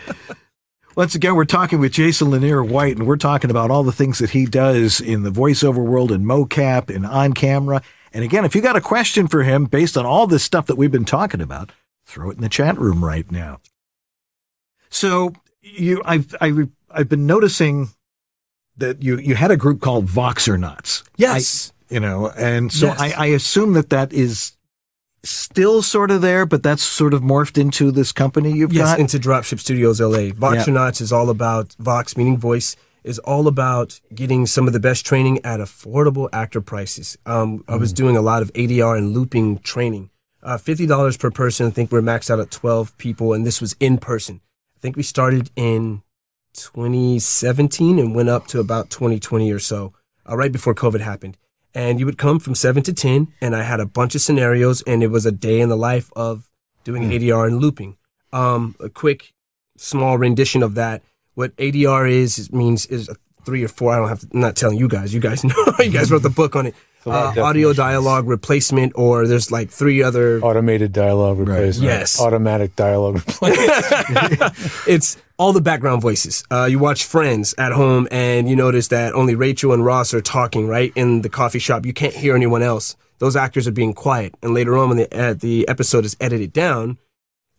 Once 0.95 1.15
again, 1.15 1.35
we're 1.35 1.45
talking 1.45 1.79
with 1.79 1.93
Jason 1.93 2.29
Lanier 2.29 2.61
White, 2.63 2.97
and 2.97 3.07
we're 3.07 3.15
talking 3.15 3.49
about 3.49 3.71
all 3.71 3.83
the 3.83 3.91
things 3.91 4.19
that 4.19 4.31
he 4.31 4.45
does 4.45 4.99
in 4.99 5.23
the 5.23 5.29
voiceover 5.29 5.77
world, 5.85 6.11
in 6.11 6.25
mocap, 6.25 6.93
and 6.93 7.05
on 7.05 7.31
camera. 7.33 7.81
And 8.13 8.23
again, 8.23 8.45
if 8.45 8.55
you 8.55 8.61
got 8.61 8.75
a 8.75 8.81
question 8.81 9.27
for 9.27 9.43
him 9.43 9.65
based 9.65 9.97
on 9.97 10.05
all 10.05 10.25
this 10.27 10.43
stuff 10.43 10.65
that 10.67 10.75
we've 10.75 10.91
been 10.91 11.05
talking 11.05 11.41
about, 11.41 11.71
throw 12.05 12.29
it 12.31 12.35
in 12.37 12.41
the 12.41 12.49
chat 12.49 12.77
room 12.79 13.03
right 13.05 13.29
now. 13.31 13.59
So 14.89 15.33
you, 15.61 16.01
I've, 16.05 16.35
I've, 16.41 16.69
I've 16.89 17.09
been 17.09 17.27
noticing 17.27 17.89
that 18.77 19.03
you, 19.03 19.17
you 19.19 19.35
had 19.35 19.51
a 19.51 19.57
group 19.57 19.81
called 19.81 20.07
Voxernauts. 20.07 21.03
Yes. 21.17 21.71
I- 21.71 21.75
you 21.91 21.99
know, 21.99 22.29
and 22.37 22.71
so 22.71 22.85
Yes. 22.85 22.99
I, 23.01 23.13
I 23.17 23.25
assume 23.27 23.73
that 23.73 23.89
that 23.89 24.13
is 24.13 24.51
still 25.23 25.81
sort 25.81 26.11
of 26.11 26.21
there, 26.21 26.45
but 26.45 26.61
that's 26.61 26.83
sort 26.83 27.15
of 27.15 27.21
morphed 27.23 27.57
into 27.59 27.91
this 27.91 28.11
company 28.11 28.51
you've 28.51 28.71
Yes, 28.71 28.89
got. 28.89 28.99
into 28.99 29.17
Dropship 29.17 29.59
Studios 29.59 29.99
LA. 29.99 30.29
Voxernauts 30.29 31.01
is 31.01 31.11
all 31.11 31.31
about 31.31 31.73
Vox, 31.79 32.15
meaning 32.15 32.37
voice, 32.37 32.75
is 33.03 33.19
all 33.19 33.47
about 33.47 33.99
getting 34.13 34.45
some 34.45 34.67
of 34.67 34.73
the 34.73 34.79
best 34.79 35.05
training 35.05 35.43
at 35.45 35.59
affordable 35.59 36.29
actor 36.33 36.61
prices. 36.61 37.17
Um, 37.25 37.63
I 37.67 37.75
was 37.75 37.93
doing 37.93 38.17
a 38.17 38.21
lot 38.21 38.41
of 38.41 38.51
ADR 38.53 38.97
and 38.97 39.13
looping 39.13 39.59
training. 39.59 40.09
Uh, 40.41 40.57
Fifty 40.57 40.85
dollars 40.85 41.17
per 41.17 41.31
person. 41.31 41.67
I 41.67 41.69
think 41.69 41.91
we're 41.91 42.01
maxed 42.01 42.29
out 42.29 42.39
at 42.39 42.51
twelve 42.51 42.97
people, 42.97 43.33
and 43.33 43.45
this 43.45 43.59
was 43.59 43.75
in 43.79 43.97
person. 43.97 44.41
I 44.77 44.79
think 44.79 44.95
we 44.95 45.03
started 45.03 45.51
in 45.57 46.01
2017 46.53 47.99
and 47.99 48.15
went 48.15 48.29
up 48.29 48.47
to 48.47 48.59
about 48.59 48.89
2020 48.89 49.51
or 49.51 49.59
so, 49.59 49.93
uh, 50.29 50.35
right 50.35 50.51
before 50.51 50.73
COVID 50.73 51.01
happened. 51.01 51.37
And 51.73 51.99
you 51.99 52.05
would 52.05 52.17
come 52.17 52.39
from 52.39 52.55
seven 52.55 52.81
to 52.83 52.93
ten, 52.93 53.33
and 53.41 53.55
I 53.55 53.63
had 53.63 53.79
a 53.79 53.85
bunch 53.85 54.15
of 54.15 54.21
scenarios, 54.21 54.81
and 54.83 55.03
it 55.03 55.11
was 55.11 55.25
a 55.25 55.31
day 55.31 55.59
in 55.59 55.69
the 55.69 55.77
life 55.77 56.11
of 56.15 56.49
doing 56.83 57.03
ADR 57.03 57.45
and 57.45 57.59
looping. 57.59 57.97
Um, 58.33 58.75
a 58.79 58.89
quick, 58.89 59.33
small 59.77 60.17
rendition 60.17 60.63
of 60.63 60.75
that. 60.75 61.03
What 61.39 61.55
ADR 61.55 62.11
is, 62.11 62.37
is 62.37 62.51
means 62.51 62.85
is 62.87 63.07
a 63.07 63.15
three 63.45 63.63
or 63.63 63.69
four. 63.69 63.93
I 63.93 63.99
don't 63.99 64.09
have 64.09 64.19
to. 64.19 64.27
I'm 64.33 64.41
not 64.41 64.57
telling 64.57 64.77
you 64.77 64.89
guys. 64.89 65.13
You 65.13 65.21
guys 65.21 65.41
know. 65.45 65.55
you 65.79 65.89
guys 65.89 66.11
wrote 66.11 66.21
the 66.21 66.29
book 66.29 66.53
on 66.57 66.65
it. 66.65 66.75
a 67.05 67.09
lot 67.09 67.31
of 67.31 67.37
Uh, 67.37 67.43
audio 67.45 67.71
dialogue 67.71 68.27
replacement, 68.27 68.91
or 68.95 69.25
there's 69.25 69.49
like 69.49 69.69
three 69.69 70.03
other. 70.03 70.41
Automated 70.41 70.91
dialogue 70.91 71.39
replacement. 71.39 71.85
Yes. 71.85 72.19
Automatic 72.19 72.75
dialogue 72.75 73.15
replacement. 73.25 74.53
it's 74.85 75.15
all 75.37 75.53
the 75.53 75.61
background 75.61 76.01
voices. 76.01 76.43
Uh, 76.51 76.65
you 76.69 76.77
watch 76.77 77.05
Friends 77.05 77.55
at 77.57 77.71
home 77.71 78.09
and 78.11 78.49
you 78.49 78.57
notice 78.57 78.89
that 78.89 79.13
only 79.13 79.33
Rachel 79.35 79.71
and 79.71 79.85
Ross 79.85 80.13
are 80.13 80.19
talking, 80.21 80.67
right? 80.67 80.91
In 80.95 81.21
the 81.21 81.29
coffee 81.29 81.59
shop, 81.59 81.85
you 81.85 81.93
can't 81.93 82.13
hear 82.13 82.35
anyone 82.35 82.61
else. 82.61 82.97
Those 83.19 83.37
actors 83.37 83.65
are 83.65 83.71
being 83.71 83.93
quiet. 83.93 84.35
And 84.43 84.53
later 84.53 84.77
on, 84.77 84.89
when 84.89 84.97
the, 84.97 85.07
uh, 85.17 85.33
the 85.35 85.65
episode 85.69 86.03
is 86.03 86.17
edited 86.19 86.51
down, 86.51 86.97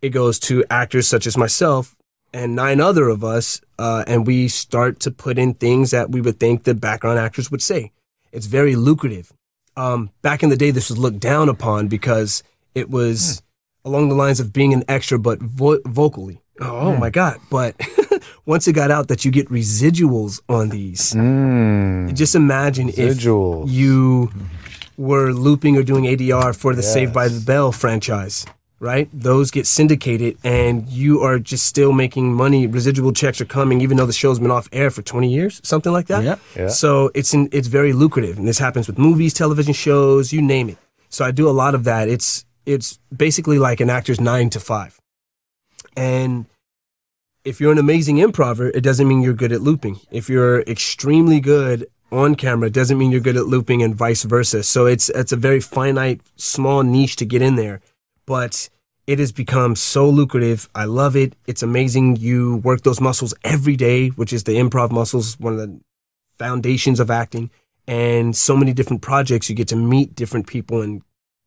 it 0.02 0.10
goes 0.10 0.38
to 0.40 0.64
actors 0.68 1.08
such 1.08 1.26
as 1.26 1.38
myself 1.38 1.96
and 2.32 2.54
nine 2.54 2.80
other 2.80 3.08
of 3.08 3.24
us, 3.24 3.60
uh, 3.80 4.04
and 4.06 4.26
we 4.26 4.46
start 4.48 5.00
to 5.00 5.10
put 5.10 5.38
in 5.38 5.54
things 5.54 5.90
that 5.90 6.10
we 6.10 6.20
would 6.20 6.38
think 6.38 6.64
the 6.64 6.74
background 6.74 7.18
actors 7.18 7.50
would 7.50 7.62
say. 7.62 7.92
It's 8.32 8.46
very 8.46 8.76
lucrative. 8.76 9.32
Um, 9.76 10.10
back 10.22 10.42
in 10.42 10.50
the 10.50 10.56
day, 10.56 10.70
this 10.70 10.90
was 10.90 10.98
looked 10.98 11.20
down 11.20 11.48
upon 11.48 11.88
because 11.88 12.42
it 12.74 12.90
was 12.90 13.42
along 13.84 14.08
the 14.10 14.14
lines 14.14 14.38
of 14.40 14.52
being 14.52 14.72
an 14.74 14.84
extra, 14.88 15.18
but 15.18 15.40
vo- 15.40 15.80
vocally. 15.86 16.40
Oh 16.60 16.94
my 16.96 17.08
God. 17.10 17.38
But 17.50 17.74
once 18.44 18.68
it 18.68 18.74
got 18.74 18.90
out 18.90 19.08
that 19.08 19.24
you 19.24 19.30
get 19.30 19.48
residuals 19.48 20.40
on 20.48 20.68
these, 20.68 21.14
Mm. 21.14 22.12
just 22.14 22.34
imagine 22.34 22.88
Residuals. 22.88 23.64
if 23.64 23.70
you 23.72 24.30
were 24.98 25.32
looping 25.32 25.76
or 25.78 25.82
doing 25.82 26.04
ADR 26.04 26.52
for 26.54 26.74
the 26.74 26.82
Saved 26.82 27.14
by 27.14 27.28
the 27.28 27.40
Bell 27.40 27.72
franchise, 27.72 28.44
right? 28.80 29.08
Those 29.12 29.50
get 29.50 29.66
syndicated 29.66 30.38
and 30.42 30.88
you 30.88 31.20
are 31.20 31.38
just 31.38 31.66
still 31.66 31.92
making 31.92 32.32
money. 32.32 32.66
Residual 32.66 33.12
checks 33.12 33.40
are 33.40 33.44
coming, 33.44 33.82
even 33.82 33.98
though 33.98 34.06
the 34.06 34.12
show's 34.12 34.38
been 34.38 34.50
off 34.50 34.68
air 34.72 34.90
for 34.90 35.02
20 35.02 35.30
years, 35.30 35.60
something 35.62 35.92
like 35.92 36.06
that. 36.06 36.24
Yeah. 36.24 36.36
Yeah. 36.56 36.68
So 36.68 37.10
it's 37.14 37.34
in, 37.34 37.50
it's 37.52 37.68
very 37.68 37.92
lucrative. 37.92 38.38
And 38.38 38.48
this 38.48 38.58
happens 38.58 38.86
with 38.86 38.98
movies, 38.98 39.34
television 39.34 39.74
shows, 39.74 40.32
you 40.32 40.40
name 40.40 40.70
it. 40.70 40.78
So 41.10 41.24
I 41.24 41.30
do 41.30 41.48
a 41.48 41.52
lot 41.52 41.74
of 41.74 41.84
that. 41.84 42.08
It's, 42.08 42.46
it's 42.64 42.98
basically 43.14 43.58
like 43.58 43.80
an 43.80 43.90
actor's 43.90 44.20
nine 44.20 44.48
to 44.50 44.60
five. 44.60 44.98
And 45.96 46.46
if 47.44 47.60
you're 47.60 47.72
an 47.72 47.78
amazing 47.78 48.18
improver, 48.18 48.70
it 48.70 48.82
doesn't 48.82 49.06
mean 49.06 49.20
you're 49.20 49.34
good 49.34 49.52
at 49.52 49.60
looping. 49.60 50.00
If 50.10 50.28
you're 50.30 50.60
extremely 50.62 51.40
good 51.40 51.86
on 52.10 52.34
camera, 52.34 52.68
it 52.68 52.74
doesn't 52.74 52.96
mean 52.96 53.10
you're 53.10 53.20
good 53.20 53.36
at 53.36 53.46
looping 53.46 53.82
and 53.82 53.94
vice 53.94 54.22
versa. 54.24 54.62
So 54.62 54.86
it's 54.86 55.08
it's 55.10 55.32
a 55.32 55.36
very 55.36 55.60
finite, 55.60 56.20
small 56.36 56.82
niche 56.82 57.16
to 57.16 57.24
get 57.24 57.42
in 57.42 57.56
there. 57.56 57.80
But 58.26 58.68
it 59.06 59.18
has 59.18 59.32
become 59.32 59.74
so 59.76 60.08
lucrative. 60.08 60.68
I 60.74 60.84
love 60.84 61.16
it. 61.16 61.34
It's 61.46 61.62
amazing. 61.62 62.16
You 62.16 62.56
work 62.58 62.82
those 62.82 63.00
muscles 63.00 63.34
every 63.44 63.76
day, 63.76 64.08
which 64.10 64.32
is 64.32 64.44
the 64.44 64.52
improv 64.52 64.90
muscles, 64.92 65.38
one 65.40 65.54
of 65.54 65.58
the 65.58 65.80
foundations 66.38 67.00
of 67.00 67.10
acting. 67.10 67.50
And 67.86 68.36
so 68.36 68.56
many 68.56 68.72
different 68.72 69.02
projects, 69.02 69.48
you 69.48 69.56
get 69.56 69.68
to 69.68 69.76
meet 69.76 70.14
different 70.14 70.46
people 70.46 70.80
and 70.82 71.02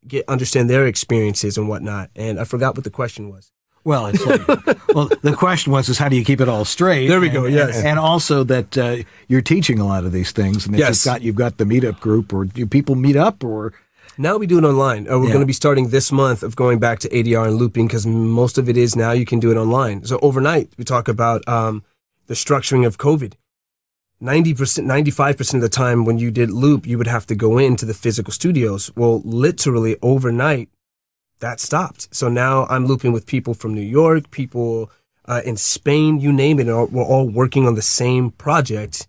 get 0.06 0.28
understand 0.28 0.68
their 0.68 0.86
experiences 0.86 1.56
and 1.56 1.68
whatnot. 1.68 2.10
And 2.14 2.38
I 2.38 2.44
forgot 2.44 2.74
what 2.74 2.84
the 2.84 2.90
question 2.90 3.30
was. 3.30 3.50
Well, 3.84 4.06
it's 4.06 4.24
like, 4.26 4.46
well, 4.94 5.10
the 5.22 5.34
question 5.36 5.72
was, 5.72 5.88
is 5.88 5.98
how 5.98 6.08
do 6.08 6.16
you 6.16 6.24
keep 6.24 6.40
it 6.40 6.48
all 6.48 6.64
straight? 6.64 7.06
There 7.08 7.20
we 7.20 7.28
go, 7.28 7.44
And- 7.44 7.54
yes. 7.54 7.76
and 7.82 7.98
also 7.98 8.42
that 8.44 8.76
uh, 8.78 8.96
you're 9.28 9.42
teaching 9.42 9.78
a 9.78 9.86
lot 9.86 10.04
of 10.04 10.12
these 10.12 10.32
things, 10.32 10.66
and 10.66 10.76
Yes. 10.76 11.04
you've 11.04 11.12
got 11.12 11.22
you've 11.22 11.34
got 11.36 11.58
the 11.58 11.64
meetup 11.64 12.00
group, 12.00 12.32
or 12.32 12.44
do 12.46 12.66
people 12.66 12.94
meet 12.94 13.16
up, 13.16 13.44
or 13.44 13.72
Now 14.16 14.36
we 14.36 14.46
do 14.46 14.58
it 14.58 14.64
online. 14.64 15.08
Uh, 15.10 15.18
we're 15.18 15.26
Yeah. 15.26 15.32
going 15.32 15.40
to 15.40 15.46
be 15.46 15.52
starting 15.52 15.88
this 15.88 16.12
month 16.12 16.42
of 16.42 16.54
going 16.56 16.78
back 16.78 16.98
to 17.00 17.08
ADR 17.08 17.46
and 17.48 17.56
looping 17.56 17.86
because 17.86 18.06
most 18.06 18.58
of 18.58 18.68
it 18.68 18.76
is 18.76 18.94
now 18.94 19.12
you 19.12 19.24
can 19.26 19.40
do 19.40 19.50
it 19.50 19.56
online. 19.56 20.04
So 20.04 20.18
overnight, 20.22 20.70
we 20.78 20.84
talk 20.84 21.08
about 21.08 21.46
um, 21.48 21.82
the 22.26 22.34
structuring 22.34 22.86
of 22.86 22.96
COVID. 22.98 23.32
90%, 24.22 24.84
95% 24.86 25.54
of 25.54 25.60
the 25.60 25.68
time 25.68 26.04
when 26.04 26.18
you 26.18 26.30
did 26.30 26.50
loop, 26.50 26.86
you 26.86 26.96
would 26.96 27.08
have 27.08 27.26
to 27.26 27.34
go 27.34 27.58
into 27.58 27.84
the 27.84 27.92
physical 27.94 28.32
studios. 28.32 28.90
Well, 28.96 29.20
literally 29.24 29.96
overnight, 30.00 30.68
that 31.40 31.58
stopped. 31.60 32.08
So 32.14 32.28
now 32.28 32.66
I'm 32.70 32.86
looping 32.86 33.12
with 33.12 33.26
people 33.26 33.52
from 33.54 33.74
New 33.74 33.82
York, 33.82 34.30
people 34.30 34.90
uh, 35.26 35.42
in 35.44 35.56
Spain, 35.56 36.20
you 36.20 36.32
name 36.32 36.58
it. 36.58 36.62
and 36.62 36.70
all- 36.70 36.86
We're 36.86 37.02
all 37.02 37.28
working 37.28 37.66
on 37.66 37.74
the 37.74 37.82
same 37.82 38.30
project 38.30 39.06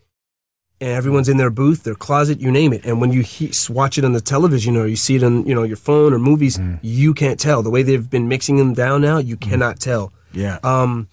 and 0.82 0.90
everyone's 0.92 1.30
in 1.30 1.38
their 1.38 1.50
booth, 1.50 1.84
their 1.84 1.96
closet, 1.96 2.42
you 2.42 2.52
name 2.52 2.74
it. 2.74 2.86
And 2.86 3.00
when 3.02 3.12
you 3.14 3.22
he- 3.22 3.52
watch 3.70 3.98
it 3.98 4.04
on 4.06 4.14
the 4.14 4.22
television 4.22 4.76
or 4.78 4.88
you 4.88 4.96
see 4.96 5.16
it 5.16 5.24
on 5.24 5.46
you 5.46 5.56
know 5.56 5.64
your 5.64 5.78
phone 5.78 6.14
or 6.14 6.20
movies, 6.20 6.60
you 6.82 7.14
can't 7.14 7.40
tell 7.40 7.64
the 7.64 7.70
way 7.70 7.82
they've 7.84 8.10
been 8.10 8.28
mixing 8.28 8.58
them 8.58 8.74
down 8.74 9.02
now. 9.02 9.18
You 9.18 9.38
cannot 9.38 9.80
tell. 9.80 10.12
yeah, 10.34 10.60
Um, 10.64 11.08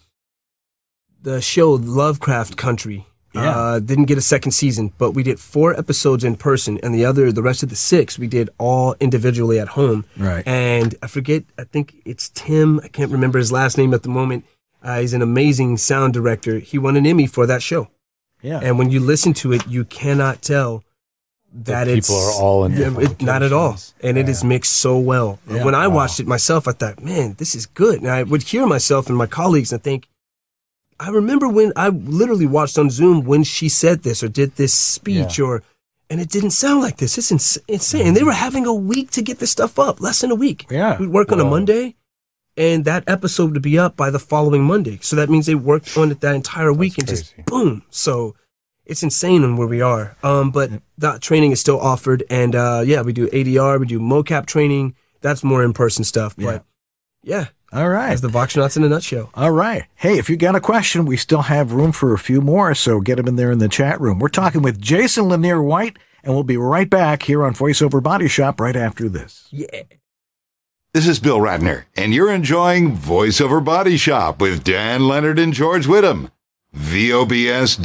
the 1.23 1.41
show 1.41 1.73
Lovecraft 1.73 2.57
Country. 2.57 3.07
Yeah. 3.35 3.57
Uh, 3.59 3.79
didn't 3.79 4.05
get 4.07 4.19
a 4.19 4.23
second 4.23 4.53
season, 4.53 4.93
but 4.99 5.13
we 5.13 5.23
did 5.23 5.41
four 5.41 5.73
episodes 5.79 6.23
in 6.23 6.37
person, 6.37 6.79
and 6.83 6.95
the 6.95 7.07
other, 7.07 7.33
the 7.33 7.41
rest 7.43 7.63
of 7.63 7.71
the 7.71 7.77
six, 7.77 8.19
we 8.19 8.27
did 8.27 8.51
all 8.59 8.95
individually 9.01 9.59
at 9.59 9.69
home. 9.69 10.05
Right. 10.19 10.47
And 10.47 10.95
I 11.03 11.07
forget, 11.07 11.45
I 11.57 11.65
think 11.65 11.95
it's 12.05 12.29
Tim. 12.35 12.79
I 12.85 12.89
can't 12.89 13.11
remember 13.11 13.39
his 13.39 13.51
last 13.51 13.79
name 13.79 13.95
at 13.95 14.03
the 14.03 14.11
moment. 14.11 14.45
Uh, 14.83 15.01
he's 15.01 15.15
an 15.15 15.23
amazing 15.23 15.79
sound 15.79 16.13
director. 16.13 16.59
He 16.59 16.77
won 16.77 16.95
an 16.95 17.07
Emmy 17.07 17.27
for 17.27 17.47
that 17.47 17.63
show. 17.63 17.89
Yeah. 18.43 18.61
And 18.63 18.79
when 18.79 18.91
you 18.91 19.01
listen 19.01 19.33
to 19.35 19.53
it, 19.53 19.67
you 19.69 19.85
cannot 19.85 20.43
tell 20.43 20.85
that 21.55 21.85
People 21.87 21.99
it's 21.99 22.11
are 22.11 22.43
all 22.43 22.65
in 22.65 22.73
Yeah, 22.73 22.99
it- 22.99 23.21
not 23.21 23.43
at 23.43 23.53
all, 23.53 23.67
locations. 23.73 23.95
and 24.03 24.17
it 24.19 24.29
is 24.29 24.43
mixed 24.43 24.73
so 24.73 24.99
well. 24.99 25.39
Yeah. 25.49 25.65
when 25.65 25.75
I 25.75 25.87
watched 25.87 26.19
it 26.19 26.27
myself, 26.27 26.67
I 26.67 26.73
thought, 26.73 27.03
man, 27.03 27.35
this 27.39 27.55
is 27.55 27.67
good. 27.67 28.01
And 28.01 28.09
I 28.11 28.23
would 28.23 28.43
hear 28.43 28.67
myself 28.67 29.09
and 29.09 29.17
my 29.19 29.27
colleagues 29.27 29.71
and 29.73 29.83
think, 29.83 30.09
I 30.99 31.09
remember 31.11 31.49
when 31.49 31.73
I 31.77 31.89
literally 31.89 32.47
watched 32.47 32.79
on 32.79 32.89
Zoom 32.89 33.25
when 33.25 33.43
she 33.45 33.69
said 33.69 34.03
this 34.03 34.23
or 34.23 34.29
did 34.29 34.57
this 34.57 34.73
speech 34.73 35.39
Yeah. 35.39 35.45
or, 35.45 35.63
and 36.09 36.21
it 36.21 36.29
didn't 36.31 36.51
sound 36.53 36.81
like 36.81 36.97
this. 36.99 37.19
It's 37.19 37.31
ins- 37.33 37.59
insane. 37.69 38.07
And 38.07 38.17
they 38.17 38.21
mm-hmm. 38.21 38.29
were 38.29 38.33
having 38.35 38.67
a 38.67 38.73
week 38.75 39.11
to 39.13 39.23
get 39.23 39.39
this 39.39 39.51
stuff 39.51 39.79
up, 39.79 40.01
less 40.01 40.21
than 40.21 40.31
a 40.31 40.35
week. 40.37 40.67
Yeah. 40.71 40.99
We'd 40.99 41.09
work 41.11 41.33
on 41.33 41.41
a 41.41 41.45
Monday, 41.45 41.97
and 42.57 42.85
that 42.85 43.05
episode 43.07 43.53
would 43.53 43.63
be 43.63 43.79
up 43.79 43.97
by 43.97 44.11
the 44.11 44.19
following 44.19 44.65
Monday. 44.65 44.99
So 45.03 45.17
that 45.17 45.31
means 45.31 45.47
they 45.47 45.55
worked 45.55 45.97
on 45.97 46.11
it 46.11 46.21
that 46.21 46.35
entire 46.35 46.73
week 46.73 46.99
and 46.99 47.09
just 47.09 47.35
boom. 47.47 47.83
So 47.91 48.35
it's 48.85 49.03
insane 49.03 49.45
on 49.45 49.57
where 49.57 49.69
we 49.69 49.81
are. 49.81 50.17
Um, 50.23 50.51
but 50.51 50.71
that 50.99 51.21
training 51.23 51.53
is 51.53 51.61
still 51.61 51.81
offered, 51.81 52.25
and 52.29 52.55
uh, 52.55 52.83
yeah, 52.85 53.03
we 53.03 53.13
do 53.13 53.29
ADR, 53.29 53.79
we 53.81 53.87
do 53.87 54.01
mocap 54.01 54.47
training. 54.47 54.95
That's 55.21 55.45
more 55.45 55.63
in 55.63 55.73
person 55.73 56.05
stuff. 56.05 56.35
Yeah. 56.37 56.47
But 56.51 56.65
yeah, 57.23 57.47
All 57.73 57.89
right. 57.89 58.09
that's 58.09 58.21
the 58.23 58.29
Voxnauts 58.29 58.77
in 58.77 58.83
a 58.83 58.89
nutshell. 58.89 59.31
All 59.35 59.53
right. 59.53 59.85
Hey, 59.95 60.19
if 60.19 60.29
you 60.29 60.37
got 60.37 60.57
a 60.57 60.61
question, 60.61 61.05
we 61.05 61.17
still 61.17 61.43
have 61.43 61.73
room 61.73 61.93
for 61.93 62.13
a 62.13 62.19
few 62.19 62.41
more, 62.41 62.75
so 62.75 63.01
get 63.01 63.17
them 63.17 63.29
in 63.29 63.37
there 63.37 63.53
in 63.53 63.59
the 63.59 63.69
chat 63.69 64.01
room. 64.01 64.19
We're 64.19 64.29
talking 64.29 64.63
with 64.63 64.81
Jason 64.81 65.29
Lanier 65.29 65.63
White, 65.63 65.97
and 66.25 66.35
we'll 66.35 66.43
be 66.43 66.57
right 66.57 66.91
back 66.91 67.23
here 67.23 67.45
on 67.45 67.55
VoiceOver 67.55 68.03
Body 68.03 68.27
Shop 68.27 68.61
right 68.61 68.75
after 68.75 69.09
this. 69.09 69.47
Yeah. 69.53 69.67
This 70.95 71.09
is 71.09 71.21
Bill 71.21 71.39
Ratner, 71.39 71.85
and 71.97 72.13
you're 72.13 72.31
enjoying 72.31 72.99
VoiceOver 72.99 73.65
Body 73.65 73.97
Shop 73.97 74.43
with 74.43 74.63
Dan 74.63 75.09
Lenard 75.09 75.39
and 75.39 75.55
George 75.55 75.87
Whittam. 75.87 76.31
VOBS.TV. 76.77 77.81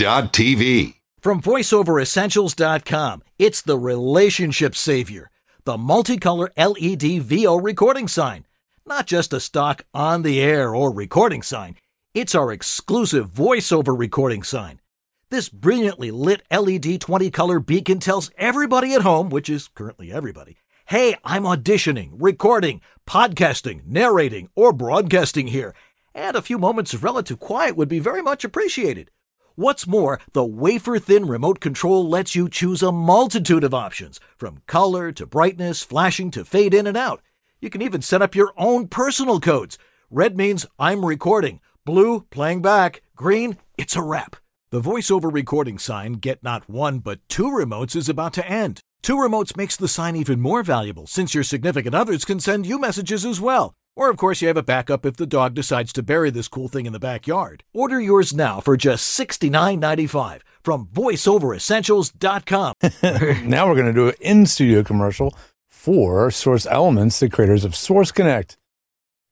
From 1.22 1.42
VoiceOverEssentials.com, 1.42 3.24
it's 3.40 3.62
the 3.62 3.80
relationship 3.80 4.76
savior, 4.76 5.32
the 5.64 5.78
multicolor 5.78 6.50
LED 6.58 7.22
VO 7.22 7.56
recording 7.56 8.10
sign. 8.10 8.46
Not 8.86 9.08
just 9.08 9.32
a 9.32 9.40
stock 9.40 9.86
on 9.94 10.24
the 10.24 10.42
air 10.42 10.76
or 10.76 10.94
recording 10.94 11.44
sign, 11.44 11.78
it's 12.14 12.36
our 12.36 12.52
exclusive 12.52 13.30
voiceover 13.30 13.98
recording 13.98 14.44
sign. 14.44 14.82
This 15.30 15.48
brilliantly 15.48 16.12
lit 16.12 16.42
LED 16.52 17.00
20 17.00 17.32
color 17.32 17.62
beacon 17.62 18.00
tells 18.00 18.32
everybody 18.38 18.94
at 18.94 19.04
home, 19.04 19.30
which 19.30 19.50
is 19.50 19.70
currently 19.70 20.12
everybody, 20.12 20.58
hey, 20.88 21.16
I'm 21.24 21.44
auditioning, 21.44 22.12
recording, 22.14 22.82
podcasting, 23.08 23.86
narrating, 23.86 24.50
or 24.54 24.72
broadcasting 24.74 25.48
here, 25.48 25.74
and 26.14 26.36
a 26.36 26.42
few 26.42 26.60
moments 26.60 26.94
of 26.94 27.04
relative 27.04 27.40
quiet 27.40 27.76
would 27.76 27.90
be 27.90 28.00
very 28.00 28.22
much 28.22 28.44
appreciated. 28.44 29.10
What's 29.56 29.88
more, 29.88 30.20
the 30.34 30.46
wafer 30.46 31.00
thin 31.00 31.26
remote 31.26 31.60
control 31.60 32.08
lets 32.08 32.36
you 32.36 32.48
choose 32.48 32.84
a 32.84 32.92
multitude 32.92 33.64
of 33.64 33.74
options, 33.74 34.20
from 34.38 34.62
color 34.68 35.12
to 35.14 35.26
brightness, 35.26 35.82
flashing 35.82 36.30
to 36.32 36.46
fade 36.46 36.76
in 36.76 36.86
and 36.86 36.98
out. 36.98 37.24
You 37.60 37.72
can 37.72 37.82
even 37.82 38.04
set 38.04 38.22
up 38.22 38.36
your 38.36 38.52
own 38.56 38.88
personal 38.88 39.40
codes. 39.40 39.80
Red 40.12 40.38
means 40.38 40.68
I'm 40.78 41.04
recording, 41.04 41.60
blue, 41.86 42.22
playing 42.30 42.62
back, 42.62 43.02
green, 43.16 43.58
it's 43.78 43.96
a 43.96 44.04
wrap. 44.04 44.36
The 44.70 44.82
voiceover 44.82 45.34
recording 45.34 45.80
sign, 45.80 46.14
get 46.14 46.44
not 46.44 46.70
one 46.70 47.00
but 47.00 47.28
two 47.30 47.46
remotes, 47.46 47.96
is 47.96 48.10
about 48.10 48.34
to 48.34 48.48
end. 48.48 48.82
Two 49.08 49.16
remotes 49.16 49.56
makes 49.56 49.78
the 49.78 49.88
sign 49.88 50.18
even 50.18 50.42
more 50.42 50.64
valuable 50.64 51.08
since 51.08 51.34
your 51.34 51.46
significant 51.46 51.96
others 51.96 52.26
can 52.26 52.42
send 52.42 52.66
you 52.66 52.78
messages 52.78 53.26
as 53.26 53.40
well. 53.40 53.74
Or, 53.96 54.10
of 54.10 54.18
course, 54.18 54.42
you 54.42 54.50
have 54.50 54.58
a 54.58 54.62
backup 54.62 55.06
if 55.06 55.16
the 55.16 55.26
dog 55.26 55.54
decides 55.54 55.94
to 55.94 56.04
bury 56.04 56.30
this 56.30 56.50
cool 56.50 56.68
thing 56.68 56.86
in 56.86 56.92
the 56.92 57.00
backyard. 57.00 57.64
Order 57.74 58.02
yours 58.02 58.34
now 58.34 58.60
for 58.60 58.76
just 58.76 59.18
$69.95 59.18 60.42
from 60.62 60.88
VoiceOverEssentials.com. 60.88 62.74
now 63.50 63.70
we're 63.70 63.76
going 63.76 63.86
to 63.86 63.94
do 63.94 64.10
an 64.10 64.16
in 64.20 64.46
studio 64.46 64.84
commercial 64.84 65.34
for 65.70 66.30
Source 66.30 66.66
Elements, 66.66 67.22
the 67.22 67.30
creators 67.30 67.64
of 67.64 67.78
Source 67.78 68.12
Connect. 68.12 68.58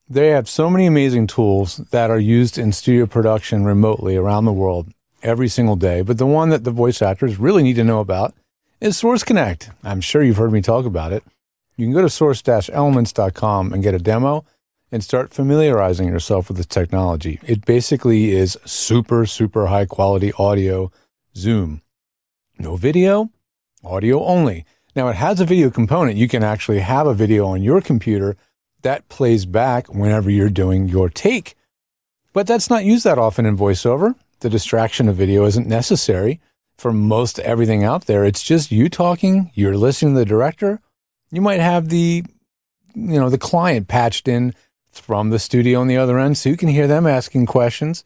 They 0.08 0.30
have 0.30 0.48
so 0.48 0.70
many 0.70 0.86
amazing 0.86 1.28
tools 1.28 1.82
that 1.92 2.10
are 2.10 2.18
used 2.18 2.58
in 2.58 2.72
studio 2.72 3.08
production 3.08 3.66
remotely 3.66 4.16
around 4.16 4.46
the 4.46 4.54
world 4.54 4.94
every 5.22 5.50
single 5.50 5.76
day. 5.76 6.02
But 6.02 6.18
the 6.18 6.26
one 6.26 6.48
that 6.48 6.64
the 6.64 6.72
voice 6.72 7.02
actors 7.02 7.38
really 7.38 7.62
need 7.62 7.76
to 7.76 7.84
know 7.84 8.00
about 8.00 8.34
is 8.82 8.98
Source 8.98 9.24
Connect. 9.24 9.72
I'm 9.84 10.02
sure 10.02 10.22
you've 10.22 10.38
heard 10.38 10.52
me 10.52 10.62
talk 10.62 10.86
about 10.86 11.14
it. 11.14 11.24
You 11.78 11.86
can 11.86 11.94
go 11.94 12.02
to 12.02 12.10
source-elements.com 12.10 13.74
and 13.74 13.84
get 13.84 13.94
a 13.94 14.00
demo 14.00 14.46
and 14.92 15.04
start 15.04 15.34
familiarizing 15.34 16.08
yourself 16.08 16.50
with 16.50 16.58
the 16.58 16.66
technology. 16.66 17.40
It 17.44 17.66
basically 17.66 18.32
is 18.32 18.58
super, 18.66 19.26
super 19.26 19.68
high 19.68 19.86
quality 19.86 20.34
audio 20.38 20.92
Zoom. 21.36 21.82
No 22.60 22.76
video, 22.76 23.30
audio 23.84 24.24
only. 24.24 24.66
Now 24.96 25.08
it 25.08 25.16
has 25.16 25.40
a 25.40 25.46
video 25.46 25.70
component. 25.70 26.18
You 26.18 26.28
can 26.28 26.44
actually 26.44 26.80
have 26.80 27.08
a 27.08 27.14
video 27.14 27.46
on 27.48 27.64
your 27.64 27.82
computer 27.82 28.38
that 28.82 29.10
plays 29.10 29.46
back 29.46 29.88
whenever 29.88 30.30
you're 30.30 30.50
doing 30.50 30.88
your 30.88 31.10
take. 31.10 31.56
But 32.34 32.48
that's 32.48 32.70
not 32.70 32.86
used 32.86 33.06
that 33.06 33.18
often 33.18 33.46
in 33.46 33.58
voiceover. 33.58 34.16
The 34.42 34.50
distraction 34.50 35.10
of 35.10 35.16
video 35.16 35.46
isn't 35.46 35.68
necessary 35.68 36.40
for 36.78 36.92
most 36.92 37.40
everything 37.40 37.84
out 37.84 38.06
there. 38.06 38.26
It's 38.26 38.44
just 38.44 38.72
you 38.72 38.90
talking, 38.90 39.52
you're 39.54 39.78
listening 39.78 40.14
to 40.14 40.20
the 40.20 40.26
director. 40.26 40.82
You 41.32 41.42
might 41.42 41.60
have 41.60 41.90
the 41.90 42.24
you 42.96 43.20
know, 43.20 43.30
the 43.30 43.38
client 43.38 43.88
patched 43.88 44.28
in 44.28 44.54
from 44.92 45.30
the 45.30 45.40
studio 45.40 45.82
on 45.82 45.88
the 45.88 45.98
other 45.98 46.18
end 46.18 46.38
so 46.38 46.50
you 46.50 46.58
can 46.58 46.70
hear 46.70 46.88
them 46.88 47.06
asking 47.06 47.46
questions. 47.46 48.04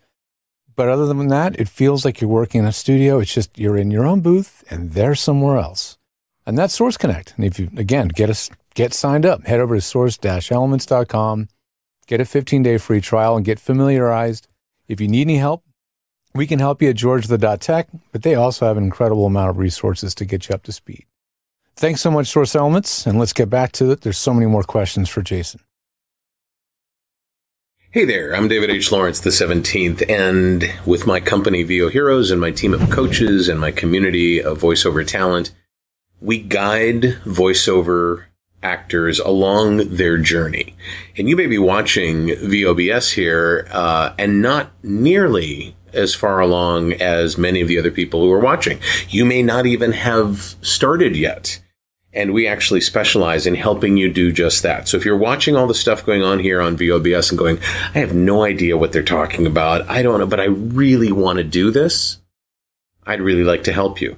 But 0.75 0.89
other 0.89 1.05
than 1.05 1.27
that, 1.27 1.59
it 1.59 1.69
feels 1.69 2.03
like 2.03 2.19
you're 2.19 2.29
working 2.29 2.59
in 2.59 2.65
a 2.65 2.71
studio. 2.71 3.19
It's 3.19 3.33
just 3.33 3.57
you're 3.57 3.77
in 3.77 3.91
your 3.91 4.05
own 4.05 4.21
booth 4.21 4.63
and 4.69 4.91
they're 4.91 5.15
somewhere 5.15 5.57
else. 5.57 5.97
And 6.45 6.57
that's 6.57 6.73
Source 6.73 6.97
Connect. 6.97 7.33
And 7.35 7.45
if 7.45 7.59
you, 7.59 7.69
again, 7.77 8.07
get 8.07 8.29
us, 8.29 8.49
get 8.73 8.93
signed 8.93 9.25
up, 9.25 9.45
head 9.45 9.59
over 9.59 9.75
to 9.75 9.81
source-elements.com, 9.81 11.49
get 12.07 12.21
a 12.21 12.25
15 12.25 12.63
day 12.63 12.77
free 12.77 13.01
trial 13.01 13.35
and 13.35 13.45
get 13.45 13.59
familiarized. 13.59 14.47
If 14.87 14.99
you 14.99 15.07
need 15.07 15.27
any 15.27 15.37
help, 15.37 15.63
we 16.39 16.47
can 16.47 16.59
help 16.59 16.81
you 16.81 16.87
at 16.87 16.95
georgethe.tech, 16.95 17.89
but 18.13 18.23
they 18.23 18.33
also 18.33 18.65
have 18.65 18.77
an 18.77 18.83
incredible 18.85 19.25
amount 19.25 19.49
of 19.49 19.57
resources 19.57 20.15
to 20.15 20.23
get 20.23 20.47
you 20.47 20.55
up 20.55 20.63
to 20.63 20.71
speed. 20.71 21.05
Thanks 21.75 21.99
so 21.99 22.09
much, 22.09 22.27
Source 22.27 22.55
Elements. 22.55 23.05
And 23.05 23.19
let's 23.19 23.33
get 23.33 23.49
back 23.49 23.73
to 23.73 23.91
it. 23.91 24.01
There's 24.01 24.17
so 24.17 24.33
many 24.33 24.45
more 24.45 24.63
questions 24.63 25.09
for 25.09 25.21
Jason. 25.21 25.59
Hey 27.91 28.05
there, 28.05 28.33
I'm 28.33 28.47
David 28.47 28.69
H. 28.69 28.89
Lawrence, 28.89 29.19
the 29.19 29.31
17th, 29.31 30.09
and 30.09 30.71
with 30.85 31.05
my 31.05 31.19
company 31.19 31.63
VO 31.63 31.89
Heroes 31.89 32.31
and 32.31 32.39
my 32.39 32.51
team 32.51 32.73
of 32.73 32.89
coaches 32.89 33.49
and 33.49 33.59
my 33.59 33.71
community 33.71 34.41
of 34.41 34.61
voiceover 34.61 35.05
talent, 35.05 35.51
we 36.21 36.41
guide 36.41 37.19
voiceover 37.25 38.27
actors 38.63 39.19
along 39.19 39.89
their 39.89 40.17
journey. 40.17 40.73
And 41.17 41.27
you 41.27 41.35
may 41.35 41.47
be 41.47 41.57
watching 41.57 42.27
VOBS 42.27 43.13
here 43.13 43.67
uh, 43.71 44.13
and 44.17 44.41
not 44.41 44.71
nearly 44.83 45.75
as 45.93 46.15
far 46.15 46.39
along 46.39 46.93
as 46.93 47.37
many 47.37 47.61
of 47.61 47.67
the 47.67 47.79
other 47.79 47.91
people 47.91 48.21
who 48.21 48.31
are 48.31 48.39
watching. 48.39 48.79
You 49.09 49.25
may 49.25 49.41
not 49.43 49.65
even 49.65 49.91
have 49.91 50.55
started 50.61 51.15
yet. 51.15 51.61
And 52.11 52.33
we 52.33 52.47
actually 52.47 52.81
specialize 52.81 53.45
in 53.45 53.53
helping 53.53 53.95
you 53.95 54.11
do 54.11 54.31
just 54.31 54.63
that. 54.63 54.87
So 54.87 54.97
if 54.97 55.05
you're 55.05 55.15
watching 55.15 55.55
all 55.55 55.67
the 55.67 55.75
stuff 55.75 56.03
going 56.03 56.23
on 56.23 56.39
here 56.39 56.59
on 56.59 56.75
VOBS 56.75 57.29
and 57.29 57.37
going, 57.37 57.59
I 57.93 57.99
have 57.99 58.15
no 58.15 58.43
idea 58.43 58.77
what 58.77 58.91
they're 58.91 59.03
talking 59.03 59.45
about. 59.45 59.87
I 59.87 60.01
don't 60.01 60.19
know, 60.19 60.25
but 60.25 60.39
I 60.39 60.45
really 60.45 61.11
want 61.11 61.37
to 61.37 61.43
do 61.43 61.69
this. 61.69 62.17
I'd 63.05 63.21
really 63.21 63.43
like 63.43 63.63
to 63.65 63.73
help 63.73 64.01
you. 64.01 64.17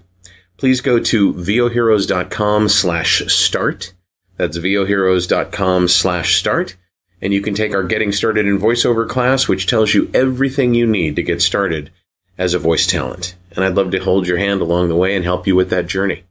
Please 0.56 0.80
go 0.80 1.00
to 1.00 1.34
voheroes.com 1.34 2.70
slash 2.70 3.24
start. 3.28 3.94
That's 4.38 4.58
voheroes.com 4.58 5.88
slash 5.88 6.38
start. 6.38 6.78
And 7.22 7.34
you 7.34 7.42
can 7.42 7.54
take 7.54 7.74
our 7.74 7.84
Getting 7.84 8.12
Started 8.12 8.48
in 8.48 8.58
VoiceOver 8.58 9.08
class, 9.08 9.48
which 9.48 9.68
tells 9.68 9.94
you 9.94 10.10
everything 10.14 10.74
you 10.74 10.88
need 10.88 11.16
to 11.16 11.24
get 11.24 11.42
started 11.42 11.92
as 12.38 12.54
a 12.54 12.60
voice 12.60 12.88
talent. 12.88 13.36
And 13.56 13.64
I'd 13.64 13.76
love 13.76 13.92
to 13.92 14.00
hold 14.00 14.28
your 14.28 14.38
hand 14.38 14.62
along 14.62 14.90
the 14.90 14.96
way 14.96 15.16
and 15.16 15.24
help 15.24 15.46
you 15.46 15.56
with 15.56 15.70
that 15.70 15.88
journey. 15.88 16.24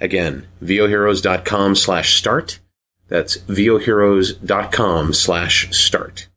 Again, 0.00 0.46
voheroes.com 0.62 1.74
slash 1.74 2.16
start. 2.16 2.60
That's 3.08 3.38
voheroes.com 3.38 5.14
slash 5.14 5.76
start. 5.76 6.28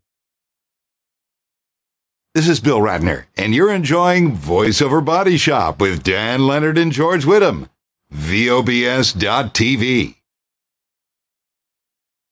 This 2.34 2.50
is 2.50 2.60
Bill 2.60 2.80
Ratner, 2.80 3.26
and 3.38 3.54
you're 3.54 3.72
enjoying 3.72 4.36
VoiceOver 4.36 5.06
Body 5.06 5.38
Shop 5.38 5.80
with 5.80 6.02
Dan 6.02 6.48
Lenard 6.48 6.80
and 6.80 6.92
George 6.92 7.26
Whittam. 7.26 7.70
VOBS.TV. 8.12 10.16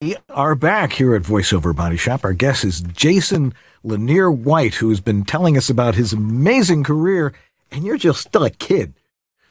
We 0.02 0.16
are 0.32 0.56
back 0.56 0.93
here 0.93 1.14
at 1.14 1.22
VoiceOver 1.22 1.76
Body 1.76 1.95
Shop. 1.95 2.26
Our 2.26 2.34
guest 2.34 2.64
is 2.64 2.82
Jason 2.82 3.54
Lanier 3.84 4.32
White, 4.32 4.74
who 4.74 4.89
has 4.89 4.99
been 4.99 5.24
telling 5.24 5.56
us 5.56 5.70
about 5.70 5.93
his 5.93 6.12
amazing 6.12 6.84
career, 6.84 7.34
and 7.70 7.86
you're 7.86 7.99
just 7.99 8.22
still 8.22 8.43
a 8.43 8.49
kid. 8.49 8.95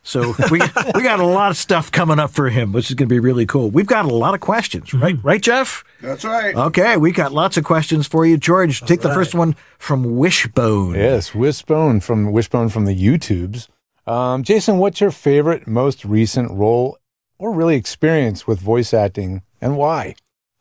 So 0.03 0.35
we 0.51 0.59
we 0.97 1.03
got 1.05 1.21
a 1.21 1.25
lot 1.25 1.53
of 1.53 1.57
stuff 1.57 1.93
coming 1.93 2.19
up 2.19 2.33
for 2.33 2.49
him, 2.49 2.73
which 2.73 2.91
is 2.91 2.97
going 2.97 3.09
to 3.09 3.15
be 3.15 3.21
really 3.21 3.47
cool. 3.47 3.71
We've 3.71 3.87
got 3.87 4.07
a 4.07 4.13
lot 4.13 4.35
of 4.35 4.41
questions, 4.41 4.93
right? 4.93 5.17
Right, 5.23 5.41
Jeff? 5.41 5.85
That's 6.01 6.25
right. 6.25 6.53
Okay, 6.57 6.97
we 6.97 7.13
got 7.13 7.33
lots 7.33 7.57
of 7.57 7.63
questions 7.63 8.09
for 8.09 8.27
you, 8.27 8.37
George. 8.37 8.81
Take 8.81 9.03
the 9.03 9.15
first 9.15 9.37
one 9.37 9.55
from 9.79 10.17
Wishbone. 10.17 10.97
Yes, 10.97 11.33
Wishbone 11.33 12.01
from 12.01 12.33
Wishbone 12.33 12.71
from 12.71 12.87
the 12.87 12.97
YouTubes. 13.01 13.69
Um, 14.05 14.43
Jason, 14.43 14.79
what's 14.79 15.01
your 15.01 15.13
favorite, 15.13 15.69
most 15.69 16.05
recent 16.05 16.51
role 16.51 16.99
or 17.39 17.53
really 17.53 17.77
experience 17.77 18.49
with 18.49 18.59
voice 18.59 18.93
acting, 18.93 19.43
and 19.61 19.77
why? 19.77 20.17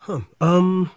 Huh. 0.10 0.22
Um. 0.42 0.92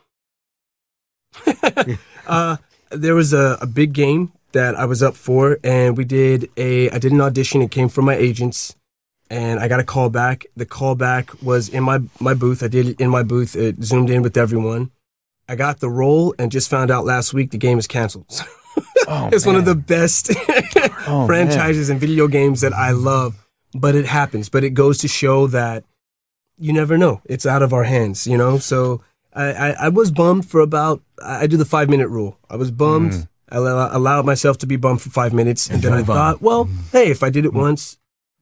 uh, 2.27 2.57
there 2.91 3.15
was 3.15 3.35
a, 3.35 3.59
a 3.61 3.67
big 3.67 3.93
game 3.93 4.33
that 4.53 4.75
I 4.75 4.87
was 4.87 5.03
up 5.03 5.17
for, 5.17 5.59
and 5.63 5.99
we 5.99 6.05
did 6.07 6.51
a. 6.57 6.89
I 6.91 6.99
did 6.99 7.13
an 7.13 7.21
audition. 7.21 7.61
It 7.61 7.71
came 7.71 7.91
from 7.91 8.07
my 8.07 8.15
agents, 8.15 8.75
and 9.29 9.61
I 9.61 9.69
got 9.69 9.81
a 9.81 9.85
call 9.85 10.09
back. 10.09 10.47
The 10.57 10.65
call 10.65 10.95
back 10.95 11.43
was 11.43 11.69
in 11.69 11.83
my 11.85 12.01
my 12.21 12.33
booth. 12.33 12.63
I 12.63 12.69
did 12.69 12.89
it 12.89 13.01
in 13.03 13.11
my 13.11 13.23
booth. 13.23 13.55
It 13.55 13.83
zoomed 13.85 14.09
in 14.09 14.23
with 14.23 14.39
everyone. 14.39 14.91
I 15.47 15.57
got 15.57 15.81
the 15.81 15.91
role, 15.91 16.35
and 16.39 16.51
just 16.51 16.71
found 16.71 16.91
out 16.91 17.05
last 17.05 17.35
week 17.35 17.51
the 17.51 17.59
game 17.59 17.79
is 17.79 17.87
canceled. 17.87 18.27
Oh, 19.09 19.29
it's 19.33 19.45
one 19.45 19.57
of 19.57 19.65
the 19.65 19.75
best 19.75 20.31
Oh, 21.07 21.27
franchises 21.27 21.91
and 21.91 22.01
video 22.01 22.29
games 22.29 22.61
that 22.61 22.73
I 22.73 22.93
love. 22.93 23.35
But 23.75 23.97
it 23.97 24.07
happens. 24.07 24.49
But 24.49 24.65
it 24.65 24.71
goes 24.71 24.99
to 24.99 25.09
show 25.09 25.49
that 25.49 25.85
you 26.59 26.73
never 26.73 26.97
know. 26.99 27.21
It's 27.25 27.47
out 27.47 27.63
of 27.63 27.73
our 27.73 27.85
hands, 27.85 28.27
you 28.27 28.37
know. 28.37 28.59
So 28.59 29.03
I, 29.35 29.53
I, 29.53 29.71
I 29.71 29.89
was 29.89 30.11
bummed 30.11 30.47
for 30.47 30.61
about. 30.61 31.03
I 31.25 31.47
do 31.47 31.57
the 31.57 31.65
five 31.65 31.89
minute 31.89 32.09
rule. 32.09 32.39
I 32.51 32.57
was 32.57 32.71
bummed. 32.71 33.13
Mm. 33.13 33.29
I 33.51 33.57
allow, 33.57 33.97
allowed 33.97 34.25
myself 34.27 34.57
to 34.59 34.67
be 34.67 34.77
bummed 34.77 35.03
for 35.03 35.11
five 35.11 35.33
minutes, 35.35 35.67
and, 35.67 35.75
And 35.75 35.83
then 35.85 35.93
I 35.93 35.99
on. 35.99 36.05
thought, 36.07 36.43
well, 36.43 36.69
hey, 36.91 37.11
if 37.11 37.23
I 37.23 37.29
did 37.29 37.45
it 37.45 37.53
once, 37.53 37.99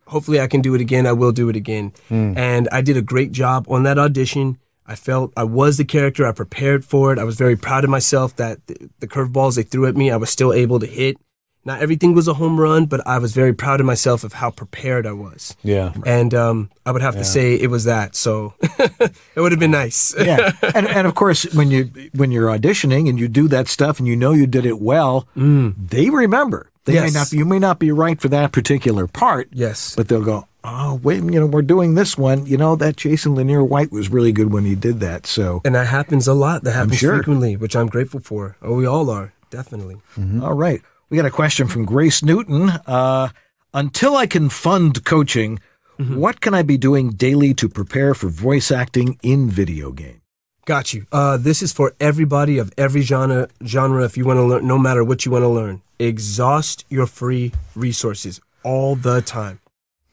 hopefully 0.06 0.40
I 0.40 0.46
can 0.46 0.60
do 0.60 0.74
it 0.76 0.80
again. 0.80 1.04
I 1.06 1.12
will 1.12 1.32
do 1.32 1.48
it 1.48 1.56
again. 1.56 1.92
Mm. 2.10 2.36
And 2.36 2.68
I 2.70 2.80
did 2.80 2.96
a 2.96 3.02
great 3.02 3.32
job 3.32 3.66
on 3.68 3.82
that 3.82 3.98
audition. 3.98 4.58
I 4.86 4.94
felt 4.94 5.32
I 5.36 5.44
was 5.44 5.78
the 5.78 5.84
character. 5.84 6.26
I 6.26 6.32
prepared 6.32 6.84
for 6.84 7.12
it. 7.12 7.18
I 7.18 7.24
was 7.24 7.36
very 7.36 7.56
proud 7.56 7.82
of 7.84 7.90
myself 7.90 8.36
that 8.36 8.64
the, 8.66 8.88
the 9.00 9.08
curveballs 9.08 9.56
they 9.56 9.62
threw 9.62 9.86
at 9.86 9.96
me, 9.96 10.10
I 10.10 10.16
was 10.16 10.30
still 10.30 10.52
able 10.52 10.78
to 10.80 10.86
hit. 10.86 11.16
Not 11.64 11.82
everything 11.82 12.14
was 12.14 12.26
a 12.26 12.34
home 12.34 12.58
run, 12.58 12.86
but 12.86 13.06
I 13.06 13.18
was 13.18 13.34
very 13.34 13.52
proud 13.52 13.80
of 13.80 13.86
myself 13.86 14.24
of 14.24 14.32
how 14.34 14.50
prepared 14.50 15.06
I 15.06 15.12
was. 15.12 15.54
Yeah. 15.62 15.92
And 16.06 16.32
um, 16.34 16.70
I 16.86 16.90
would 16.92 17.02
have 17.02 17.16
to 17.16 17.24
say 17.24 17.54
it 17.54 17.68
was 17.70 17.84
that. 17.84 18.16
So 18.16 18.54
it 18.78 19.40
would 19.40 19.52
have 19.52 19.58
been 19.60 19.70
nice. 19.70 20.14
yeah, 20.18 20.52
and 20.74 20.86
and 20.88 21.06
of 21.06 21.14
course 21.14 21.44
when 21.54 21.70
you 21.70 21.90
when 22.14 22.32
you're 22.32 22.48
auditioning 22.48 23.08
and 23.08 23.18
you 23.18 23.28
do 23.28 23.46
that 23.48 23.68
stuff 23.68 23.98
and 23.98 24.08
you 24.08 24.16
know 24.16 24.32
you 24.32 24.46
did 24.46 24.64
it 24.64 24.80
well, 24.80 25.28
they 25.36 26.08
remember. 26.10 26.70
They 26.86 26.94
may 26.94 27.04
Yes. 27.04 27.14
not. 27.14 27.32
You 27.32 27.44
may 27.44 27.58
not 27.58 27.78
be 27.78 27.92
right 27.92 28.18
for 28.18 28.28
that 28.28 28.52
particular 28.52 29.06
part. 29.06 29.48
Yes. 29.52 29.94
but 29.94 30.08
they'll 30.08 30.24
go. 30.24 30.46
Oh 30.64 30.98
wait, 31.02 31.16
you 31.22 31.38
know 31.40 31.46
we're 31.46 31.62
doing 31.62 31.94
this 31.94 32.16
one. 32.18 32.46
You 32.46 32.56
know 32.56 32.74
that 32.76 32.96
Jason 32.96 33.34
Lanier 33.34 33.62
White 33.62 33.92
was 33.92 34.08
really 34.10 34.32
good 34.32 34.50
when 34.52 34.64
he 34.64 34.74
did 34.74 35.00
that. 35.00 35.26
So 35.26 35.60
And 35.64 35.74
that 35.74 35.86
happens 35.88 36.26
a 36.26 36.34
lot. 36.34 36.64
That 36.64 36.72
happens 36.72 36.96
sure. 36.98 37.16
frequently, 37.16 37.56
which 37.56 37.76
I'm 37.76 37.86
grateful 37.86 38.20
for. 38.20 38.56
Oh, 38.62 38.74
we 38.76 38.86
all 38.86 39.10
are. 39.10 39.32
Definitely. 39.50 39.96
all 40.42 40.54
right, 40.54 40.80
we 41.10 41.16
got 41.16 41.26
a 41.26 41.30
question 41.30 41.66
from 41.66 41.84
Grace 41.84 42.22
Newton. 42.22 42.70
Uh, 42.86 43.28
until 43.74 44.16
I 44.16 44.26
can 44.26 44.48
fund 44.48 45.04
coaching, 45.04 45.58
what 45.98 46.40
can 46.40 46.54
I 46.54 46.62
be 46.62 46.78
doing 46.78 47.10
daily 47.10 47.52
to 47.54 47.68
prepare 47.68 48.14
for 48.14 48.28
voice 48.28 48.70
acting 48.70 49.18
in 49.22 49.50
video 49.50 49.92
game? 49.92 50.22
Got 50.64 50.94
you. 50.94 51.06
Uh, 51.12 51.36
this 51.36 51.62
is 51.62 51.72
for 51.72 51.94
everybody 52.00 52.56
of 52.56 52.72
every 52.78 53.02
genre. 53.02 53.48
Genre, 53.64 54.04
if 54.04 54.16
you 54.16 54.24
want 54.24 54.38
to 54.38 54.44
learn, 54.44 54.66
no 54.66 54.78
matter 54.78 55.04
what 55.04 55.26
you 55.26 55.32
want 55.32 55.42
to 55.42 55.48
learn, 55.48 55.82
exhaust 55.98 56.86
your 56.88 57.06
free 57.06 57.52
resources 57.74 58.40
all 58.62 58.96
the 58.96 59.20
time. 59.20 59.60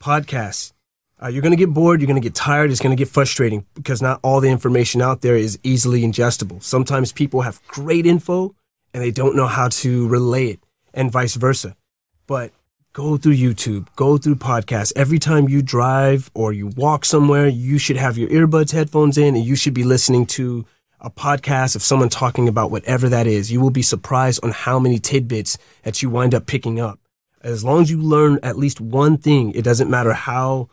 Podcasts. 0.01 0.73
Uh, 1.21 1.27
you're 1.27 1.41
going 1.41 1.51
to 1.51 1.57
get 1.57 1.73
bored. 1.73 2.01
You're 2.01 2.07
going 2.07 2.21
to 2.21 2.25
get 2.25 2.35
tired. 2.35 2.69
It's 2.69 2.81
going 2.81 2.95
to 2.95 3.01
get 3.01 3.09
frustrating 3.09 3.65
because 3.73 4.01
not 4.01 4.19
all 4.23 4.41
the 4.41 4.49
information 4.49 5.01
out 5.01 5.21
there 5.21 5.35
is 5.35 5.57
easily 5.63 6.01
ingestible. 6.01 6.61
Sometimes 6.61 7.11
people 7.11 7.41
have 7.41 7.65
great 7.67 8.05
info 8.05 8.55
and 8.93 9.01
they 9.01 9.11
don't 9.11 9.35
know 9.35 9.47
how 9.47 9.69
to 9.69 10.07
relay 10.07 10.47
it, 10.47 10.59
and 10.97 11.11
vice 11.11 11.35
versa. 11.35 11.77
But 12.25 12.51
go 12.91 13.15
through 13.15 13.35
YouTube, 13.35 13.87
go 13.95 14.17
through 14.17 14.35
podcasts. 14.35 14.91
Every 14.95 15.19
time 15.19 15.47
you 15.47 15.61
drive 15.61 16.29
or 16.33 16.51
you 16.51 16.67
walk 16.75 17.05
somewhere, 17.05 17.47
you 17.47 17.77
should 17.77 17.95
have 17.95 18.17
your 18.17 18.29
earbuds, 18.29 18.71
headphones 18.71 19.17
in, 19.17 19.35
and 19.35 19.45
you 19.45 19.55
should 19.55 19.73
be 19.73 19.83
listening 19.83 20.25
to 20.25 20.65
a 20.99 21.11
podcast 21.11 21.75
of 21.75 21.83
someone 21.83 22.09
talking 22.09 22.49
about 22.49 22.71
whatever 22.71 23.07
that 23.07 23.27
is. 23.27 23.51
You 23.51 23.61
will 23.61 23.69
be 23.69 23.83
surprised 23.83 24.43
on 24.43 24.51
how 24.51 24.79
many 24.79 24.97
tidbits 24.97 25.57
that 25.83 26.01
you 26.01 26.09
wind 26.09 26.33
up 26.33 26.47
picking 26.47 26.79
up. 26.79 26.99
As 27.41 27.63
long 27.63 27.83
as 27.83 27.91
you 27.91 28.01
learn 28.01 28.39
at 28.41 28.57
least 28.57 28.81
one 28.81 29.17
thing, 29.17 29.53
it 29.53 29.61
doesn't 29.63 29.89
matter 29.89 30.13
how 30.13 30.69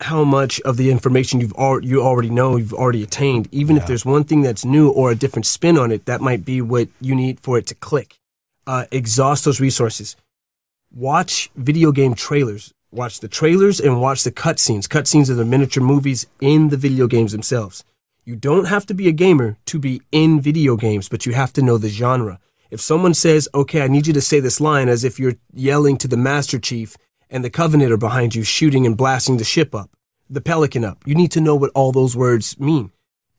how 0.00 0.24
much 0.24 0.58
of 0.62 0.78
the 0.78 0.90
information 0.90 1.40
you've 1.40 1.54
al- 1.56 1.84
you 1.84 2.02
already 2.02 2.30
know 2.30 2.56
you've 2.56 2.72
already 2.72 3.02
attained. 3.02 3.46
Even 3.52 3.76
if 3.76 3.86
there's 3.86 4.06
one 4.06 4.24
thing 4.24 4.40
that's 4.40 4.64
new 4.64 4.88
or 4.88 5.10
a 5.10 5.14
different 5.14 5.46
spin 5.46 5.78
on 5.78 5.92
it, 5.92 6.06
that 6.06 6.20
might 6.20 6.44
be 6.44 6.60
what 6.60 6.88
you 7.00 7.14
need 7.14 7.38
for 7.38 7.58
it 7.58 7.66
to 7.66 7.74
click. 7.74 8.18
Uh, 8.66 8.84
exhaust 8.92 9.44
those 9.44 9.60
resources 9.60 10.16
watch 10.94 11.50
video 11.56 11.90
game 11.92 12.14
trailers. 12.14 12.72
Watch 12.90 13.20
the 13.20 13.28
trailers 13.28 13.80
and 13.80 14.00
watch 14.00 14.24
the 14.24 14.30
cutscenes. 14.30 14.86
Cutscenes 14.86 15.30
are 15.30 15.34
the 15.34 15.44
miniature 15.44 15.82
movies 15.82 16.26
in 16.40 16.68
the 16.68 16.76
video 16.76 17.06
games 17.06 17.32
themselves. 17.32 17.84
You 18.24 18.36
don't 18.36 18.66
have 18.66 18.84
to 18.86 18.94
be 18.94 19.08
a 19.08 19.12
gamer 19.12 19.56
to 19.66 19.78
be 19.78 20.02
in 20.12 20.40
video 20.40 20.76
games, 20.76 21.08
but 21.08 21.24
you 21.24 21.32
have 21.32 21.52
to 21.54 21.62
know 21.62 21.78
the 21.78 21.88
genre. 21.88 22.38
If 22.70 22.80
someone 22.80 23.14
says, 23.14 23.48
okay, 23.54 23.82
I 23.82 23.88
need 23.88 24.06
you 24.06 24.12
to 24.12 24.20
say 24.20 24.40
this 24.40 24.60
line 24.60 24.88
as 24.88 25.04
if 25.04 25.18
you're 25.18 25.36
yelling 25.52 25.96
to 25.98 26.08
the 26.08 26.16
Master 26.16 26.58
Chief 26.58 26.96
and 27.30 27.42
the 27.42 27.50
Covenant 27.50 27.92
are 27.92 27.96
behind 27.96 28.34
you 28.34 28.44
shooting 28.44 28.86
and 28.86 28.96
blasting 28.96 29.38
the 29.38 29.44
ship 29.44 29.74
up, 29.74 29.90
the 30.28 30.40
Pelican 30.40 30.84
up, 30.84 31.02
you 31.06 31.14
need 31.14 31.32
to 31.32 31.40
know 31.40 31.56
what 31.56 31.72
all 31.74 31.92
those 31.92 32.14
words 32.14 32.60
mean. 32.60 32.92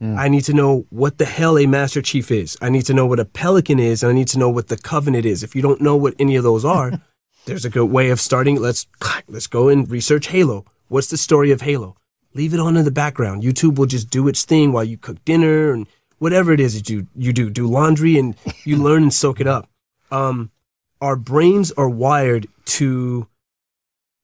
I 0.04 0.28
need 0.28 0.43
to 0.45 0.54
know 0.54 0.86
what 0.89 1.18
the 1.18 1.26
hell 1.26 1.58
a 1.58 1.66
Master 1.66 2.01
Chief 2.01 2.30
is. 2.30 2.58
I 2.62 2.70
need 2.70 2.86
to 2.88 2.93
know 2.93 3.06
what 3.06 3.22
a 3.22 3.26
Pelican 3.26 3.80
is, 3.80 4.04
and 4.04 4.10
I 4.10 4.14
need 4.14 4.28
to 4.30 4.39
know 4.39 4.49
what 4.49 4.68
the 4.68 4.78
Covenant 4.78 5.26
is. 5.26 5.43
If 5.43 5.56
you 5.56 5.62
don't 5.62 5.82
know 5.82 5.95
what 5.95 6.14
any 6.20 6.36
of 6.36 6.43
those 6.43 6.66
are, 6.66 6.91
there's 7.45 7.64
a 7.64 7.70
good 7.70 7.86
way 7.86 8.10
of 8.10 8.20
starting. 8.20 8.60
Let's 8.60 8.86
let's 9.28 9.47
go 9.47 9.70
and 9.70 9.89
research 9.89 10.28
Halo. 10.28 10.66
What's 10.89 11.08
the 11.08 11.18
story 11.18 11.51
of 11.51 11.62
Halo? 11.62 11.95
Leave 12.34 12.54
it 12.54 12.60
on 12.60 12.76
in 12.76 12.84
the 12.84 12.91
background. 12.91 13.43
YouTube 13.43 13.78
will 13.78 13.86
just 13.86 14.10
do 14.10 14.28
its 14.28 14.43
thing 14.43 14.74
while 14.74 14.84
you 14.84 14.97
cook 14.97 15.24
dinner 15.24 15.72
and 15.72 15.88
whatever 16.18 16.51
it 16.51 16.60
is 16.60 16.76
that 16.76 16.89
you 16.89 17.08
you 17.16 17.32
do. 17.32 17.49
Do 17.49 17.66
laundry 17.66 18.18
and 18.18 18.36
you 18.66 18.76
learn 18.84 19.04
and 19.04 19.14
soak 19.14 19.39
it 19.39 19.47
up. 19.47 19.70
Um, 20.12 20.51
our 20.99 21.16
brains 21.16 21.72
are 21.72 21.89
wired 21.89 22.47
to 22.66 23.28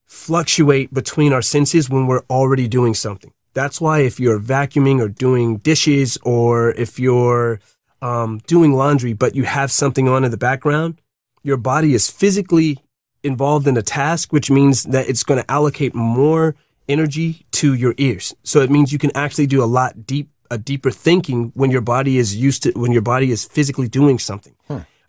fluctuate 0.06 0.94
between 0.94 1.32
our 1.32 1.42
senses 1.42 1.90
when 1.90 2.08
we're 2.08 2.24
already 2.30 2.68
doing 2.68 2.94
something. 2.94 3.32
That's 3.60 3.82
why 3.82 3.99
if 3.99 4.22
you're 4.22 4.39
vacuuming 4.39 5.01
or 5.01 5.10
doing 5.10 5.57
dishes 5.57 6.18
or 6.24 6.72
if 6.86 6.97
you're 6.97 7.60
um, 8.01 8.39
doing 8.47 8.72
laundry, 8.72 9.12
but 9.12 9.36
you 9.36 9.43
have 9.43 9.70
something 9.70 10.07
on 10.07 10.24
in 10.24 10.32
the 10.32 10.38
background, 10.38 11.01
your 11.43 11.57
body 11.57 11.93
is 11.93 12.10
physically 12.10 12.78
involved 13.22 13.68
in 13.68 13.76
a 13.76 13.82
task, 13.82 14.32
which 14.32 14.49
means 14.49 14.84
that 14.84 15.10
it's 15.10 15.24
going 15.24 15.41
to 15.43 15.51
allocate 15.51 15.93
more 15.93 16.55
energy 16.88 17.45
to 17.51 17.74
your 17.74 17.93
ears. 17.97 18.34
So 18.43 18.62
it 18.62 18.70
means 18.70 18.93
you 18.93 18.97
can 18.97 19.12
actually 19.14 19.47
do 19.47 19.62
a 19.62 19.68
lot 19.68 20.07
deep, 20.07 20.30
a 20.49 20.57
deeper 20.57 20.89
thinking 20.89 21.51
when 21.53 21.70
your 21.70 21.82
body 21.82 22.18
is 22.18 22.34
used 22.38 22.64
to, 22.64 22.72
when 22.84 22.93
your 22.93 23.01
body 23.01 23.30
is 23.30 23.43
physically 23.43 23.89
doing 23.89 24.20
something. 24.20 24.55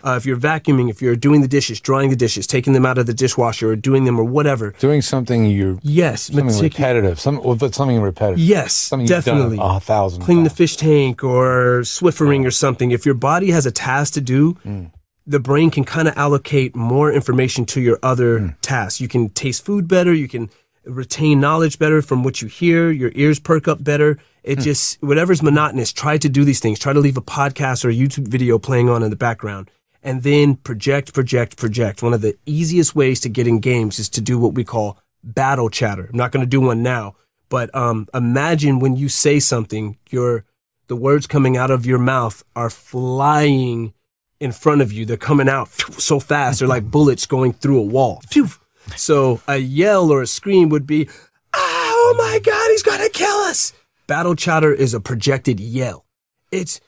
Uh, 0.03 0.14
if 0.16 0.24
you're 0.24 0.36
vacuuming, 0.36 0.90
if 0.90 1.03
you're 1.03 1.16
doing 1.16 1.40
the 1.40 1.48
dishes, 1.48 1.80
drying 1.80 2.11
the 2.11 2.16
dishes, 2.16 2.46
taking 2.46 2.72
them 2.72 2.86
out 2.86 2.98
of 2.98 3.07
the 3.07 3.14
dishwasher 3.14 3.70
or 3.70 3.76
doing 3.76 4.05
them 4.05 4.18
or 4.18 4.24
whatever. 4.24 4.72
Doing 4.78 5.03
something 5.03 5.46
you're 5.46 5.78
Yes, 5.82 6.22
something 6.22 6.46
meticu- 6.46 6.62
repetitive. 6.62 7.20
Some, 7.20 7.42
well, 7.42 7.57
but 7.57 7.74
something 7.74 8.01
repetitive. 8.01 8.38
Yes, 8.38 8.74
something 8.74 9.07
definitely. 9.07 9.57
you've 9.57 9.59
done 9.59 9.76
a 9.76 9.80
thousand. 9.80 10.22
clean 10.22 10.44
the 10.44 10.51
fish 10.51 10.76
tank 10.76 11.22
or 11.22 11.80
Swiffering 11.82 12.46
or 12.46 12.51
something. 12.51 12.90
If 12.90 13.05
your 13.05 13.14
body 13.14 13.51
has 13.51 13.66
a 13.66 13.72
task 13.72 14.14
to 14.14 14.20
do, 14.20 14.55
mm. 14.66 14.90
the 15.26 15.40
brain 15.40 15.70
can 15.70 15.84
kind 15.84 16.09
of 16.09 16.16
allocate 16.16 16.74
more 16.74 17.12
information 17.12 17.64
to 17.66 17.80
your 17.80 17.98
other 18.03 18.40
mm. 18.40 18.57
tasks. 18.62 19.01
You 19.01 19.09
can 19.09 19.30
taste 19.30 19.64
food 19.64 19.88
better. 19.88 20.12
You 20.12 20.28
can 20.28 20.51
retain 20.84 21.40
knowledge 21.40 21.78
better 21.78 22.03
from 22.03 22.22
what 22.22 22.40
you 22.40 22.48
hear. 22.48 22.90
Your 22.90 23.12
ears 23.14 23.38
perk 23.38 23.68
up 23.68 23.82
better. 23.84 24.18
It 24.42 24.59
mm. 24.59 24.62
just, 24.62 25.03
whatever's 25.03 25.42
monotonous, 25.42 25.92
try 25.92 26.18
to 26.18 26.28
do 26.28 26.44
these 26.44 26.61
things. 26.61 26.78
Try 26.78 26.92
to 26.92 27.01
leave 27.01 27.16
a 27.16 27.22
podcast 27.22 27.84
or 27.84 27.90
a 27.90 27.94
YouTube 27.94 28.28
video 28.28 28.59
playing 28.59 28.88
on 28.88 29.03
in 29.03 29.11
the 29.11 29.16
background. 29.16 29.70
And 30.03 30.22
then 30.22 30.57
project, 30.57 31.12
project, 31.12 31.57
project. 31.57 32.03
One 32.03 32.14
of 32.14 32.22
the 32.22 32.36
easiest 32.46 32.94
ways 32.94 33.20
to 33.20 33.28
get 33.28 33.46
in 33.46 33.61
games 33.61 33.98
is 33.98 34.09
to 34.11 34.20
do 34.20 34.38
what 34.38 34.55
we 34.55 34.64
call 34.64 34.98
battle 35.22 35.68
chatter. 35.68 36.09
I'm 36.11 36.16
not 36.16 36.32
going 36.32 36.44
to 36.44 36.48
do 36.48 36.61
one 36.61 36.82
now, 36.82 37.16
but 37.48 37.74
um, 37.74 38.09
imagine 38.14 38.78
when 38.78 38.96
you 38.96 39.09
say 39.09 39.38
something, 39.40 39.98
your 40.09 40.44
the 40.86 40.96
words 40.96 41.26
coming 41.26 41.57
out 41.57 41.70
of 41.70 41.86
your 41.86 41.98
mouth 41.98 42.42
are 42.57 42.70
flying 42.70 43.92
in 44.40 44.51
front 44.51 44.80
of 44.80 44.92
you. 44.92 45.05
They're 45.05 45.16
coming 45.16 45.48
out 45.48 45.68
so 45.98 46.18
fast. 46.18 46.59
They're 46.59 46.68
like 46.68 46.90
bullets 46.90 47.26
going 47.26 47.53
through 47.53 47.78
a 47.78 47.82
wall. 47.82 48.22
So 48.96 49.40
a 49.46 49.59
yell 49.59 50.11
or 50.11 50.22
a 50.22 50.26
scream 50.26 50.70
would 50.70 50.86
be, 50.86 51.09
"Oh 51.53 52.14
my 52.16 52.40
God, 52.40 52.70
he's 52.70 52.82
gonna 52.82 53.11
kill 53.11 53.36
us!" 53.51 53.72
Battle 54.07 54.34
chatter 54.34 54.72
is 54.72 54.94
a 54.94 55.01
projected 55.01 55.61
yell. 55.61 56.07
It's 56.51 56.80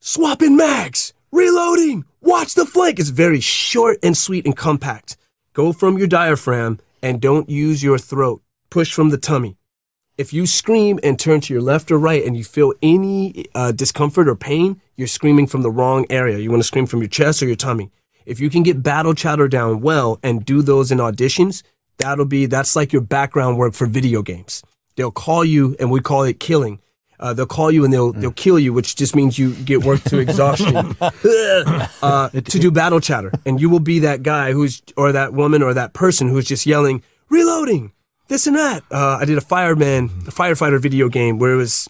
swapping 0.00 0.54
mags, 0.54 1.13
reloading, 1.34 2.04
watch 2.20 2.54
the 2.54 2.64
flank. 2.64 2.98
It's 3.00 3.08
very 3.08 3.40
short 3.40 3.98
and 4.02 4.16
sweet 4.16 4.46
and 4.46 4.56
compact. 4.56 5.16
Go 5.52 5.72
from 5.72 5.98
your 5.98 6.06
diaphragm 6.06 6.78
and 7.02 7.20
don't 7.20 7.50
use 7.50 7.82
your 7.82 7.98
throat. 7.98 8.42
Push 8.70 8.92
from 8.94 9.10
the 9.10 9.18
tummy. 9.18 9.56
If 10.16 10.32
you 10.32 10.46
scream 10.46 11.00
and 11.02 11.18
turn 11.18 11.40
to 11.40 11.52
your 11.52 11.62
left 11.62 11.90
or 11.90 11.98
right 11.98 12.24
and 12.24 12.36
you 12.36 12.44
feel 12.44 12.72
any 12.80 13.46
uh, 13.54 13.72
discomfort 13.72 14.28
or 14.28 14.36
pain, 14.36 14.80
you're 14.96 15.08
screaming 15.08 15.48
from 15.48 15.62
the 15.62 15.72
wrong 15.72 16.06
area. 16.08 16.38
You 16.38 16.50
want 16.50 16.62
to 16.62 16.66
scream 16.66 16.86
from 16.86 17.00
your 17.00 17.08
chest 17.08 17.42
or 17.42 17.46
your 17.46 17.56
tummy. 17.56 17.90
If 18.24 18.38
you 18.38 18.48
can 18.48 18.62
get 18.62 18.82
battle 18.82 19.14
chatter 19.14 19.48
down 19.48 19.80
well 19.80 20.20
and 20.22 20.44
do 20.44 20.62
those 20.62 20.92
in 20.92 20.98
auditions, 20.98 21.64
that'll 21.98 22.26
be, 22.26 22.46
that's 22.46 22.76
like 22.76 22.92
your 22.92 23.02
background 23.02 23.58
work 23.58 23.74
for 23.74 23.86
video 23.86 24.22
games. 24.22 24.62
They'll 24.94 25.10
call 25.10 25.44
you 25.44 25.74
and 25.80 25.90
we 25.90 26.00
call 26.00 26.22
it 26.22 26.38
killing. 26.38 26.80
Uh, 27.20 27.32
they'll 27.32 27.46
call 27.46 27.70
you 27.70 27.84
and 27.84 27.92
they'll 27.92 28.12
they'll 28.12 28.32
kill 28.32 28.58
you, 28.58 28.72
which 28.72 28.96
just 28.96 29.14
means 29.14 29.38
you 29.38 29.54
get 29.54 29.84
worked 29.84 30.06
to 30.08 30.18
exhaustion 30.18 30.76
uh, 32.02 32.28
to 32.30 32.58
do 32.58 32.70
battle 32.70 33.00
chatter, 33.00 33.32
and 33.46 33.60
you 33.60 33.68
will 33.70 33.80
be 33.80 34.00
that 34.00 34.22
guy 34.22 34.52
who's 34.52 34.82
or 34.96 35.12
that 35.12 35.32
woman 35.32 35.62
or 35.62 35.74
that 35.74 35.92
person 35.92 36.28
who's 36.28 36.44
just 36.44 36.66
yelling 36.66 37.02
reloading 37.30 37.92
this 38.28 38.46
and 38.46 38.56
that. 38.56 38.82
Uh, 38.90 39.18
I 39.20 39.24
did 39.24 39.38
a 39.38 39.40
fireman, 39.40 40.06
a 40.26 40.30
firefighter 40.30 40.80
video 40.80 41.08
game 41.08 41.38
where 41.38 41.52
it 41.52 41.56
was 41.56 41.88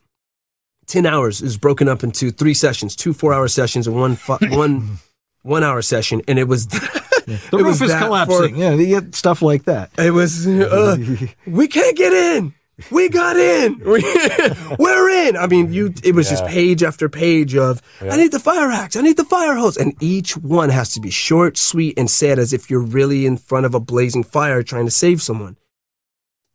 ten 0.87 1.07
hours. 1.07 1.41
It 1.41 1.45
was 1.45 1.57
broken 1.57 1.89
up 1.89 2.03
into 2.05 2.31
three 2.31 2.55
sessions, 2.55 2.95
two 2.95 3.12
four 3.14 3.33
hour 3.33 3.49
sessions 3.49 3.87
and 3.87 3.97
one 3.97 4.16
fu- 4.16 4.37
one 4.57 4.99
one 5.43 5.64
hour 5.64 5.83
session, 5.83 6.22
and 6.29 6.39
it 6.39 6.49
was. 6.49 6.66
The 7.27 7.33
it 7.57 7.62
roof 7.62 7.81
is 7.81 7.89
that 7.89 8.01
for- 8.01 8.05
collapsing. 8.09 8.57
yeah, 8.57 8.75
you 8.75 9.01
get 9.01 9.14
stuff 9.14 9.41
like 9.41 9.64
that. 9.64 9.91
it 9.97 10.11
was, 10.11 10.47
uh, 10.47 10.95
we 11.47 11.68
can't 11.68 11.97
get 11.97 12.12
in. 12.12 12.53
We 12.91 13.09
got 13.09 13.37
in. 13.37 13.79
We, 13.85 14.03
we're 14.79 15.29
in. 15.29 15.37
I 15.37 15.47
mean, 15.47 15.72
you. 15.72 15.95
It 16.03 16.14
was 16.14 16.29
just 16.29 16.45
page 16.47 16.83
after 16.83 17.09
page 17.09 17.55
of, 17.55 17.81
I 18.01 18.16
need 18.16 18.33
the 18.33 18.41
fire 18.41 18.70
axe. 18.70 18.97
I 18.97 19.03
need 19.03 19.16
the 19.16 19.25
fire 19.25 19.55
hose, 19.55 19.77
and 19.77 19.95
each 20.03 20.37
one 20.37 20.70
has 20.70 20.93
to 20.95 21.01
be 21.01 21.11
short, 21.11 21.57
sweet, 21.57 21.99
and 21.99 22.11
said 22.11 22.39
as 22.39 22.53
if 22.53 22.70
you're 22.70 22.81
really 22.81 23.27
in 23.27 23.37
front 23.37 23.66
of 23.66 23.75
a 23.75 23.81
blazing 23.81 24.25
fire 24.25 24.62
trying 24.62 24.87
to 24.87 24.91
save 24.91 25.22
someone. 25.22 25.57